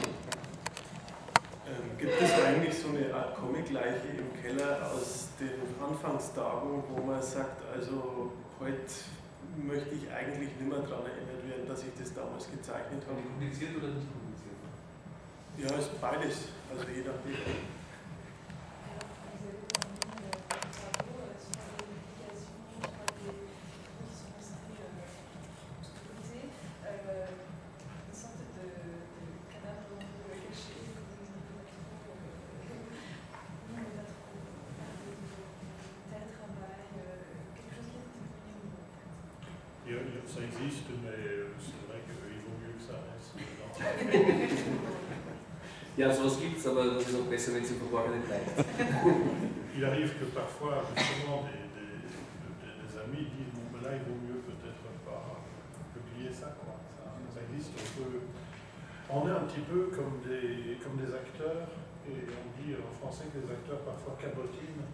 Ähm, 1.71 1.97
gibt 1.97 2.21
es 2.21 2.33
eigentlich 2.43 2.75
so 2.75 2.89
eine 2.89 3.13
Art 3.13 3.35
Comicleiche 3.35 4.11
im 4.17 4.35
Keller 4.41 4.91
aus 4.91 5.29
den 5.39 5.63
Anfangstagen, 5.79 6.83
wo 6.89 7.01
man 7.01 7.21
sagt, 7.21 7.63
also 7.71 8.33
heute 8.59 8.91
möchte 9.55 9.95
ich 9.95 10.11
eigentlich 10.11 10.51
nicht 10.51 10.67
mehr 10.67 10.79
daran 10.79 11.07
erinnert 11.07 11.47
werden, 11.47 11.67
dass 11.67 11.83
ich 11.83 11.95
das 11.97 12.13
damals 12.13 12.51
gezeichnet 12.51 13.03
habe? 13.07 13.21
Kommuniziert 13.23 13.71
oder 13.77 13.87
nicht 13.87 14.07
kommuniziert? 14.11 14.59
Ja, 15.63 15.71
ist 15.79 15.95
beides, 16.01 16.51
also 16.67 16.83
je 16.91 17.07
nachdem. 17.07 17.80
Il 49.75 49.85
arrive 49.85 50.11
que 50.19 50.25
parfois, 50.35 50.83
justement, 50.95 51.47
des, 51.47 51.63
des- 51.73 52.03
des- 52.03 52.77
des 52.83 52.91
amis 52.99 53.25
disent 53.33 53.53
Bon, 53.55 53.65
ben 53.73 53.81
là, 53.87 53.95
il 53.97 54.03
vaut 54.03 54.19
mieux 54.19 54.41
peut-être 54.43 54.83
pas 55.07 55.39
publier 55.95 56.31
ça. 56.31 56.53
Quoi. 56.59 56.75
Ça, 56.97 57.07
ça 57.33 57.39
existe. 57.49 57.71
On, 57.79 57.87
peut- 58.03 58.25
on 59.11 59.27
est 59.27 59.35
un 59.35 59.43
petit 59.47 59.63
peu 59.63 59.89
comme 59.95 60.19
des, 60.27 60.77
comme 60.83 60.95
des 60.99 61.11
acteurs, 61.15 61.71
et 62.07 62.19
on 62.29 62.45
dit 62.59 62.75
en 62.75 62.91
français 62.99 63.25
que 63.31 63.39
les 63.39 63.49
acteurs 63.51 63.79
parfois 63.87 64.15
cabotinent. 64.19 64.85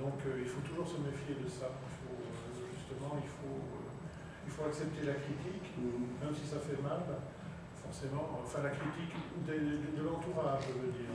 Donc 0.00 0.18
euh, 0.26 0.40
il 0.44 0.48
faut 0.48 0.60
toujours 0.64 0.88
se 0.88 0.98
méfier 1.04 1.36
de 1.36 1.48
ça. 1.48 1.68
Il 1.72 1.94
faut, 2.04 2.16
euh, 2.20 2.64
justement, 2.76 3.16
il 3.20 3.28
faut, 3.28 3.60
euh, 3.60 4.44
il 4.48 4.50
faut 4.52 4.64
accepter 4.68 5.04
la 5.08 5.16
critique, 5.20 5.68
même 5.80 6.32
si 6.32 6.44
ça 6.48 6.58
fait 6.60 6.80
mal. 6.80 7.00
Forcément, 7.84 8.40
enfin 8.42 8.64
la 8.64 8.72
critique 8.72 9.12
de, 9.44 9.52
de- 9.52 9.92
de 9.96 10.02
l'entourage, 10.02 10.64
je 10.72 10.80
veux 10.80 10.92
dire. 10.92 11.12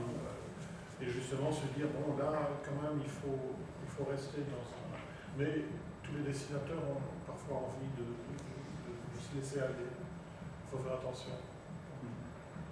Et 1.01 1.05
justement 1.09 1.51
se 1.51 1.65
dire, 1.77 1.87
bon 1.95 2.17
là, 2.17 2.59
quand 2.63 2.75
même, 2.83 2.99
il 3.01 3.09
faut, 3.09 3.55
il 3.83 3.89
faut 3.89 4.03
rester 4.11 4.41
dans 4.51 4.59
un... 4.75 4.99
Mais 5.37 5.63
tous 6.03 6.13
les 6.17 6.23
dessinateurs 6.27 6.83
ont 6.83 7.01
parfois 7.25 7.71
envie 7.71 7.87
de, 7.95 8.03
de- 8.03 8.35
de- 8.83 9.19
se 9.19 9.35
laisser 9.35 9.59
aller. 9.63 9.87
Il 9.87 10.67
faut 10.69 10.83
faire 10.83 10.95
attention. 10.99 11.33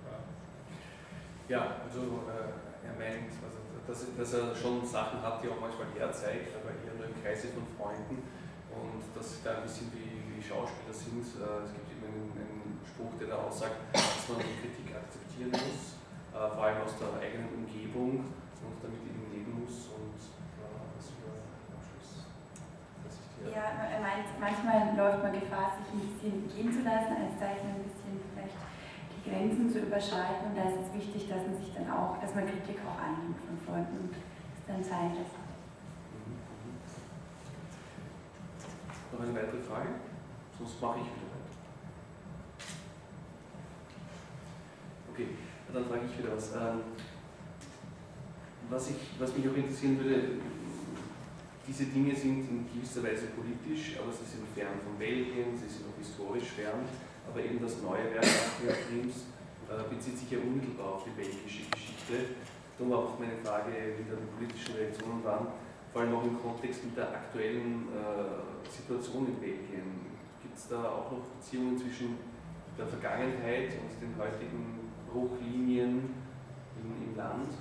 Voilà. 0.03 0.19
Ja, 1.49 1.61
also 1.87 2.27
äh, 2.27 2.87
er 2.87 2.95
meint, 2.99 3.31
also, 3.45 3.59
dass, 3.87 3.99
dass 4.17 4.33
er 4.33 4.53
schon 4.55 4.85
Sachen 4.85 5.21
hat, 5.21 5.41
die 5.41 5.47
auch 5.49 5.61
manchmal 5.61 5.87
herzeigt, 5.97 6.51
aber 6.59 6.71
eher 6.83 6.93
nur 6.99 7.07
im 7.07 7.15
Kreise 7.23 7.47
von 7.55 7.63
Freunden 7.77 8.17
und 8.75 9.01
dass 9.15 9.41
da 9.43 9.57
ein 9.57 9.63
bisschen 9.63 9.87
wie, 9.95 10.35
wie 10.35 10.41
Schauspieler 10.43 10.91
sind. 10.93 11.23
Äh, 11.23 11.63
es 11.65 11.71
gibt 11.73 11.87
immer 11.95 12.11
einen, 12.11 12.31
einen 12.35 12.79
Spruch, 12.83 13.15
der 13.19 13.27
da 13.31 13.37
aussagt, 13.47 13.77
dass 13.93 14.27
man 14.29 14.39
die 14.43 14.55
Kritik 14.59 14.91
akzeptieren 14.93 15.51
muss, 15.51 15.95
äh, 16.35 16.49
vor 16.53 16.63
allem 16.63 16.81
aus 16.83 16.93
der 16.99 17.09
eigenen 17.21 17.49
Umgebung 17.63 17.96
und 18.15 18.77
damit 18.79 19.03
eben 19.03 19.27
leben 19.33 19.59
muss 19.59 19.91
und 19.91 20.15
ja, 20.15 20.69
das 20.95 21.11
wäre 21.19 21.35
am 21.35 21.81
Schluss. 21.83 22.23
Dass 23.03 23.19
ich 23.19 23.27
dir 23.35 23.51
Ja, 23.51 23.67
er 23.91 23.99
meint, 23.99 24.27
manchmal 24.39 24.95
läuft 24.95 25.23
man 25.23 25.33
Gefahr, 25.35 25.75
sich 25.75 25.91
ein 25.91 25.99
bisschen 26.07 26.47
gehen 26.47 26.71
zu 26.71 26.81
lassen, 26.87 27.19
als 27.19 27.35
Zeichner 27.35 27.75
ein 27.75 27.83
bisschen 27.83 28.15
vielleicht 28.31 28.55
die 29.11 29.23
Grenzen 29.27 29.67
zu 29.67 29.83
überschreiten. 29.83 30.51
Und 30.51 30.55
da 30.55 30.71
ist 30.71 30.87
es 30.87 30.93
wichtig, 30.95 31.27
dass 31.27 31.43
man 31.43 31.57
sich 31.59 31.73
dann 31.75 31.91
auch, 31.91 32.15
dass 32.23 32.33
man 32.33 32.47
Kritik 32.47 32.79
auch 32.87 32.95
annimmt 32.95 33.39
von 33.43 33.59
Freunden 33.67 34.07
und 34.07 34.15
es 34.15 34.63
dann 34.63 34.83
sein 34.83 35.11
lässt. 35.19 35.35
Mhm. 36.15 36.39
Noch 39.11 39.19
eine 39.19 39.35
weitere 39.35 39.61
Frage? 39.61 39.99
Sonst 40.57 40.81
mache 40.81 40.99
ich 41.03 41.11
wieder 41.11 41.27
weiter. 41.35 41.55
Okay, 45.11 45.27
dann 45.73 45.85
frage 45.85 46.05
ich 46.05 46.17
wieder 46.17 46.35
was. 46.35 46.55
Ähm, 46.55 46.81
was, 48.69 48.89
ich, 48.89 48.97
was 49.19 49.35
mich 49.35 49.47
auch 49.47 49.55
interessieren 49.55 49.97
würde, 49.99 50.39
diese 51.67 51.85
Dinge 51.85 52.15
sind 52.15 52.47
in 52.47 52.65
gewisser 52.73 53.03
Weise 53.03 53.27
politisch, 53.35 53.99
aber 53.99 54.11
sie 54.11 54.23
sind 54.23 54.47
fern 54.55 54.79
von 54.83 54.97
Belgien, 54.97 55.51
sie 55.51 55.67
sind 55.67 55.85
auch 55.91 55.97
historisch 55.99 56.55
fern, 56.55 56.87
aber 57.27 57.43
eben 57.43 57.59
das 57.59 57.81
neue 57.81 58.07
Werk 58.15 58.23
Films 58.87 59.27
äh, 59.67 59.83
bezieht 59.93 60.17
sich 60.17 60.31
ja 60.31 60.39
unmittelbar 60.39 60.95
auf 60.95 61.03
die 61.03 61.11
belgische 61.11 61.67
Geschichte. 61.67 62.39
Darum 62.77 62.93
war 62.93 62.99
auch 62.99 63.19
meine 63.19 63.35
Frage, 63.43 63.99
wie 63.99 64.07
da 64.07 64.15
die 64.15 64.31
politischen 64.37 64.75
Reaktionen 64.75 65.23
waren, 65.23 65.47
vor 65.91 66.01
allem 66.01 66.15
auch 66.15 66.23
im 66.23 66.39
Kontext 66.39 66.85
mit 66.85 66.95
der 66.95 67.09
aktuellen 67.09 67.91
äh, 67.91 68.71
Situation 68.71 69.27
in 69.27 69.35
Belgien. 69.35 70.07
Gibt 70.41 70.55
es 70.55 70.69
da 70.69 70.87
auch 70.87 71.11
noch 71.11 71.25
Beziehungen 71.35 71.77
zwischen 71.77 72.15
der 72.77 72.87
Vergangenheit 72.87 73.75
und 73.75 73.91
den 73.99 74.15
heutigen 74.15 74.87
Bruchlinien 75.11 76.15
im, 76.79 77.11
im 77.11 77.17
Land? 77.17 77.51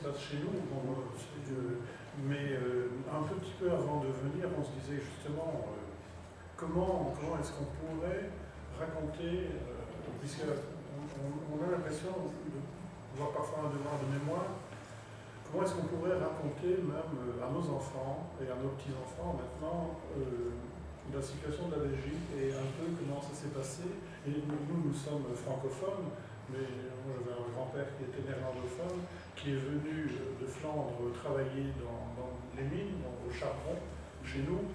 Se 0.00 0.08
passe 0.08 0.20
chez 0.32 0.40
nous, 0.40 0.56
euh, 0.56 1.76
mais 2.24 2.56
euh, 2.56 2.88
un 3.12 3.22
petit 3.36 3.52
peu 3.60 3.68
avant 3.68 4.00
de 4.00 4.08
venir, 4.08 4.48
on 4.56 4.64
se 4.64 4.72
disait 4.80 4.96
justement 4.96 5.68
euh, 5.68 5.76
comment, 6.56 7.12
comment 7.20 7.36
est-ce 7.36 7.52
qu'on 7.52 7.68
pourrait 7.76 8.32
raconter, 8.80 9.60
puisque 10.20 10.48
on, 10.48 11.60
a 11.60 11.70
l'impression 11.70 12.32
de 12.32 12.58
voir 13.16 13.30
parfois 13.32 13.68
un 13.68 13.76
devoir 13.76 14.00
de 14.00 14.08
mémoire, 14.08 14.48
comment 15.44 15.64
est-ce 15.64 15.76
qu'on 15.76 15.92
pourrait 15.92 16.16
raconter 16.16 16.80
même 16.80 17.20
à 17.44 17.52
nos 17.52 17.64
enfants 17.76 18.32
et 18.40 18.48
à 18.48 18.56
nos 18.56 18.72
petits-enfants 18.80 19.36
maintenant 19.36 20.00
la 21.10 21.20
situation 21.20 21.66
de 21.66 21.74
la 21.74 21.82
Belgique 21.90 22.22
et 22.38 22.54
un 22.54 22.70
peu 22.78 22.86
comment 22.94 23.20
ça 23.20 23.34
s'est 23.34 23.50
passé. 23.50 23.82
Et 24.28 24.30
nous, 24.30 24.78
nous 24.78 24.94
sommes 24.94 25.26
francophones, 25.34 26.14
mais 26.52 26.66
moi 27.06 27.14
j'avais 27.16 27.36
un 27.38 27.48
grand-père 27.54 27.88
qui 27.96 28.04
était 28.10 28.22
néerlandophone, 28.26 29.06
qui 29.36 29.52
est 29.56 29.62
venu 29.62 30.10
euh, 30.10 30.36
de 30.42 30.46
Flandre 30.46 30.98
travailler 31.14 31.72
dans, 31.80 32.12
dans 32.18 32.32
les 32.56 32.64
mines, 32.68 33.00
dans- 33.02 33.18
au 33.24 33.30
charbon, 33.32 33.78
chez 34.24 34.42
nous, 34.44 34.68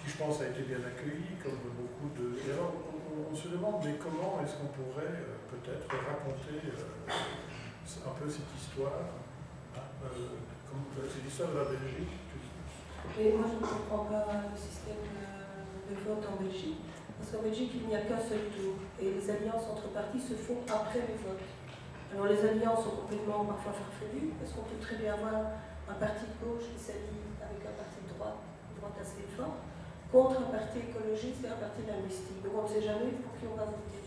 qui 0.00 0.10
je 0.12 0.16
pense 0.18 0.40
a 0.40 0.48
été 0.52 0.62
bien 0.62 0.78
accueilli, 0.84 1.34
comme 1.42 1.58
beaucoup 1.74 2.08
de... 2.14 2.36
Et 2.44 2.52
alors 2.52 2.72
on, 3.14 3.34
se 3.34 3.48
demande, 3.48 3.82
mais 3.84 3.94
comment 3.98 4.38
est-ce 4.42 4.58
qu'on 4.58 4.70
pourrait 4.74 5.22
euh, 5.22 5.38
peut-être 5.50 5.86
raconter 5.88 6.58
euh, 6.66 7.10
un 7.10 8.14
peu 8.18 8.28
cette 8.28 8.50
histoire 8.58 9.06
hein, 9.74 9.80
euh, 10.04 11.08
C'est 11.08 11.22
l'histoire 11.24 11.50
de 11.52 11.58
la 11.58 11.64
Belgique. 11.64 12.14
Mais 13.16 13.30
moi, 13.36 13.46
je 13.46 13.54
ne 13.54 13.60
comprends 13.60 14.04
pas 14.06 14.26
le 14.50 14.58
système 14.58 15.04
de 15.88 15.94
vote 16.02 16.24
en 16.26 16.42
Belgique. 16.42 16.80
Parce 17.18 17.30
qu'en 17.30 17.42
Belgique, 17.42 17.72
il 17.74 17.86
n'y 17.88 17.96
a 17.96 18.02
qu'un 18.02 18.20
seul 18.20 18.50
tour. 18.52 18.74
Et 19.00 19.14
les 19.14 19.26
alliances 19.30 19.66
entre 19.70 19.88
partis 19.94 20.20
se 20.20 20.34
font 20.34 20.60
après 20.68 21.02
le 21.06 21.16
vote. 21.22 21.44
Alors, 22.12 22.26
les 22.26 22.40
alliances 22.46 22.84
sont 22.84 23.02
complètement 23.02 23.44
parfois 23.44 23.72
farfelues, 23.72 24.34
parce 24.38 24.52
qu'on 24.52 24.66
peut 24.66 24.78
très 24.80 24.96
bien 24.96 25.14
avoir 25.14 25.58
un 25.90 25.96
parti 25.98 26.24
de 26.30 26.36
gauche 26.38 26.70
qui 26.70 26.78
s'allie 26.78 27.26
avec 27.42 27.60
un 27.66 27.74
parti 27.74 27.98
de 28.06 28.14
droite, 28.14 28.38
droite 28.78 28.98
assez 29.02 29.26
forte, 29.34 29.58
contre 30.12 30.46
un 30.46 30.50
parti 30.54 30.78
écologiste 30.78 31.42
et 31.42 31.50
un 31.50 31.58
parti 31.58 31.82
linguistique. 31.82 32.38
Donc, 32.44 32.54
on 32.54 32.62
ne 32.62 32.70
sait 32.70 32.86
jamais 32.86 33.18
pour 33.18 33.34
qui 33.34 33.50
on 33.50 33.56
va 33.58 33.66
voter. 33.66 34.04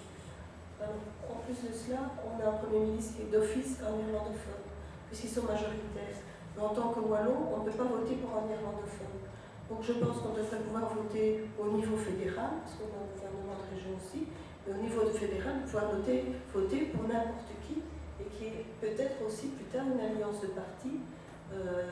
En 0.78 1.41
plus 1.43 1.58
de 1.68 1.74
cela, 1.74 2.16
on 2.24 2.39
a 2.39 2.47
un 2.47 2.58
Premier 2.64 2.86
ministre 2.86 3.18
qui 3.18 3.22
est 3.24 3.32
d'office 3.32 3.82
un 3.82 3.97
irlandophone, 3.97 4.64
puisqu'ils 5.10 5.34
sont 5.36 5.43
majoritaires. 5.43 6.22
Mais 6.55 6.64
en 6.64 6.70
tant 6.70 6.89
que 6.89 6.99
Wallon, 6.99 7.49
on 7.55 7.64
ne 7.64 7.66
peut 7.66 7.76
pas 7.76 7.84
voter 7.84 8.16
pour 8.16 8.32
un 8.38 8.45
irlandophone. 8.47 9.26
Donc 9.70 9.84
je 9.84 9.93
pense 9.93 10.18
qu'on 10.24 10.34
devrait 10.34 10.63
pouvoir 10.63 10.93
voter 10.95 11.43
au 11.59 11.68
niveau 11.76 11.97
fédéral, 11.97 12.63
parce 12.63 12.76
qu'on 12.80 12.88
a 12.95 13.03
un 13.03 13.09
gouvernement 13.11 13.57
de 13.59 13.68
région 13.76 13.91
aussi, 13.99 14.28
mais 14.65 14.74
au 14.74 14.82
niveau 14.82 15.03
fédéral, 15.11 15.61
pouvoir 15.68 15.91
voter, 15.91 16.24
voter 16.53 16.80
pour 16.95 17.03
n'importe 17.03 17.51
qui, 17.68 17.84
et 18.20 18.26
qui 18.32 18.43
est 18.47 18.65
peut-être 18.80 19.20
aussi 19.28 19.47
plus 19.59 19.65
tard 19.68 19.84
une 19.91 19.99
alliance 19.99 20.39
de 20.41 20.47
partis, 20.55 21.03
euh, 21.51 21.84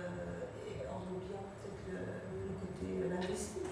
et 0.72 0.88
en 0.88 1.04
oubliant 1.04 1.44
peut-être 1.60 1.84
le, 1.92 2.00
le 2.48 2.54
côté 2.64 2.88
linguistique, 3.12 3.68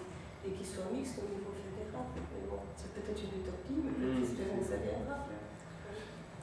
et 0.45 0.51
qui 0.51 0.66
soit 0.68 0.91
mixte 0.91 1.24
au 1.24 1.28
niveau 1.32 1.56
fédéral. 1.56 2.04
Mais 2.12 2.43
bon, 2.51 2.60
c'est 2.76 2.91
peut-être 2.91 3.22
une 3.24 3.39
utopie, 3.39 3.80
mais 3.88 4.04
Mhm. 4.04 4.20
j'espère 4.20 4.51
que 4.60 4.64
ça 4.68 4.78
viendra. 4.84 5.16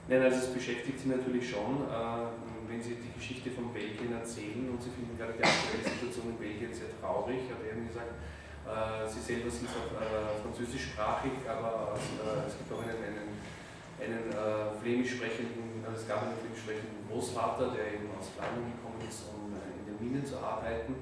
Nein, 0.08 0.22
also 0.22 0.38
es 0.38 0.48
beschäftigt 0.54 0.98
Sie 0.98 1.08
natürlich 1.08 1.48
schon, 1.48 1.86
äh, 1.86 2.59
wenn 2.70 2.80
Sie 2.80 2.94
die 2.94 3.10
Geschichte 3.18 3.50
von 3.50 3.74
Belgien 3.74 4.14
erzählen 4.14 4.70
und 4.70 4.78
Sie 4.78 4.94
finden 4.94 5.18
gerade 5.18 5.34
die 5.34 5.42
aktuelle 5.42 5.82
Situation 5.82 6.30
in 6.30 6.38
Belgien 6.38 6.70
sehr 6.70 6.94
traurig. 7.02 7.50
Hat 7.50 7.58
er 7.66 7.74
gesagt, 7.74 8.14
äh, 8.14 9.10
Sie 9.10 9.18
selber 9.18 9.50
sind 9.50 9.66
zwar 9.66 9.98
äh, 9.98 10.38
französischsprachig, 10.38 11.34
aber 11.50 11.98
äh, 11.98 12.46
es 12.46 12.54
gibt 12.54 12.70
auch 12.70 12.86
einen, 12.86 13.02
einen, 13.02 13.34
einen 13.98 14.30
flämisch 14.78 15.18
sprechenden, 15.18 15.82
es 15.82 16.06
gab 16.06 16.22
einen 16.22 16.38
flämisch 16.38 16.62
sprechenden 16.62 17.10
Großvater, 17.10 17.74
der 17.74 17.98
eben 17.98 18.06
aus 18.14 18.30
Flandern 18.38 18.70
gekommen 18.70 19.02
ist, 19.02 19.26
um 19.34 19.50
in 19.50 19.84
den 19.90 19.98
Minen 19.98 20.22
zu 20.22 20.38
arbeiten. 20.38 20.94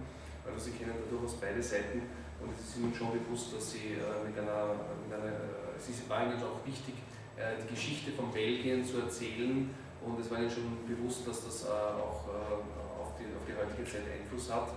Also 0.49 0.57
Sie 0.57 0.73
kennen 0.73 0.97
da 0.97 1.05
durchaus 1.05 1.37
beide 1.37 1.61
Seiten 1.61 2.09
und 2.41 2.49
es 2.57 2.65
ist 2.65 2.81
Ihnen 2.81 2.97
schon 2.97 3.13
bewusst, 3.13 3.53
dass 3.53 3.77
Sie 3.77 4.01
mit 4.25 4.33
einer, 4.41 4.73
mit 5.05 5.13
einer 5.13 5.37
es 5.77 5.87
war 6.09 6.25
Ihnen 6.25 6.41
auch 6.43 6.65
wichtig, 6.65 6.95
die 7.37 7.71
Geschichte 7.71 8.11
von 8.11 8.33
Belgien 8.33 8.83
zu 8.83 8.99
erzählen 8.99 9.71
und 10.05 10.21
es 10.21 10.31
war 10.31 10.39
Ihnen 10.39 10.51
schon 10.51 10.87
bewusst, 10.87 11.27
dass 11.27 11.45
das 11.45 11.67
äh, 11.67 11.99
auch 11.99 12.27
äh, 12.29 13.03
auf, 13.03 13.19
die, 13.19 13.27
auf 13.35 13.45
die 13.47 13.55
heutige 13.55 13.85
Zeit 13.85 14.07
Einfluss 14.07 14.51
hat. 14.53 14.71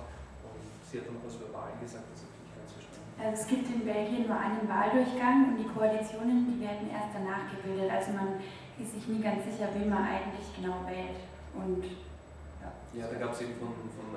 Und 0.45 0.61
Sie 0.81 0.99
hat 0.99 1.07
dann 1.07 1.21
was 1.21 1.35
über 1.37 1.53
Wahlen 1.53 1.77
gesagt, 1.79 2.09
das 2.09 2.25
habe 2.25 2.33
ich 2.33 2.41
nicht 2.45 2.55
ganz 2.57 2.69
verstanden. 2.73 3.09
Also 3.21 3.33
es 3.37 3.45
gibt 3.45 3.65
in 3.69 3.81
Belgien 3.85 4.25
nur 4.25 4.37
einen 4.37 4.65
Wahldurchgang 4.65 5.53
und 5.53 5.55
die 5.61 5.69
Koalitionen, 5.69 6.49
die 6.49 6.57
werden 6.59 6.89
erst 6.89 7.13
danach 7.13 7.45
gebildet. 7.53 7.89
Also 7.89 8.17
man 8.17 8.41
ist 8.81 8.91
sich 8.97 9.05
nie 9.07 9.21
ganz 9.21 9.45
sicher, 9.45 9.69
wen 9.77 9.89
man 9.89 10.03
eigentlich 10.03 10.47
genau 10.57 10.81
wählt. 10.89 11.21
Und 11.53 11.85
Ja, 12.97 13.05
da 13.07 13.17
gab 13.19 13.31
es 13.33 13.41
eben 13.45 13.55
von, 13.61 13.73
von 13.93 14.09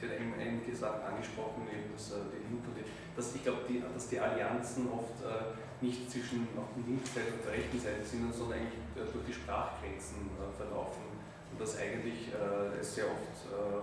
Sie 0.00 0.08
hat 0.08 0.16
eben 0.16 0.32
einige 0.32 0.74
Sachen 0.74 1.04
angesprochen, 1.04 1.68
eben 1.68 1.92
dass 1.92 2.08
die 2.08 2.40
Linke 2.48 2.72
und 2.72 2.76
die, 2.80 2.88
dass 3.14 3.34
ich 3.34 3.44
glaube, 3.44 3.68
die, 3.68 3.84
dass 3.84 4.08
die 4.08 4.18
Allianzen 4.18 4.88
oft 4.88 5.20
äh, 5.20 5.52
nicht 5.80 6.10
zwischen 6.10 6.48
auf 6.56 6.68
der 6.76 6.84
linken 6.84 7.08
Seite 7.08 7.32
und 7.32 7.44
der 7.44 7.56
rechten 7.56 7.80
Seite 7.80 8.04
sind, 8.04 8.28
sondern 8.32 8.60
eigentlich 8.60 8.84
durch 8.94 9.26
die 9.26 9.36
Sprachgrenzen 9.36 10.28
äh, 10.36 10.52
verlaufen. 10.52 11.08
Und 11.50 11.56
dass 11.56 11.80
eigentlich 11.80 12.30
äh, 12.30 12.78
es 12.78 12.94
sehr 12.94 13.08
oft 13.08 13.36
äh, 13.48 13.80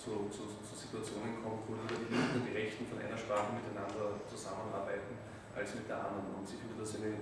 zu, 0.00 0.26
zu, 0.32 0.48
zu 0.64 0.72
Situationen 0.72 1.44
kommt, 1.44 1.68
wo 1.68 1.76
die 1.76 2.08
Linken 2.08 2.40
und 2.40 2.44
die 2.48 2.56
Rechten 2.56 2.88
von 2.88 2.98
einer 2.98 3.18
Sprache 3.18 3.52
miteinander 3.54 4.16
zusammenarbeiten 4.24 5.14
als 5.52 5.74
mit 5.76 5.86
der 5.86 6.00
anderen. 6.00 6.32
Und 6.38 6.48
sie 6.48 6.56
findet 6.56 6.80
das 6.80 6.96
eine 6.96 7.12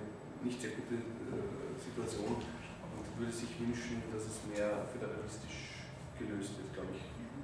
nicht 0.41 0.61
sehr 0.61 0.71
gute 0.77 1.01
Situation 1.81 2.37
und 2.37 3.05
würde 3.17 3.33
sich 3.33 3.49
wünschen, 3.57 4.05
dass 4.13 4.29
es 4.29 4.45
mehr 4.45 4.85
föderalistisch 4.93 5.81
gelöst 6.13 6.61
wird, 6.61 6.69
glaube 6.77 6.93
ich. 6.93 7.01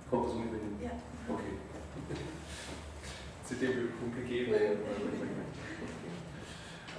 Kommt 0.10 0.30
das 0.30 0.34
ungefähr 0.38 0.62
hin? 0.62 0.78
Ja. 0.78 0.94
Okay. 1.26 1.58
Un 3.54 3.56
peu 3.56 3.90
compliqué, 4.00 4.48
mais 4.50 4.78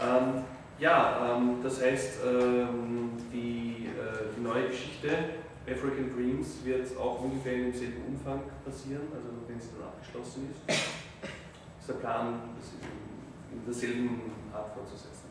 ähm, 0.01 0.45
ja, 0.78 1.36
ähm, 1.36 1.61
das 1.62 1.82
heißt, 1.82 2.20
ähm, 2.26 3.12
die, 3.32 3.86
äh, 3.86 4.34
die 4.36 4.40
neue 4.42 4.68
Geschichte 4.68 5.09
African 5.66 6.14
Dreams 6.14 6.64
wird 6.64 6.97
auch 6.99 7.22
ungefähr 7.22 7.55
in 7.55 7.72
demselben 7.72 8.05
Umfang 8.09 8.42
passieren, 8.64 9.09
also 9.14 9.28
wenn 9.49 9.61
sie 9.61 9.68
dann 9.78 9.88
abgeschlossen 9.88 10.51
ist. 10.51 10.74
Ist 11.80 11.88
der 11.88 11.95
Plan, 11.95 12.40
das 12.59 12.72
in, 12.72 13.59
in 13.59 13.64
derselben 13.64 14.32
Art 14.53 14.74
fortzusetzen? 14.74 15.24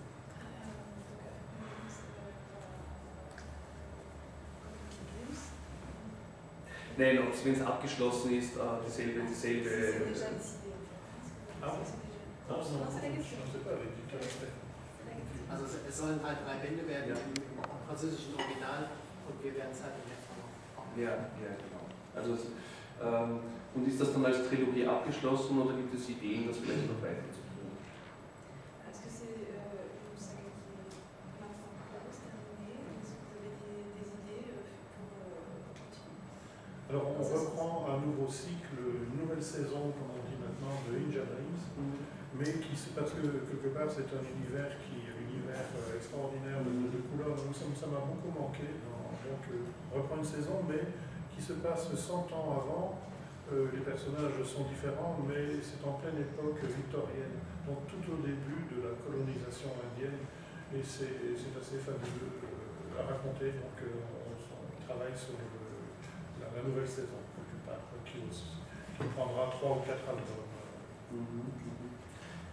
Nein, 6.96 7.20
ob 7.20 7.34
es, 7.34 7.46
wenn 7.46 7.54
es 7.54 7.62
abgeschlossen 7.62 8.38
ist, 8.38 8.56
äh, 8.56 8.60
dieselbe, 8.86 9.22
dieselbe. 9.28 9.70
Ah, 11.62 11.74
Also 15.52 15.66
es- 15.66 15.98
sollen 15.98 16.20
halt 16.24 16.38
drei 16.46 16.58
Bände 16.66 16.88
werden 16.88 17.14
im 17.14 17.88
französischen 17.88 18.34
Original 18.34 18.90
und 19.30 19.44
wir 19.44 19.54
werden 19.56 19.70
es 19.72 19.82
halt 19.84 19.94
im 20.02 20.10
Netz 20.10 20.26
auch 20.26 20.90
noch. 20.90 20.98
Ja, 20.98 21.30
ja, 21.38 21.54
genau. 21.62 21.86
Also, 22.18 22.34
ähm, 23.02 23.40
und 23.76 23.88
ist 23.88 24.02
das 24.02 24.14
dann 24.14 24.26
als 24.26 24.48
Trilogie 24.50 24.86
abgeschlossen 24.88 25.62
oder 25.62 25.74
gibt 25.78 25.94
es 25.94 26.10
Ideen, 26.10 26.48
das 26.48 26.58
vielleicht 26.58 26.90
noch 26.90 26.98
weiterzuführen? 27.02 27.43
Mais 42.38 42.50
qui 42.66 42.74
parce 42.96 43.12
que 43.14 43.22
quelque 43.22 43.70
part 43.70 43.90
c'est 43.90 44.10
un 44.10 44.24
univers 44.26 44.74
qui 44.82 45.06
un 45.06 45.22
univers 45.22 45.70
euh, 45.78 45.98
extraordinaire 45.98 46.66
de, 46.66 47.00
couleurs. 47.10 47.38
Donc, 47.38 47.54
ça 47.54 47.88
m'a 47.88 48.02
beaucoup 48.02 48.34
manqué. 48.34 48.66
donc 48.66 49.44
euh, 49.54 49.70
reprend 49.94 50.18
une 50.18 50.26
saison, 50.26 50.66
mais 50.68 50.82
qui 51.30 51.42
se 51.42 51.54
passe 51.62 51.94
100 51.94 52.32
ans 52.34 52.58
avant. 52.58 53.00
Euh, 53.52 53.68
les 53.74 53.84
personnages 53.84 54.40
sont 54.42 54.64
différents, 54.66 55.20
mais 55.28 55.60
c'est 55.62 55.84
en 55.86 56.00
pleine 56.00 56.16
époque 56.16 56.64
victorienne, 56.64 57.38
donc 57.68 57.86
tout 57.92 58.02
au 58.08 58.18
début 58.24 58.66
de 58.72 58.88
la 58.88 58.96
colonisation 59.04 59.68
indienne, 59.84 60.24
et 60.74 60.82
c'est 60.82 61.52
assez 61.52 61.78
fabuleux 61.78 62.40
à 62.98 63.04
raconter. 63.04 63.52
Donc 63.60 63.78
on, 63.84 64.24
travaille 64.88 65.16
sur 65.16 65.36
la, 65.40 66.62
nouvelle 66.64 66.88
saison, 66.88 67.20
quelque 67.36 67.60
part, 67.68 67.84
qui, 68.04 68.20
qui 68.20 69.08
prendra 69.16 69.48
3 69.52 69.72
ou 69.72 69.80
4 69.80 69.96
albums. 70.10 70.48
Mhm, 71.12 71.20
mhm. 71.22 71.83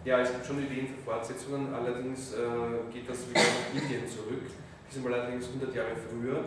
Ja, 0.03 0.19
es 0.19 0.31
gibt 0.31 0.47
schon 0.47 0.57
Ideen 0.57 0.87
für 0.87 0.97
Fortsetzungen, 1.05 1.71
allerdings 1.75 2.33
äh, 2.33 2.89
geht 2.91 3.07
das 3.07 3.29
wieder 3.29 3.37
nach 3.39 3.69
Indien 3.69 4.09
zurück. 4.09 4.49
Diesmal 4.89 5.13
allerdings 5.13 5.45
100 5.53 5.75
Jahre 5.75 5.93
früher, 5.93 6.41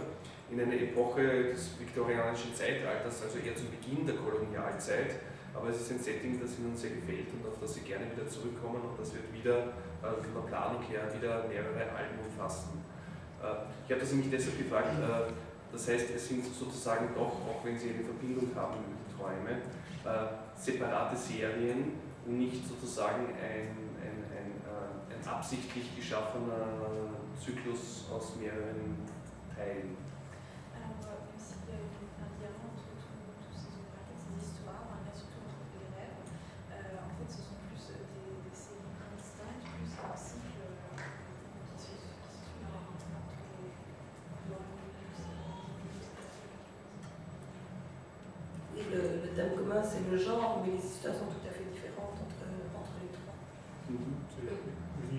in 0.51 0.61
eine 0.61 0.75
Epoche 0.75 1.55
des 1.55 1.79
viktorianischen 1.79 2.53
Zeitalters, 2.53 3.23
also 3.23 3.39
eher 3.39 3.55
zu 3.55 3.71
Beginn 3.71 4.05
der 4.05 4.17
Kolonialzeit. 4.17 5.23
Aber 5.55 5.71
es 5.71 5.83
ist 5.83 5.93
ein 5.93 6.01
Setting, 6.01 6.41
das 6.43 6.59
Ihnen 6.59 6.75
sehr 6.75 6.99
gefällt 6.99 7.31
und 7.31 7.47
auf 7.47 7.55
das 7.61 7.75
Sie 7.75 7.87
gerne 7.87 8.11
wieder 8.11 8.27
zurückkommen 8.27 8.83
und 8.91 8.99
das 8.99 9.15
wird 9.15 9.31
wieder 9.31 9.71
äh, 10.03 10.19
von 10.19 10.35
der 10.35 10.51
Planung 10.51 10.83
her 10.91 11.07
wieder 11.15 11.47
mehrere 11.47 11.95
Alben 11.95 12.19
umfassen. 12.27 12.83
Äh, 13.39 13.71
ich 13.87 13.91
habe 13.95 14.01
das 14.03 14.11
nämlich 14.11 14.35
deshalb 14.35 14.59
gefragt, 14.59 14.99
äh, 14.99 15.31
das 15.71 15.87
heißt, 15.87 16.11
es 16.11 16.27
sind 16.27 16.43
sozusagen 16.43 17.15
doch, 17.15 17.39
auch 17.47 17.63
wenn 17.63 17.79
Sie 17.79 17.95
eine 17.95 18.03
Verbindung 18.03 18.51
haben 18.59 18.83
die 18.83 19.15
Träume, 19.15 19.63
äh, 20.03 20.59
separate 20.59 21.15
Serien 21.15 22.03
nicht 22.27 22.67
sozusagen 22.67 23.27
ein, 23.27 23.77
ein, 24.01 24.25
ein, 24.33 24.53
ein 25.11 25.29
absichtlich 25.29 25.95
geschaffener 25.97 27.11
Zyklus 27.39 28.07
aus 28.11 28.37
mehreren 28.37 28.97
Teilen. 29.55 29.97
c'est 49.85 50.11
le 50.11 50.17
genre, 50.17 50.63
mais 50.65 50.73
les 50.73 50.79
histoires 50.79 51.15
sont 51.15 51.27
tout 51.27 51.45
à 51.47 51.53
fait 51.53 51.65
différentes 51.69 52.17
entre, 52.17 52.41
entre 52.73 52.97
les 53.03 53.13
trois. 53.13 53.37
Mhm. 53.91 54.25
C'est 54.31 54.47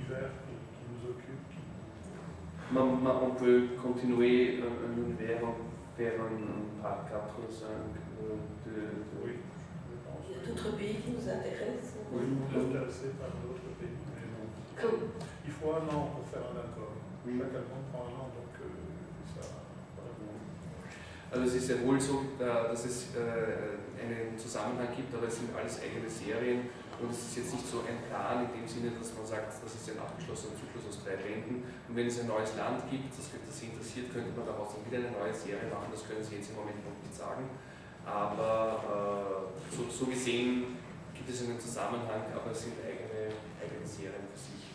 l'univers 0.05 0.29
qui, 0.45 0.53
qui, 0.53 0.85
nous 0.91 1.09
occupe. 1.09 1.43
Qui... 1.49 2.73
Man, 2.73 3.01
man, 3.01 3.15
on 3.23 3.35
peut 3.35 3.69
continuer 3.81 4.61
un, 4.61 4.73
un 4.85 4.93
univers 4.97 5.41
vers 5.97 6.13
un, 6.21 6.25
un 6.25 6.81
par 6.81 7.05
4 7.09 7.35
ou 7.39 7.51
5 7.51 7.67
de, 8.21 8.69
de, 8.69 8.81
Oui, 9.23 9.31
Il 10.29 10.35
y 10.35 10.39
a 10.39 10.47
d'autres 10.47 10.77
pays 10.77 10.95
qui 10.95 11.11
nous 11.11 11.29
intéressent. 11.29 12.05
Oui, 12.11 12.21
nous 12.29 12.51
sommes 12.51 12.69
intéressés 12.69 13.15
par 13.19 13.29
d'autres 13.41 13.73
pays, 13.79 13.97
mais 14.13 14.27
bon. 14.33 15.07
Il 15.45 15.51
faut 15.51 15.71
un 15.71 15.85
an 15.93 16.09
pour 16.13 16.27
faire 16.29 16.45
un 16.53 16.59
accord. 16.59 16.93
Chaque 17.25 17.55
album 17.57 17.81
prend 17.91 18.05
un 18.05 18.21
an, 18.21 18.29
donc 18.37 18.53
euh, 18.61 19.41
ça. 19.41 19.65
Also 21.31 21.47
es 21.47 21.55
ist 21.55 21.69
ja 21.69 21.75
wohl 21.83 21.99
so, 21.99 22.21
dass 22.37 22.85
es 22.85 23.15
äh, 23.15 23.99
einen 23.99 24.37
Zusammenhang 24.37 24.87
gibt, 24.95 25.13
aber 25.13 25.27
es 25.27 25.37
sind 25.37 25.49
alles 25.57 25.81
eigene 25.81 26.07
Serien 26.07 26.69
und 27.01 27.11
es 27.11 27.27
ist 27.27 27.35
jetzt 27.37 27.53
nicht 27.53 27.67
so 27.67 27.83
ein 27.83 27.99
Plan 28.07 28.47
in 28.47 28.51
dem 28.55 28.67
Sinne, 28.67 28.95
dass 28.95 29.11
man 29.13 29.25
sagt, 29.27 29.51
das 29.51 29.73
ist 29.75 29.85
ein 29.91 29.99
abgeschlossener 29.99 30.55
Zyklus 30.55 30.87
aus 30.87 31.03
drei 31.03 31.19
Bänden 31.19 31.63
und 31.89 31.93
wenn 31.95 32.07
es 32.07 32.19
ein 32.19 32.27
neues 32.27 32.55
Land 32.55 32.87
gibt, 32.89 33.11
das, 33.11 33.27
das 33.31 33.55
Sie 33.59 33.67
interessiert, 33.67 34.11
könnte 34.13 34.31
man 34.31 34.47
daraus 34.47 34.75
dann 34.75 34.83
wieder 34.87 35.03
eine 35.03 35.11
neue 35.11 35.35
Serie 35.35 35.67
machen, 35.67 35.91
das 35.91 36.07
können 36.07 36.23
Sie 36.23 36.39
jetzt 36.39 36.49
im 36.51 36.57
Moment 36.61 36.79
noch 36.83 36.95
nicht 37.03 37.11
sagen, 37.11 37.51
aber 38.05 38.79
äh, 38.85 39.75
so, 39.75 39.89
so, 39.89 40.05
gesehen 40.05 40.77
gibt 41.13 41.29
es 41.29 41.43
einen 41.43 41.59
Zusammenhang, 41.59 42.31
aber 42.31 42.51
es 42.51 42.61
sind 42.63 42.77
eigene, 42.79 43.33
eigene 43.57 43.85
Serien 43.85 44.29
für 44.29 44.39
sich. 44.39 44.69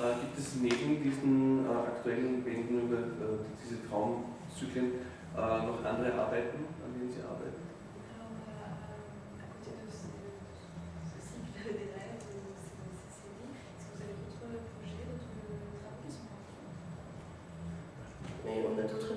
Äh, 0.00 0.16
gibt 0.16 0.38
es 0.38 0.56
neben 0.56 1.02
diesen 1.02 1.66
äh, 1.66 1.68
aktuellen 1.68 2.42
Bänden 2.42 2.88
über 2.88 2.98
äh, 2.98 3.44
diese 3.60 3.86
Traumzyklen 3.86 5.04
äh, 5.36 5.66
noch 5.66 5.84
andere 5.84 6.14
Arbeiten, 6.14 6.64
an 6.80 6.90
denen 6.96 7.10
Sie 7.12 7.20
arbeiten? 7.20 7.69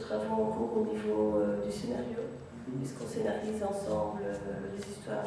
Travaux 0.04 0.44
en 0.44 0.46
cours 0.48 0.78
au 0.78 0.86
niveau 0.86 1.38
euh, 1.38 1.66
du 1.66 1.72
scénario, 1.72 2.22
mhm. 2.68 2.78
puisqu'on 2.80 3.08
scénarise 3.08 3.64
ensemble 3.64 4.24
euh, 4.26 4.70
les 4.76 4.80
histoires 4.80 5.26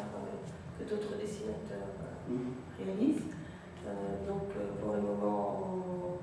que 0.77 0.83
d'autres 0.83 1.17
dessinateurs 1.19 1.91
euh, 1.99 2.33
mhm. 2.33 2.53
réalisent? 2.79 3.33
donc 4.27 4.51
pour 4.81 4.95
le 4.95 5.01
moment, 5.01 5.63
on, 5.63 6.19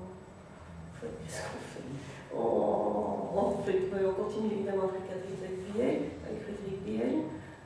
fait, 0.93 1.07
on, 2.31 3.49
fait, 3.65 4.05
on 4.05 4.13
continue 4.13 4.53
évidemment 4.53 4.83
avec 4.83 5.09
Frédéric 5.09 5.73
Biel, 5.73 5.97
avec 6.29 6.43
Frédéric 6.43 6.83
Biel, 6.85 7.15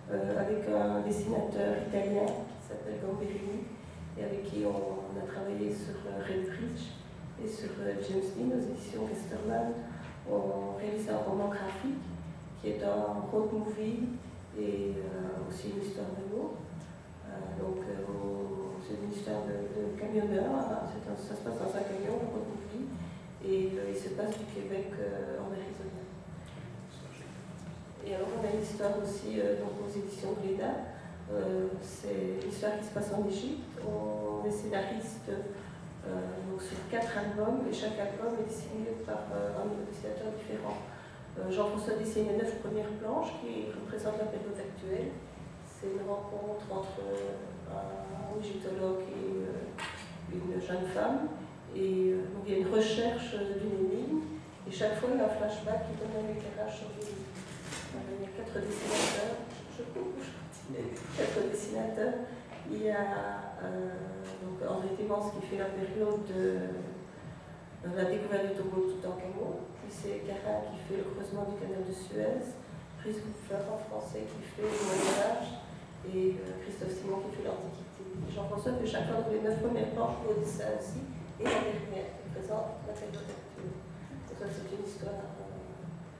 avec 0.09 0.69
un 0.69 1.01
dessinateur 1.01 1.83
italien 1.85 2.27
qui 2.31 2.63
s'appelle 2.65 3.01
Gamberini 3.03 3.67
et 4.17 4.23
avec 4.23 4.43
qui 4.45 4.63
on, 4.63 5.19
a 5.19 5.27
travaillé 5.27 5.67
sur 5.67 5.95
Red 6.23 6.45
Bridge 6.47 6.95
et 7.43 7.47
sur 7.47 7.71
James 7.83 8.29
Dean 8.37 8.55
aux 8.55 8.71
éditions 8.71 9.03
Westerman 9.03 9.73
on 10.31 10.77
réalise 10.77 11.09
un 11.09 11.17
roman 11.17 11.47
graphique 11.47 12.03
qui 12.61 12.69
est 12.69 12.83
un 12.83 13.21
road 13.31 13.49
movie 13.53 14.09
et 14.57 14.93
euh, 14.97 15.49
aussi 15.49 15.71
une 15.71 15.81
histoire 15.81 16.07
d'amour. 16.07 16.57
Euh, 17.25 17.63
donc 17.63 17.83
euh, 17.87 18.03
c'est 18.85 18.97
une 19.03 19.11
histoire 19.11 19.43
de, 19.45 19.99
camionneur, 19.99 20.51
hein. 20.55 20.81
ça 21.17 21.35
se 21.35 21.41
passe 21.41 21.57
dans 21.57 21.77
un 21.77 21.83
camion, 21.83 22.19
un 22.19 22.29
road 22.33 22.47
movie, 22.49 22.87
et 23.45 23.71
il 23.89 23.95
se 23.95 24.09
passe 24.09 24.37
du 24.37 24.45
Québec 24.45 24.91
en 25.39 25.51
Arizona. 25.51 26.03
Et 28.05 28.15
alors 28.15 28.27
on 28.39 28.45
a 28.45 28.51
une 28.51 28.61
histoire 28.61 28.91
aussi 29.03 29.37
donc 29.37 29.77
aux 29.85 29.99
éditions 29.99 30.35
Glénat, 30.41 30.97
c'est 31.81 32.43
une 32.43 32.49
histoire 32.49 32.79
qui 32.79 32.85
se 32.85 32.93
passe 32.93 33.13
en 33.13 33.27
Égypte. 33.27 33.79
On 33.85 34.47
est 34.47 34.51
scénariste 34.51 35.29
donc 36.05 36.61
sur 36.61 36.77
quatre 36.89 37.17
albums 37.17 37.67
et 37.69 37.73
chaque 37.73 37.99
album 37.99 38.39
est 38.39 38.47
dessiné 38.47 38.95
par 39.05 39.27
euh, 39.33 39.59
un 39.59 39.67
dessinateur 39.89 40.31
différent. 40.37 40.77
Euh, 41.37 41.51
Jean-François 41.51 41.95
dessine 41.95 42.27
les 42.31 42.37
neuf 42.37 42.55
premières 42.59 42.91
planches 42.99 43.33
qui 43.41 43.71
représentent 43.71 44.19
la 44.19 44.31
période 44.31 44.55
actuelle. 44.55 45.11
C'est 45.65 45.87
une 45.87 46.07
rencontre 46.07 46.65
entre 46.71 46.99
un 47.71 48.39
égyptologue 48.39 49.07
et 49.07 50.35
une 50.35 50.59
jeune 50.59 50.87
femme. 50.93 51.29
Et 51.75 52.15
donc 52.35 52.43
il 52.47 52.51
y 52.51 52.55
a 52.57 52.59
une 52.59 52.73
recherche 52.73 53.31
d'une 53.31 53.87
énigme. 53.87 54.21
Et 54.67 54.71
chaque 54.71 54.99
fois, 54.99 55.09
il 55.13 55.19
y 55.19 55.21
a 55.21 55.25
un 55.25 55.29
flashback 55.29 55.87
qui 55.87 55.95
donne 55.95 56.19
un 56.19 56.27
éclairage 56.35 56.83
sur 56.83 56.89
l'énigme. 56.99 57.31
Il 57.95 58.21
y 58.21 58.27
a 58.27 58.31
quatre 58.35 58.59
dessinateurs. 58.59 59.39
Je, 59.71 59.83
je, 59.87 60.81
quatre 61.15 61.49
dessinateurs. 61.49 62.13
Il 62.71 62.85
y 62.85 62.89
a 62.89 63.65
donc 64.45 64.61
André 64.61 64.93
Timans 64.95 65.33
qui 65.33 65.41
fait 65.47 65.57
la 65.57 65.73
période 65.73 66.21
de, 66.29 66.77
la 67.97 68.05
découverte 68.05 68.45
du 68.45 68.53
tombeau 68.61 68.85
de 68.85 68.91
Toutankhamon, 68.93 69.65
puis 69.81 69.89
c'est 69.89 70.21
Cara 70.21 70.69
qui 70.69 70.77
fait 70.85 71.01
le 71.01 71.09
creusement 71.09 71.49
du 71.49 71.57
canal 71.57 71.81
de 71.81 71.91
Suez, 71.91 72.45
Chris 73.01 73.17
en 73.25 73.79
français 73.89 74.29
qui 74.29 74.41
fait 74.45 74.61
le 74.61 74.69
Moyen-Âge, 74.69 75.65
et 76.13 76.37
euh, 76.37 76.61
Christophe 76.61 76.93
Simon 76.93 77.25
qui 77.25 77.41
fait 77.41 77.49
l'Antiquité. 77.49 78.05
Jean-François 78.29 78.77
fait 78.77 78.85
chacun 78.85 79.25
de 79.25 79.33
les 79.33 79.41
neuf 79.41 79.57
premières 79.65 79.89
planches 79.97 80.21
pour 80.21 80.37
ça 80.45 80.77
aussi, 80.77 81.01
et 81.41 81.43
la 81.43 81.49
dernière 81.49 82.21
qui 82.21 82.29
présente 82.29 82.85
la 82.85 82.93
période 82.93 83.33
c'est 84.39 84.71
une 84.71 84.87
histoire 84.87 85.19
euh, 85.19 85.51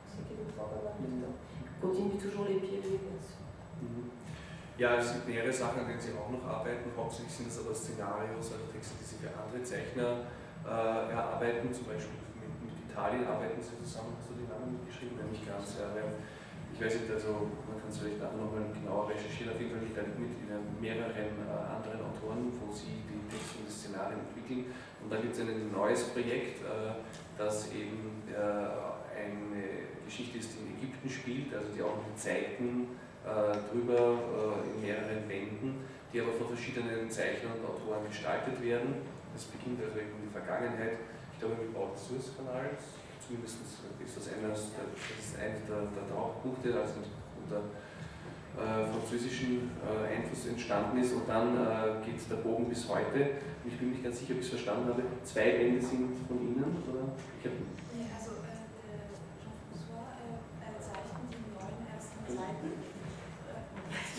c'est 0.10 0.28
qui 0.28 0.34
nous 0.36 0.52
prend 0.52 0.68
pas 0.68 0.82
mal 0.84 0.98
de 1.00 1.24
temps. 1.24 1.38
On 1.78 1.88
continue 1.88 2.18
toujours 2.20 2.46
les 2.50 2.60
pieds 2.60 2.82
bien 2.82 3.16
sûr. 3.22 3.39
Ja, 4.80 4.96
es 4.96 5.12
sind 5.12 5.28
mehrere 5.28 5.52
Sachen, 5.52 5.84
an 5.84 5.92
denen 5.92 6.00
Sie 6.00 6.16
auch 6.16 6.32
noch 6.32 6.40
arbeiten. 6.48 6.88
Hauptsächlich 6.96 7.36
sind 7.36 7.52
es 7.52 7.60
aber 7.60 7.76
Szenarios, 7.76 8.56
also 8.56 8.64
Texte, 8.72 8.96
die 8.96 9.04
Sie 9.04 9.20
für 9.20 9.28
andere 9.28 9.60
Zeichner 9.60 10.24
äh, 10.64 11.12
erarbeiten. 11.12 11.68
Zum 11.76 11.84
Beispiel 11.84 12.16
mit, 12.40 12.48
mit, 12.64 12.88
Italien 12.88 13.28
arbeiten 13.28 13.60
Sie 13.60 13.76
zusammen. 13.84 14.16
Hast 14.16 14.32
du 14.32 14.40
die 14.40 14.48
Namen 14.48 14.80
geschrieben? 14.88 15.20
Nein, 15.20 15.36
nicht 15.36 15.44
ganz. 15.44 15.84
Ja, 15.84 15.92
ich 15.92 16.80
weiß 16.80 16.96
nicht, 16.96 17.12
also 17.12 17.52
man 17.68 17.76
kann 17.76 17.92
es 17.92 18.00
vielleicht 18.00 18.24
nachher 18.24 18.40
nochmal 18.40 18.72
genauer 18.72 19.12
recherchieren. 19.12 19.52
Auf 19.52 19.60
jeden 19.60 19.76
Fall 19.76 19.84
liegt 19.84 20.00
da 20.00 20.04
mit 20.16 20.32
mehreren 20.80 21.28
äh, 21.44 21.76
anderen 21.76 22.00
Autoren, 22.00 22.48
wo 22.56 22.72
Sie 22.72 23.04
die 23.04 23.20
Texte 23.28 23.60
und 23.60 23.68
die 23.68 23.76
Szenarien 23.76 24.24
entwickeln. 24.32 24.72
Und 25.04 25.12
dann 25.12 25.20
gibt 25.28 25.36
es 25.36 25.44
ein 25.44 25.76
neues 25.76 26.08
Projekt, 26.16 26.64
äh, 26.64 27.04
das 27.36 27.68
eben 27.76 28.24
äh, 28.32 28.40
eine 29.12 29.79
Geschichte 30.10 30.40
ist, 30.42 30.58
in 30.58 30.74
Ägypten 30.74 31.10
spielt, 31.10 31.54
also 31.54 31.70
die 31.70 31.82
auch 31.86 32.02
mit 32.02 32.18
Zeiten 32.18 32.98
äh, 33.22 33.54
drüber 33.70 34.18
äh, 34.58 34.74
in 34.74 34.82
mehreren 34.82 35.22
Bänden, 35.30 35.86
die 36.12 36.20
aber 36.22 36.34
von 36.34 36.50
verschiedenen 36.50 37.06
Zeichnern 37.10 37.62
und 37.62 37.70
Autoren 37.70 38.10
gestaltet 38.10 38.58
werden. 38.58 39.06
Das 39.38 39.46
beginnt 39.54 39.78
also 39.78 40.02
in 40.02 40.26
die 40.26 40.34
Vergangenheit, 40.34 40.98
ich 41.34 41.38
glaube 41.38 41.62
mit 41.62 41.70
Bau 41.70 41.94
des 41.94 42.02
Suezkanals, 42.10 42.98
zumindest 43.22 43.62
ist 44.02 44.18
das 44.18 44.26
eines 44.34 44.74
der, 44.74 44.90
das 44.90 45.22
ist 45.22 45.38
eines 45.38 45.62
der, 45.70 45.86
der 45.94 46.06
Tauchpunkte, 46.10 46.74
also 46.74 47.06
unter 47.06 47.70
äh, 48.58 48.90
französischen 48.90 49.70
äh, 49.86 50.18
Einfluss 50.18 50.50
entstanden 50.50 50.98
ist 50.98 51.14
und 51.14 51.30
dann 51.30 51.54
äh, 51.56 52.02
geht 52.04 52.18
der 52.26 52.42
Bogen 52.42 52.68
bis 52.68 52.90
heute. 52.90 53.38
Ich 53.64 53.78
bin 53.78 53.92
nicht 53.92 54.04
ganz 54.04 54.20
sicher, 54.20 54.34
ob 54.34 54.40
ich 54.42 54.46
es 54.46 54.58
verstanden 54.58 54.90
habe. 54.90 55.04
Zwei 55.24 55.54
Bände 55.54 55.80
sind 55.80 56.18
von 56.28 56.42
Ihnen, 56.42 56.66
oder? 56.90 57.14
Ich 57.40 57.46
habe 57.46 57.56
ja, 57.94 58.18
also 58.18 58.42
äh, 58.42 58.66
Jean-François 59.38 60.18
äh, 60.18 60.82
zeichnet 60.82 61.30
die 61.30 61.46
neuen 61.54 61.86
ersten 61.86 62.26
Seiten 62.26 62.74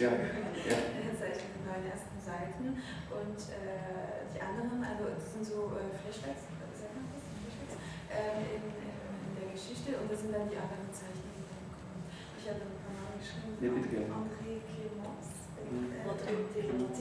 ja. 0.00 0.12
ja. 0.16 0.78
Seit 1.12 1.36
den 1.36 1.62
neuen 1.68 1.84
ersten 1.84 2.16
Seiten. 2.16 2.80
Und 3.12 3.40
äh, 3.52 4.24
die 4.32 4.40
anderen, 4.40 4.80
also 4.80 5.12
das 5.12 5.24
sind 5.36 5.44
so 5.44 5.76
äh, 5.76 5.92
Flashbacks, 6.00 6.48
sagt 6.72 6.96
man 6.96 7.04
das? 7.12 7.20
Flashbacks? 7.44 7.76
Ähm, 8.08 8.40
in, 8.48 8.64
in, 8.64 9.32
der 9.36 9.52
Geschichte 9.52 10.00
und 10.00 10.08
das 10.08 10.24
sind 10.24 10.32
dann 10.32 10.48
die 10.48 10.56
anderen 10.56 10.88
Zeichen, 10.88 11.28
die 11.36 11.44
dann 11.44 11.68
kommen. 11.68 12.08
Ich 12.40 12.44
habe 12.48 12.64
ein 12.64 12.80
paar 12.80 12.96
Namen 12.96 13.20
geschrieben. 13.20 13.60
Ja, 13.60 13.68
bitte 13.76 13.88
gerne. 13.92 14.08
André 14.08 14.64
Clémence. 14.64 15.52
Mhm. 15.68 15.92
André 16.08 16.48
Clémence. 16.48 17.00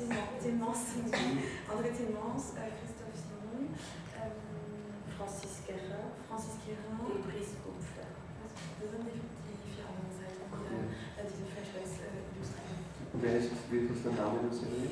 André 1.72 1.90
Clémence, 1.96 2.48
äh, 2.60 2.70
Christophe 2.76 3.16
Simon. 3.16 3.72
Ähm, 4.20 4.36
Francis 5.16 5.64
Guérin 5.68 6.16
Francis 6.30 6.62
Guérin 6.64 6.96
et 7.12 7.20
Brice 7.26 7.58
Kupfer. 7.60 8.08
Das 8.80 8.92
sind 8.92 9.04
die, 9.04 9.20
die 9.20 9.58
vier 9.66 9.84
anderen 9.90 10.14
Seiten, 10.14 10.46
die 10.46 10.62
dann 10.62 10.88
äh, 11.18 11.26
diese 11.26 11.44
Flashbacks 11.50 12.06
äh, 12.06 12.22
illustrieren. 12.38 12.86
Und 13.09 13.09
wer 13.22 13.38
ist, 13.38 13.52
wie 13.70 13.78
ist 13.78 14.06
der 14.06 14.14
Name 14.14 14.40
der 14.44 14.54
Serie? 14.54 14.90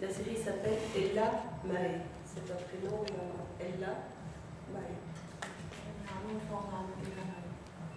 La 0.00 0.08
série 0.08 0.36
s'appelle 0.36 0.78
Ella 0.94 1.42
Mae. 1.64 2.02
C'est 2.24 2.52
un 2.52 2.56
prénom. 2.56 3.04
Ella 3.58 3.92
Mae. 4.72 4.94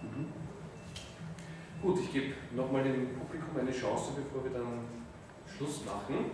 Mhm. 0.02 0.32
Gut, 1.82 2.00
ich 2.00 2.12
gebe 2.12 2.34
nochmal 2.52 2.82
dem 2.84 3.08
Publikum 3.18 3.60
eine 3.60 3.72
Chance, 3.72 4.12
bevor 4.16 4.44
wir 4.44 4.52
dann 4.52 4.86
Schluss 5.46 5.84
machen. 5.84 6.30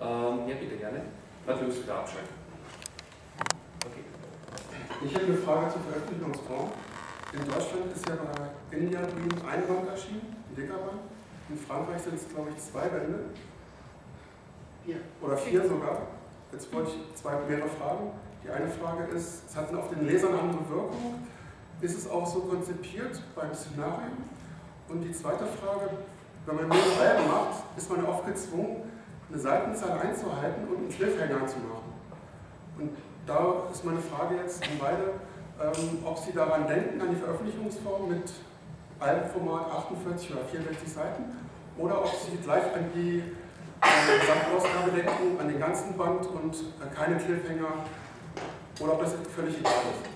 Ähm, 0.00 0.48
ja, 0.48 0.54
bitte 0.56 0.76
gerne. 0.76 1.02
Müssen 1.46 1.82
wieder 1.82 1.98
abschalten. 1.98 2.34
Okay. 3.84 4.04
Ich 5.04 5.14
habe 5.14 5.26
eine 5.26 5.36
Frage 5.36 5.72
zur 5.72 5.82
Veröffentlichungsform. 5.82 6.70
In 7.32 7.44
Deutschland 7.44 7.92
ist 7.94 8.08
ja 8.08 8.14
bei 8.16 8.76
India 8.76 9.00
Dream 9.00 9.30
ein 9.48 9.66
Band 9.66 9.88
erschienen, 9.88 10.36
ein 10.50 10.54
dicker 10.54 10.78
Band. 10.78 11.11
In 11.52 11.58
Frankreich 11.58 12.00
sind 12.00 12.14
es, 12.14 12.26
glaube 12.30 12.48
ich, 12.48 12.56
zwei 12.64 12.88
Bände. 12.88 13.24
Vier. 14.84 14.96
Oder 15.20 15.36
vier 15.36 15.68
sogar. 15.68 15.98
Jetzt 16.50 16.72
wollte 16.72 16.92
ich 16.92 17.14
zwei 17.14 17.32
mehrere 17.46 17.68
Fragen. 17.68 18.10
Die 18.42 18.48
eine 18.48 18.68
Frage 18.68 19.04
ist, 19.12 19.44
es 19.46 19.54
hat 19.54 19.72
auf 19.74 19.90
den 19.90 20.06
Lesern 20.06 20.32
andere 20.32 20.66
Wirkung. 20.70 21.26
Ist 21.82 21.98
es 21.98 22.08
auch 22.08 22.26
so 22.26 22.40
konzipiert 22.40 23.20
beim 23.36 23.52
Szenario? 23.52 24.16
Und 24.88 25.02
die 25.02 25.12
zweite 25.12 25.44
Frage, 25.44 25.90
wenn 26.46 26.56
man 26.56 26.68
mehrere 26.68 27.06
Alben 27.06 27.28
macht, 27.28 27.64
ist 27.76 27.90
man 27.90 28.02
oft 28.06 28.26
gezwungen, 28.26 28.90
eine 29.28 29.38
Seitenzahl 29.38 30.00
einzuhalten 30.00 30.66
und 30.68 30.76
einen 30.78 30.88
Cliffhanger 30.88 31.46
zu 31.46 31.58
machen. 31.58 31.92
Und 32.78 32.96
da 33.26 33.64
ist 33.70 33.84
meine 33.84 34.00
Frage 34.00 34.36
jetzt 34.36 34.62
an 34.62 34.78
beide, 34.80 35.04
ähm, 35.60 35.98
ob 36.02 36.16
Sie 36.16 36.32
daran 36.32 36.66
denken, 36.66 36.98
an 36.98 37.10
die 37.10 37.16
Veröffentlichungsform 37.16 38.08
mit 38.08 38.32
Albenformat 38.98 39.70
48 39.70 40.32
oder 40.32 40.44
64 40.44 40.92
Seiten, 40.92 41.41
oder 41.78 42.00
ob 42.00 42.08
Sie 42.08 42.36
gleich 42.36 42.64
an 42.74 42.90
die 42.94 43.22
Gesamtausgabe 43.80 44.90
denken, 44.92 45.38
an 45.40 45.48
den 45.48 45.58
ganzen 45.58 45.96
Band 45.96 46.26
und 46.26 46.54
äh, 46.54 46.94
keine 46.94 47.16
Cliffhanger, 47.16 47.84
oder 48.80 48.92
ob 48.92 49.00
das 49.00 49.14
völlig 49.34 49.58
egal 49.58 49.72
ist. 49.92 50.12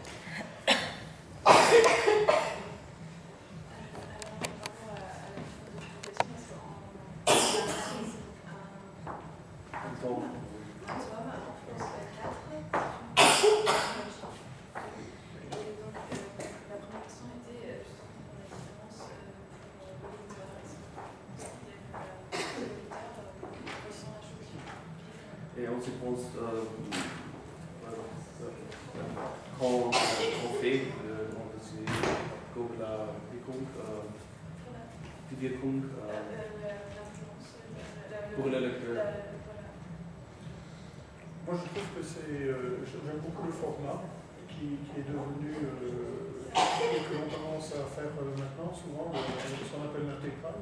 Format 43.57 44.03
qui, 44.49 44.77
qui 44.87 45.01
est 45.01 45.09
devenu. 45.09 45.53
euh, 45.53 46.13
que 46.57 47.13
l'on 47.13 47.29
commence 47.29 47.69
à 47.77 47.85
faire 47.93 48.13
euh, 48.17 48.33
maintenant, 48.33 48.73
souvent, 48.73 49.13
euh, 49.13 49.19
ce 49.45 49.69
qu'on 49.69 49.85
appelle 49.85 50.09
l'intégral. 50.09 50.57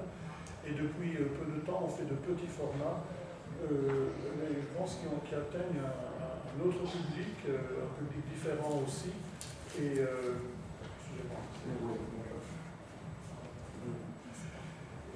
Et 0.66 0.72
depuis 0.74 1.14
euh, 1.22 1.30
peu 1.38 1.46
de 1.46 1.60
temps, 1.62 1.86
on 1.86 1.88
fait 1.88 2.02
de 2.08 2.14
petits 2.18 2.50
formats, 2.50 3.04
euh, 3.62 4.10
mais 4.38 4.58
je 4.58 4.68
pense 4.76 4.96
qu'ils 4.98 5.08
ont- 5.14 5.22
qui 5.22 5.34
atteignent 5.36 5.78
un, 5.86 6.58
autre 6.66 6.82
public, 6.90 7.36
euh, 7.48 7.86
un 7.86 7.90
public 7.98 8.22
différent 8.32 8.82
aussi. 8.86 9.10
Et. 9.78 10.00
euh. 10.00 10.34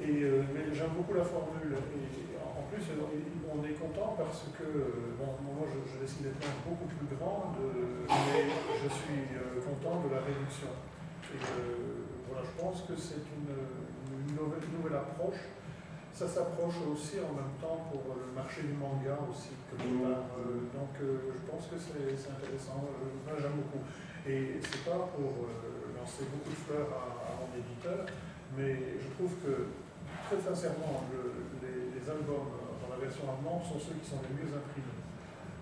Et 0.01 0.23
euh, 0.23 0.43
mais 0.55 0.73
j'aime 0.75 0.91
beaucoup 0.97 1.15
la 1.15 1.25
formule. 1.25 1.75
Et 1.75 2.28
en 2.59 2.63
plus, 2.67 2.83
euh, 2.91 3.07
on 3.55 3.63
est 3.65 3.77
content 3.79 4.15
parce 4.19 4.45
que 4.59 4.65
euh, 4.67 5.15
bon, 5.19 5.31
moi, 5.47 5.67
je, 5.71 5.79
je 5.87 6.03
dessine 6.03 6.25
des 6.27 6.35
planches 6.37 6.61
beaucoup 6.67 6.91
plus 6.91 7.07
grandes, 7.17 7.57
euh, 7.63 8.05
mais 8.09 8.45
je 8.83 8.89
suis 8.91 9.23
euh, 9.39 9.63
content 9.63 10.03
de 10.03 10.11
la 10.15 10.21
réduction. 10.21 10.69
Voilà, 12.29 12.43
je 12.45 12.55
pense 12.61 12.83
que 12.83 12.95
c'est 12.97 13.23
une, 13.37 13.53
une 13.53 14.35
nouvelle, 14.37 14.65
une 14.65 14.95
approche. 14.97 15.43
Ça 16.13 16.27
s'approche 16.27 16.75
aussi 16.91 17.21
en 17.23 17.31
même 17.31 17.55
temps 17.63 17.87
pour 17.93 18.17
le 18.19 18.33
marché 18.35 18.63
du 18.63 18.75
manga 18.75 19.15
aussi. 19.31 19.55
donc 19.79 20.93
je 20.99 21.43
pense 21.47 21.67
que 21.71 21.77
c'est 21.79 22.27
intéressant. 22.27 22.83
J'aime 23.39 23.53
beaucoup. 23.63 23.85
Et 24.27 24.59
c'est 24.61 24.83
pas 24.85 25.07
pour 25.15 25.47
lancer 25.95 26.25
beaucoup 26.27 26.51
de 26.51 26.59
fleurs 26.67 26.91
à, 26.91 27.23
à 27.23 27.31
mon 27.39 27.49
éditeur, 27.55 28.05
mais 28.57 28.99
je 28.99 29.09
trouve 29.15 29.31
que 29.47 29.71
très 30.27 30.41
sincèrement, 30.43 31.07
le- 31.13 31.58
albums 32.09 32.49
dans 32.81 32.91
la 32.91 32.99
version 33.01 33.29
allemande 33.29 33.63
sont 33.65 33.81
ceux 33.81 33.97
qui 34.01 34.07
sont 34.09 34.21
les 34.25 34.35
mieux 34.35 34.51
imprimés. 34.51 35.01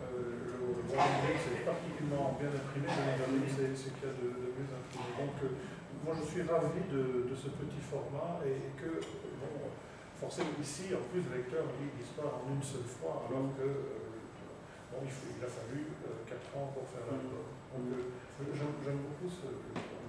Euh, 0.02 0.56
le 0.56 0.86
Royaume-Uni, 0.86 1.36
c'est 1.42 1.66
particulièrement 1.66 2.38
bien 2.38 2.50
imprimé, 2.54 2.86
le 2.86 3.46
c'est 3.50 3.74
c'est 3.74 3.92
qu'il 3.98 4.06
y 4.06 4.12
a 4.12 4.14
de, 4.14 4.54
mieux 4.54 4.70
imprimé. 4.70 5.08
Donc, 5.18 5.36
euh, 5.42 5.58
moi, 6.06 6.14
je 6.14 6.24
suis 6.24 6.42
ravi 6.46 6.86
de, 6.86 7.34
ce 7.34 7.50
petit 7.58 7.82
format 7.82 8.38
et 8.46 8.70
que, 8.78 9.02
bon, 9.42 9.66
forcément, 10.14 10.54
ici, 10.62 10.94
en 10.94 11.02
plus, 11.10 11.26
le 11.26 11.42
lecteur 11.42 11.66
lit 11.82 11.90
l'histoire 11.98 12.38
en 12.38 12.54
une 12.54 12.62
seule 12.62 12.86
fois, 12.86 13.26
alors 13.26 13.50
que, 13.58 13.66
euh, 13.66 14.94
bon, 14.94 15.02
il, 15.02 15.42
a 15.42 15.50
fallu 15.50 15.90
4 16.30 16.62
ans 16.62 16.70
pour 16.70 16.86
faire 16.86 17.10
l'album. 17.10 17.42
Donc, 17.74 17.90
euh, 17.90 18.54
j'aime 18.54 19.02
beaucoup 19.02 19.26
ce. 19.26 19.50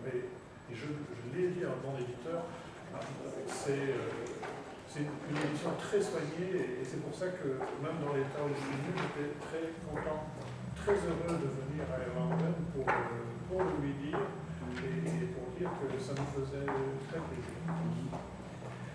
Mais, 0.06 0.30
et 0.70 0.76
je, 0.76 0.88
l'ai 1.34 1.50
dit 1.50 1.64
à 1.66 1.74
un 1.74 1.80
bon 1.82 1.96
éditeur, 1.98 2.44
c'est 3.48 3.96
euh, 3.96 4.12
c'est 4.88 5.04
une, 5.04 5.36
édition 5.36 5.72
très 5.76 6.00
soignée 6.00 6.80
et, 6.80 6.84
c'est 6.84 7.04
pour 7.04 7.14
ça 7.14 7.28
que 7.28 7.60
même 7.84 8.00
dans 8.00 8.16
l'état 8.16 8.40
où 8.40 8.50
je 8.50 8.60
suis 8.60 8.72
venu, 8.72 8.96
j'étais 8.96 9.36
très 9.44 9.76
content, 9.84 10.32
très 10.76 10.96
heureux 11.04 11.36
de 11.36 11.50
venir 11.52 11.84
à 11.92 12.00
Erlangen 12.08 12.56
pour, 12.72 12.88
euh, 12.88 13.36
pour 13.52 13.62
lui 13.84 13.94
dire 14.00 14.24
et, 14.80 15.28
pour 15.36 15.52
dire 15.60 15.72
que 15.76 16.00
ça 16.00 16.16
me 16.16 16.26
faisait 16.32 16.66
très 17.12 17.20
plaisir. 17.20 17.60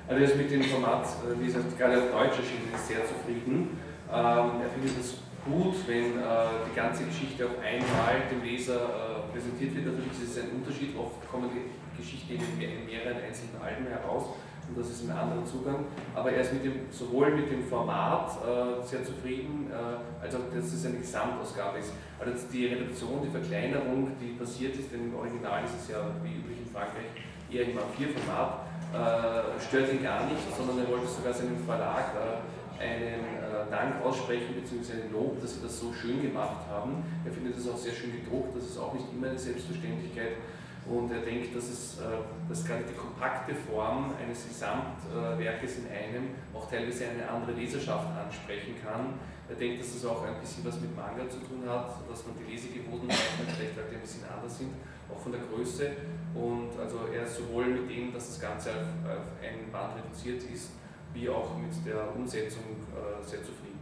Also 0.08 0.20
er 0.20 0.28
ist 0.28 0.36
mit 0.36 0.50
dem 0.50 0.62
Format, 0.64 1.06
äh, 1.06 1.40
wie 1.40 1.46
gesagt, 1.46 1.78
gerade 1.78 2.02
auf 2.02 2.10
Deutsch 2.10 2.36
erschienen 2.36 2.74
ist, 2.74 2.88
sehr 2.88 3.06
zufrieden. 3.06 3.78
Ähm, 4.10 4.60
er 4.60 4.68
findet 4.74 4.98
es 4.98 5.22
gut, 5.46 5.74
wenn 5.86 6.18
äh, 6.18 6.68
die 6.68 6.74
ganze 6.74 7.04
Geschichte 7.04 7.46
auf 7.46 7.56
einmal 7.62 8.26
dem 8.28 8.42
Leser 8.42 8.76
äh, 8.76 9.32
präsentiert 9.32 9.74
wird. 9.74 9.86
Natürlich 9.86 10.12
ist 10.20 10.36
es 10.36 10.42
ein 10.42 10.50
Unterschied, 10.58 10.96
oft 10.98 11.22
kommen 11.30 11.48
die 11.54 11.70
Geschichten 11.96 12.34
in 12.34 12.84
mehreren 12.84 13.22
einzelnen 13.22 13.62
Alben 13.62 13.86
heraus 13.86 14.34
und 14.68 14.78
das 14.78 14.90
ist 14.90 15.08
ein 15.08 15.16
anderer 15.16 15.44
Zugang. 15.44 15.86
Aber 16.14 16.30
er 16.32 16.40
ist 16.40 16.52
mit 16.52 16.64
dem, 16.64 16.90
sowohl 16.90 17.34
mit 17.34 17.50
dem 17.50 17.64
Format 17.64 18.30
äh, 18.42 18.86
sehr 18.86 19.04
zufrieden, 19.04 19.70
äh, 19.70 20.22
als 20.24 20.34
auch, 20.34 20.40
dass 20.54 20.72
es 20.72 20.86
eine 20.86 20.98
Gesamtausgabe 20.98 21.78
ist. 21.78 21.92
Also 22.18 22.32
die 22.52 22.66
Reduktion, 22.66 23.20
die 23.24 23.30
Verkleinerung, 23.30 24.12
die 24.20 24.38
passiert 24.38 24.76
ist, 24.76 24.92
denn 24.92 25.10
im 25.10 25.14
Original 25.16 25.64
ist 25.64 25.74
es 25.82 25.88
ja 25.90 25.98
wie 26.22 26.38
üblich 26.38 26.58
in 26.64 26.70
Frankreich 26.72 27.10
eher 27.50 27.68
im 27.68 27.76
A4-Format, 27.76 28.64
äh, 28.92 29.60
stört 29.60 29.92
ihn 29.92 30.02
gar 30.02 30.24
nicht, 30.26 30.40
sondern 30.56 30.78
er 30.78 30.88
wollte 30.88 31.06
sogar 31.06 31.32
seinem 31.32 31.56
Verlag 31.64 32.12
äh, 32.14 32.82
einen 32.82 33.24
äh, 33.40 33.70
Dank 33.70 34.04
aussprechen 34.04 34.54
bzw. 34.54 35.02
einen 35.02 35.12
Lob, 35.12 35.40
dass 35.40 35.54
sie 35.54 35.62
das 35.62 35.78
so 35.78 35.92
schön 35.92 36.20
gemacht 36.22 36.66
haben. 36.68 37.04
Er 37.24 37.32
findet 37.32 37.56
es 37.56 37.68
auch 37.68 37.76
sehr 37.76 37.92
schön 37.92 38.12
gedruckt, 38.12 38.56
das 38.56 38.64
ist 38.64 38.78
auch 38.78 38.92
nicht 38.92 39.06
immer 39.12 39.28
eine 39.28 39.38
Selbstverständlichkeit. 39.38 40.36
Und 40.84 41.12
er 41.12 41.20
denkt, 41.20 41.54
dass, 41.54 41.68
es, 41.68 41.98
äh, 41.98 42.02
dass 42.48 42.64
gerade 42.64 42.82
die 42.82 42.94
kompakte 42.94 43.54
Form 43.54 44.12
eines 44.18 44.48
Gesamtwerkes 44.48 45.78
in 45.78 45.86
einem 45.86 46.34
auch 46.52 46.68
teilweise 46.68 47.06
eine 47.06 47.28
andere 47.28 47.52
Leserschaft 47.52 48.08
ansprechen 48.18 48.74
kann. 48.82 49.14
Er 49.48 49.54
denkt, 49.54 49.80
dass 49.80 49.94
es 49.94 50.04
auch 50.04 50.24
ein 50.26 50.40
bisschen 50.40 50.64
was 50.64 50.80
mit 50.80 50.96
Manga 50.96 51.28
zu 51.28 51.38
tun 51.38 51.62
hat, 51.68 52.02
dass 52.10 52.26
man 52.26 52.34
die 52.34 52.50
Lesegewohnheiten 52.50 53.46
vielleicht 53.46 53.76
halt 53.76 53.94
ein 53.94 54.00
bisschen 54.00 54.24
anders 54.26 54.58
sind, 54.58 54.74
auch 55.08 55.18
von 55.18 55.30
der 55.30 55.42
Größe. 55.42 55.92
Und 56.34 56.70
also 56.80 57.06
er 57.14 57.24
ist 57.24 57.36
sowohl 57.36 57.66
mit 57.66 57.88
dem, 57.88 58.12
dass 58.12 58.28
das 58.28 58.40
Ganze 58.40 58.70
auf, 58.70 58.88
auf 59.06 59.26
einen 59.38 59.70
Band 59.70 60.02
reduziert 60.02 60.42
ist, 60.50 60.72
wie 61.14 61.28
auch 61.28 61.56
mit 61.58 61.70
der 61.86 62.10
Umsetzung 62.16 62.82
äh, 62.90 63.22
sehr 63.22 63.40
zufrieden. 63.44 63.72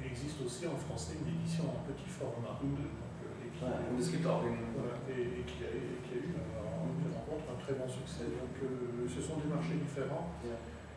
Il 0.00 0.10
existe 0.10 0.44
aussi 0.44 0.66
en 0.66 0.76
français 0.76 1.14
une 1.20 1.30
édition 1.30 1.68
en 1.68 1.84
petit 1.86 2.10
format. 2.10 2.58
Euh, 3.62 3.94
et 5.12 5.44
qui- 5.44 5.62
et, 5.62 5.66
a, 5.66 5.74
eu 5.74 6.34
euh, 6.34 6.82
en- 6.82 6.90
qui 6.98 7.06
rencontre 7.14 7.46
un 7.54 7.58
très 7.62 7.74
bon 7.78 7.86
succès. 7.88 8.26
Donc 8.34 8.54
euh, 8.62 9.06
ce 9.06 9.20
sont 9.22 9.38
des 9.38 9.48
marchés 9.50 9.78
différents. 9.78 10.34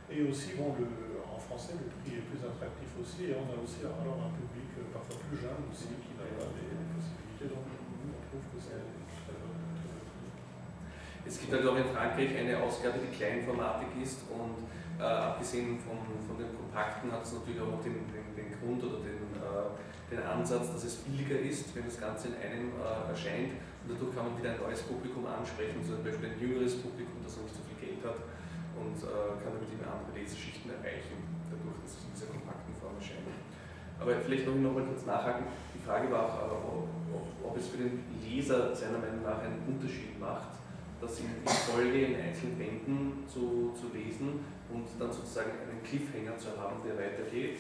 Et 0.09 0.22
aussi, 0.22 0.53
bon, 0.57 0.74
le, 0.78 0.86
en 1.26 1.38
français, 1.38 1.74
le 1.82 1.89
prix 2.01 2.18
est 2.22 2.26
plus 2.30 2.38
attractif 2.45 2.89
aussi, 3.01 3.26
et 3.30 3.34
on 3.38 3.49
a 3.49 3.57
aussi 3.57 3.82
alors 3.82 4.22
un 4.22 4.34
public 4.38 4.70
euh, 4.78 4.93
parfois 4.93 5.18
plus 5.26 5.38
jeune 5.41 5.66
aussi 5.70 5.89
qui 5.97 6.13
n'a 6.13 6.30
pas 6.38 6.45
des, 6.53 6.70
des 6.78 6.89
possibilités. 6.93 7.49
Donc, 7.49 7.66
nous, 7.66 8.13
on 8.13 8.22
trouve 8.30 8.45
que 8.53 8.59
c'est 8.61 8.82
très 8.86 9.34
bon. 9.41 9.49
Es 11.26 11.39
gibt 11.41 11.51
halt 11.53 11.66
auch 11.66 11.76
in 11.78 11.86
Frankreich 11.89 12.38
eine 12.38 12.61
Ausgabe, 12.61 12.99
die 13.01 13.09
Kleinformatik 13.18 13.89
ist 14.01 14.30
und 14.30 14.61
äh, 15.01 15.03
abgesehen 15.03 15.80
von, 15.82 15.97
von 16.22 16.38
den 16.38 16.53
Kompakten 16.53 17.11
hat 17.11 17.24
es 17.26 17.34
natürlich 17.34 17.57
auch 17.61 17.82
den, 17.82 18.05
den, 18.13 18.30
den 18.38 18.49
Grund 18.61 18.78
oder 18.86 19.01
den, 19.01 19.26
äh, 19.41 19.74
den 20.12 20.22
Ansatz, 20.22 20.72
dass 20.72 20.84
es 20.84 20.95
billiger 21.01 21.39
ist, 21.39 21.76
wenn 21.76 21.86
das 21.86 21.99
Ganze 21.99 22.30
in 22.30 22.36
einem 22.38 22.70
äh, 22.78 23.10
erscheint 23.10 23.58
und 23.86 23.93
dadurch 23.93 24.14
kann 24.14 24.30
man 24.30 24.38
wieder 24.38 24.53
ein 24.53 24.62
neues 24.62 24.82
Publikum 24.86 25.26
ansprechen, 25.26 25.82
zum 25.82 26.01
Beispiel 26.06 26.30
ein 26.30 26.39
jüngeres 26.41 26.78
Publikum, 26.82 27.22
das 27.26 27.38
noch 27.38 27.49
nicht 27.49 27.58
so 27.58 27.64
viel 27.66 27.80
Geld 27.82 28.01
hat 28.06 28.22
und 28.78 28.97
äh, 29.01 29.41
kann 29.41 29.58
damit 29.58 29.70
immer 29.70 29.89
andere 29.89 30.14
Leserschichten 30.14 30.70
erreichen, 30.78 31.26
dadurch, 31.49 31.78
dass 31.82 31.97
es 31.97 32.06
in 32.06 32.12
dieser 32.14 32.30
kompakten 32.30 32.74
Form 32.78 32.97
erscheint. 32.97 33.30
Aber 33.97 34.12
vielleicht 34.22 34.45
noch, 34.45 34.58
mal 34.58 34.84
kurz 34.86 35.06
nachhaken, 35.06 35.47
die 35.74 35.82
Frage 35.82 36.12
war 36.12 36.26
auch, 36.26 36.86
ob, 36.86 36.89
ob, 37.14 37.26
ob 37.41 37.53
es 37.58 37.70
für 37.70 37.82
den 37.82 38.03
Leser 38.22 38.76
seiner 38.76 38.99
Meinung 38.99 39.24
nach 39.24 39.39
einen 39.41 39.64
Unterschied 39.66 40.20
macht, 40.20 40.60
das 40.99 41.20
in, 41.20 41.32
in 41.41 41.47
Folge 41.47 42.14
in 42.14 42.16
einzelnen 42.20 42.58
Bänden 42.58 43.24
zu, 43.26 43.72
zu 43.74 43.89
lesen 43.95 44.43
und 44.70 44.86
dann 44.99 45.12
sozusagen 45.12 45.51
einen 45.62 45.82
Cliffhanger 45.82 46.38
zu 46.38 46.58
haben, 46.58 46.82
der 46.86 46.97
weitergeht. 46.97 47.60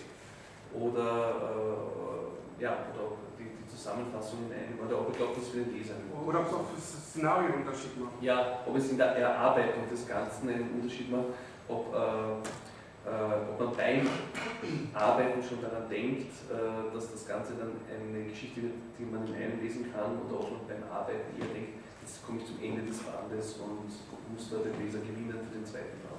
Oder, 0.79 2.29
äh, 2.59 2.63
ja, 2.63 2.85
oder 2.91 3.03
ob 3.07 3.17
die, 3.37 3.43
die 3.43 3.67
Zusammenfassung 3.69 4.39
in 4.47 4.53
einem, 4.53 4.79
oder 4.79 5.01
ob 5.01 5.11
ich 5.11 5.17
glaube, 5.17 5.33
das 5.39 5.49
für 5.49 5.63
den 5.63 5.73
Leser 5.73 5.95
einen 5.95 6.11
Oder 6.11 6.39
ob 6.39 6.47
es 6.47 6.53
auch 6.53 6.67
für 6.67 6.75
das 6.75 7.09
Szenario 7.09 7.53
einen 7.53 7.63
Unterschied 7.63 7.99
macht. 7.99 8.21
Ja, 8.21 8.59
ob 8.65 8.75
es 8.75 8.91
in 8.91 8.97
der 8.97 9.15
Erarbeitung 9.15 9.87
des 9.89 10.07
Ganzen 10.07 10.49
einen 10.49 10.71
Unterschied 10.75 11.11
macht, 11.11 11.31
ob, 11.67 11.93
äh, 11.93 12.43
äh, 13.07 13.51
ob 13.51 13.59
man 13.59 13.75
beim 13.75 14.09
Arbeiten 14.93 15.41
schon 15.41 15.61
daran 15.61 15.87
denkt, 15.89 16.33
äh, 16.51 16.93
dass 16.93 17.11
das 17.11 17.27
Ganze 17.27 17.53
dann 17.55 17.71
eine 17.87 18.25
Geschichte 18.25 18.63
wird, 18.63 18.73
die 18.99 19.05
man 19.05 19.25
in 19.27 19.35
einem 19.35 19.61
lesen 19.61 19.91
kann, 19.93 20.19
oder 20.27 20.39
ob 20.39 20.51
man 20.51 20.67
beim 20.67 20.83
Arbeiten 20.91 21.31
eher 21.39 21.47
denkt, 21.53 21.79
jetzt 22.01 22.25
komme 22.25 22.39
ich 22.41 22.45
zum 22.45 22.59
Ende 22.61 22.83
des 22.83 22.99
Bandes 22.99 23.57
und 23.63 23.87
muss 24.33 24.49
da 24.49 24.57
den 24.57 24.75
Leser 24.83 24.99
gewinnen 24.99 25.39
für 25.39 25.53
den 25.55 25.65
zweiten 25.65 25.97
Band. 26.03 26.15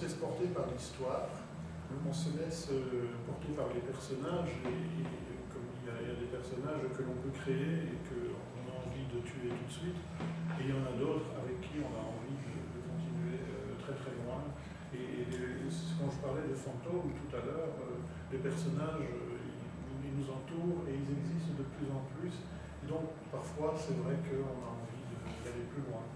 Se 0.00 0.06
laisse 0.06 0.16
porter 0.16 0.48
par 0.56 0.64
l'histoire, 0.72 1.28
on 1.92 2.12
se 2.12 2.32
laisse 2.40 2.72
euh, 2.72 3.12
porter 3.28 3.52
par 3.52 3.68
les 3.68 3.84
personnages, 3.84 4.56
et, 4.64 5.04
comme 5.52 5.68
il 5.76 5.84
y, 5.84 5.92
a, 5.92 6.16
des 6.16 6.30
personnages 6.32 6.88
que 6.96 7.04
l'on 7.04 7.20
peut 7.20 7.36
créer 7.36 7.84
et 7.84 8.00
qu'on 8.08 8.64
a 8.64 8.80
envie 8.80 9.04
de 9.12 9.20
tuer 9.20 9.52
tout 9.52 9.68
de 9.68 9.76
suite, 9.76 10.00
et 10.56 10.64
il 10.64 10.72
y 10.72 10.72
en 10.72 10.88
a 10.88 10.96
d'autres 10.96 11.28
avec 11.36 11.60
qui 11.60 11.84
on 11.84 11.92
a 11.92 12.00
envie 12.00 12.32
de, 12.32 12.80
continuer 12.80 13.44
euh, 13.44 13.76
très 13.76 13.92
très 13.92 14.16
loin. 14.24 14.40
Et, 14.96 15.28
quand 15.68 16.08
je 16.08 16.18
parlais 16.24 16.48
de 16.48 16.56
fantômes 16.56 17.12
tout 17.12 17.30
à 17.36 17.44
l'heure, 17.44 17.76
euh, 17.84 18.00
les 18.32 18.40
personnages, 18.40 19.04
ils, 19.04 20.16
nous 20.16 20.32
entourent 20.32 20.88
et 20.88 20.96
ils 20.96 21.08
existent 21.12 21.60
de 21.60 21.68
plus 21.76 21.92
en 21.92 22.08
plus. 22.16 22.40
Donc 22.88 23.12
parfois 23.28 23.76
c'est 23.76 24.00
vrai 24.00 24.16
qu'on 24.24 24.48
a 24.64 24.72
envie 24.80 25.12
d'aller 25.44 25.68
plus 25.68 25.84
loin. 25.84 26.08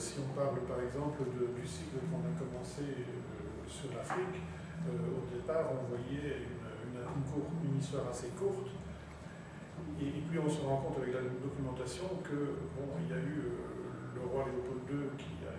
Si 0.00 0.16
on 0.16 0.32
parle 0.32 0.64
par 0.64 0.80
exemple 0.80 1.28
du 1.28 1.60
cycle 1.68 2.00
qu'on 2.08 2.24
a 2.24 2.32
commencé 2.32 3.04
euh, 3.04 3.68
sur 3.68 3.92
l'Afrique, 3.92 4.40
euh, 4.88 4.96
au 4.96 5.28
départ 5.28 5.76
on 5.76 5.92
voyait 5.92 6.48
une, 6.88 7.76
histoire 7.76 8.08
assez 8.08 8.32
courte. 8.32 8.72
Et, 10.00 10.24
puis 10.24 10.40
on 10.40 10.48
se 10.48 10.64
rend 10.64 10.80
compte 10.80 11.04
avec 11.04 11.12
la 11.12 11.28
documentation 11.28 12.16
que 12.24 12.64
bon, 12.72 12.96
il 13.04 13.12
y 13.12 13.14
a 13.16 13.20
eu 13.20 13.52
euh, 13.52 14.16
le 14.16 14.24
roi 14.24 14.48
Léopold 14.48 14.88
II 14.88 15.12
qui 15.20 15.36
a, 15.44 15.52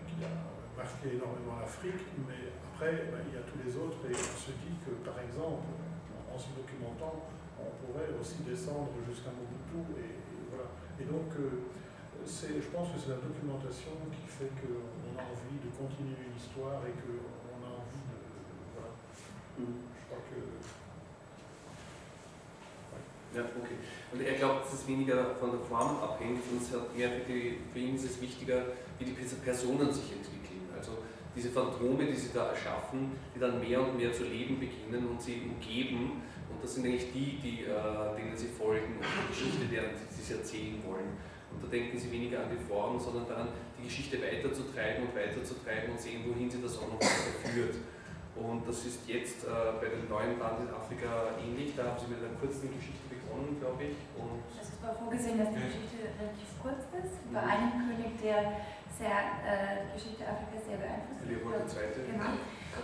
marqué 0.73 1.21
énormément 1.21 1.61
l'Afrique, 1.61 2.01
mais 2.25 2.49
après 2.65 3.13
ben, 3.13 3.21
il 3.29 3.37
y 3.37 3.37
a 3.37 3.45
tous 3.45 3.61
les 3.61 3.77
autres 3.77 4.01
et 4.09 4.15
on 4.17 4.37
se 4.41 4.57
dit 4.57 4.73
que 4.81 5.05
par 5.05 5.21
exemple, 5.21 5.69
en, 6.17 6.33
se 6.33 6.49
documentant, 6.57 7.29
on 7.61 7.69
pourrait 7.77 8.09
aussi 8.17 8.41
descendre 8.41 8.89
jusqu'à 9.05 9.29
Mobutu 9.37 10.01
et, 10.01 10.17
voilà. 10.49 10.65
Et 10.97 11.05
donc 11.05 11.29
je 12.25 12.69
pense 12.69 12.87
que 12.93 12.99
c'est 12.99 13.09
la 13.09 13.21
documentation 13.21 13.91
qui 14.13 14.27
fait 14.29 14.51
qu'on 14.61 15.17
a 15.17 15.23
envie 15.25 15.57
de 15.57 15.69
continuer 15.73 16.29
une 16.29 16.37
histoire 16.37 16.81
et 16.85 16.93
qu'on 16.93 17.61
a 17.65 17.71
envie 17.81 18.05
de. 18.05 18.17
Voilà. 18.75 18.93
Je 19.57 19.65
crois 20.05 20.21
que. 20.29 20.39
Ja, 23.33 23.43
okay. 23.43 23.79
Und 24.11 24.21
er 24.21 24.33
glaubt, 24.33 24.65
dass 24.65 24.73
es 24.73 24.87
weniger 24.87 25.35
von 25.39 25.51
der 25.51 25.61
Form 25.61 26.03
abhängt 26.03 26.43
und 26.51 26.61
es 26.61 26.73
hat 26.73 26.95
mehr 26.95 27.09
für, 27.09 27.31
die, 27.31 27.59
für 27.71 27.79
ihn 27.79 27.95
ist 27.95 28.03
es 28.03 28.21
wichtiger, 28.21 28.65
wie 28.99 29.05
die 29.05 29.13
Personen 29.13 29.89
sich 29.91 30.11
entwickeln. 30.11 30.67
Also 30.77 30.97
diese 31.33 31.49
Phantome, 31.49 32.05
die 32.05 32.15
sie 32.15 32.31
da 32.33 32.49
erschaffen, 32.49 33.13
die 33.33 33.39
dann 33.39 33.61
mehr 33.61 33.79
und 33.79 33.95
mehr 33.95 34.11
zu 34.11 34.25
leben 34.25 34.59
beginnen 34.59 35.07
und 35.07 35.21
sie 35.21 35.43
umgeben. 35.47 36.21
Und 36.51 36.61
das 36.61 36.75
sind 36.75 36.85
eigentlich 36.85 37.13
die, 37.13 37.39
die 37.39 37.63
äh, 37.63 38.17
denen 38.17 38.35
sie 38.35 38.49
folgen 38.49 38.97
und 38.99 39.05
die 39.07 39.27
Geschichte, 39.31 39.65
deren 39.71 39.91
sie 39.95 40.21
sie 40.21 40.33
erzählen 40.33 40.83
wollen. 40.85 41.15
Und 41.53 41.63
da 41.63 41.67
denken 41.67 41.97
sie 41.97 42.11
weniger 42.11 42.43
an 42.43 42.49
die 42.51 42.63
Form, 42.63 42.99
sondern 42.99 43.27
daran, 43.27 43.49
die 43.77 43.85
Geschichte 43.85 44.21
weiterzutreiben 44.21 45.07
und 45.07 45.15
weiterzutreiben 45.15 45.91
und 45.91 45.99
sehen, 45.99 46.23
wohin 46.27 46.49
sie 46.49 46.61
das 46.61 46.77
auch 46.79 46.87
noch 46.87 47.01
führt. 47.01 47.75
Und 48.35 48.63
das 48.63 48.85
ist 48.87 49.03
jetzt 49.11 49.43
äh, 49.43 49.75
bei 49.75 49.91
dem 49.91 50.07
neuen 50.07 50.39
Band 50.39 50.63
in 50.63 50.71
Afrika 50.71 51.35
ähnlich. 51.35 51.75
Da 51.75 51.91
haben 51.91 51.99
sie 51.99 52.07
mit 52.07 52.23
einer 52.23 52.31
kurzen 52.39 52.71
Geschichte 52.71 53.03
begonnen, 53.11 53.59
glaube 53.59 53.91
ich. 53.91 53.97
Und 54.15 54.39
Also 54.55 54.71
es 54.71 54.79
war 54.79 54.95
vorgesehen, 54.95 55.35
dass 55.35 55.51
die 55.51 55.59
Geschichte 55.61 56.15
relativ 56.15 56.49
kurz 56.63 56.87
ist, 56.95 57.27
über 57.27 57.43
einen 57.43 57.75
König, 57.75 58.15
der 58.23 58.63
sehr, 58.87 59.17
äh, 59.43 59.83
die 59.83 59.99
Geschichte 59.99 60.23
Afrikas 60.23 60.63
sehr 60.63 60.79
beeinflusst 60.79 61.21
hat. 61.21 61.27
Leopold 61.27 61.67
II. 61.67 62.07
Genau. 62.07 62.31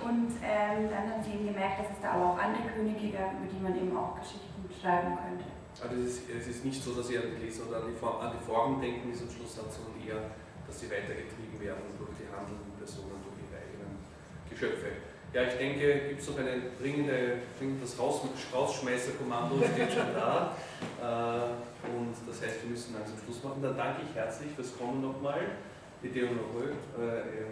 Und 0.03 0.31
ähm, 0.43 0.91
dann 0.91 1.03
haben 1.07 1.23
sie 1.23 1.39
eben 1.39 1.47
gemerkt, 1.55 1.79
dass 1.79 1.95
es 1.95 1.99
da 2.03 2.19
aber 2.19 2.35
auch 2.35 2.39
andere 2.39 2.67
Könige 2.67 3.15
gab, 3.15 3.39
über 3.39 3.47
die 3.47 3.61
man 3.63 3.71
eben 3.71 3.95
auch 3.95 4.19
Geschichten 4.19 4.67
schreiben 4.67 5.15
könnte. 5.15 5.47
Also 5.77 5.93
es 6.01 6.09
ist, 6.09 6.21
es 6.29 6.47
ist 6.47 6.65
nicht 6.65 6.81
so, 6.81 6.93
dass 6.93 7.07
sie 7.07 7.17
an 7.17 7.29
die 7.37 7.45
Leser 7.45 7.69
oder 7.69 7.85
an 7.85 7.93
die, 7.93 7.97
Form, 7.97 8.17
an 8.17 8.33
die 8.33 8.43
Form 8.43 8.81
denken, 8.81 9.11
es 9.13 9.21
am 9.21 9.29
Schluss 9.29 9.57
hat, 9.61 9.69
sondern 9.69 10.01
eher, 10.01 10.33
dass 10.65 10.79
sie 10.79 10.89
weitergetrieben 10.89 11.53
werden 11.61 11.85
durch 12.01 12.17
die 12.17 12.25
handelnden 12.25 12.73
Personen, 12.81 13.21
durch 13.21 13.37
ihre 13.45 13.61
eigenen 13.61 14.01
Geschöpfe. 14.49 15.05
Ja, 15.33 15.43
ich 15.43 15.57
denke, 15.59 16.09
gibt 16.09 16.21
es 16.21 16.27
noch 16.29 16.39
eine 16.39 16.73
dringende, 16.81 17.45
dringend 17.59 17.83
das 17.83 17.99
Raus, 17.99 18.25
Rausschmeißerkommando 18.53 19.61
steht 19.73 19.93
schon 19.93 20.13
da. 20.15 20.57
Äh, 20.97 21.87
und 21.93 22.15
das 22.25 22.41
heißt, 22.41 22.63
wir 22.63 22.71
müssen 22.71 22.95
langsam 22.95 23.17
Schluss 23.23 23.43
machen. 23.43 23.61
Dann 23.61 23.77
danke 23.77 24.01
ich 24.01 24.15
herzlich 24.15 24.49
fürs 24.55 24.75
Kommen 24.77 25.01
nochmal. 25.01 25.61
Bitte 26.01 26.25
und 26.25 26.37
äh, 26.37 27.45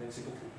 merci 0.00 0.22
beaucoup. 0.22 0.52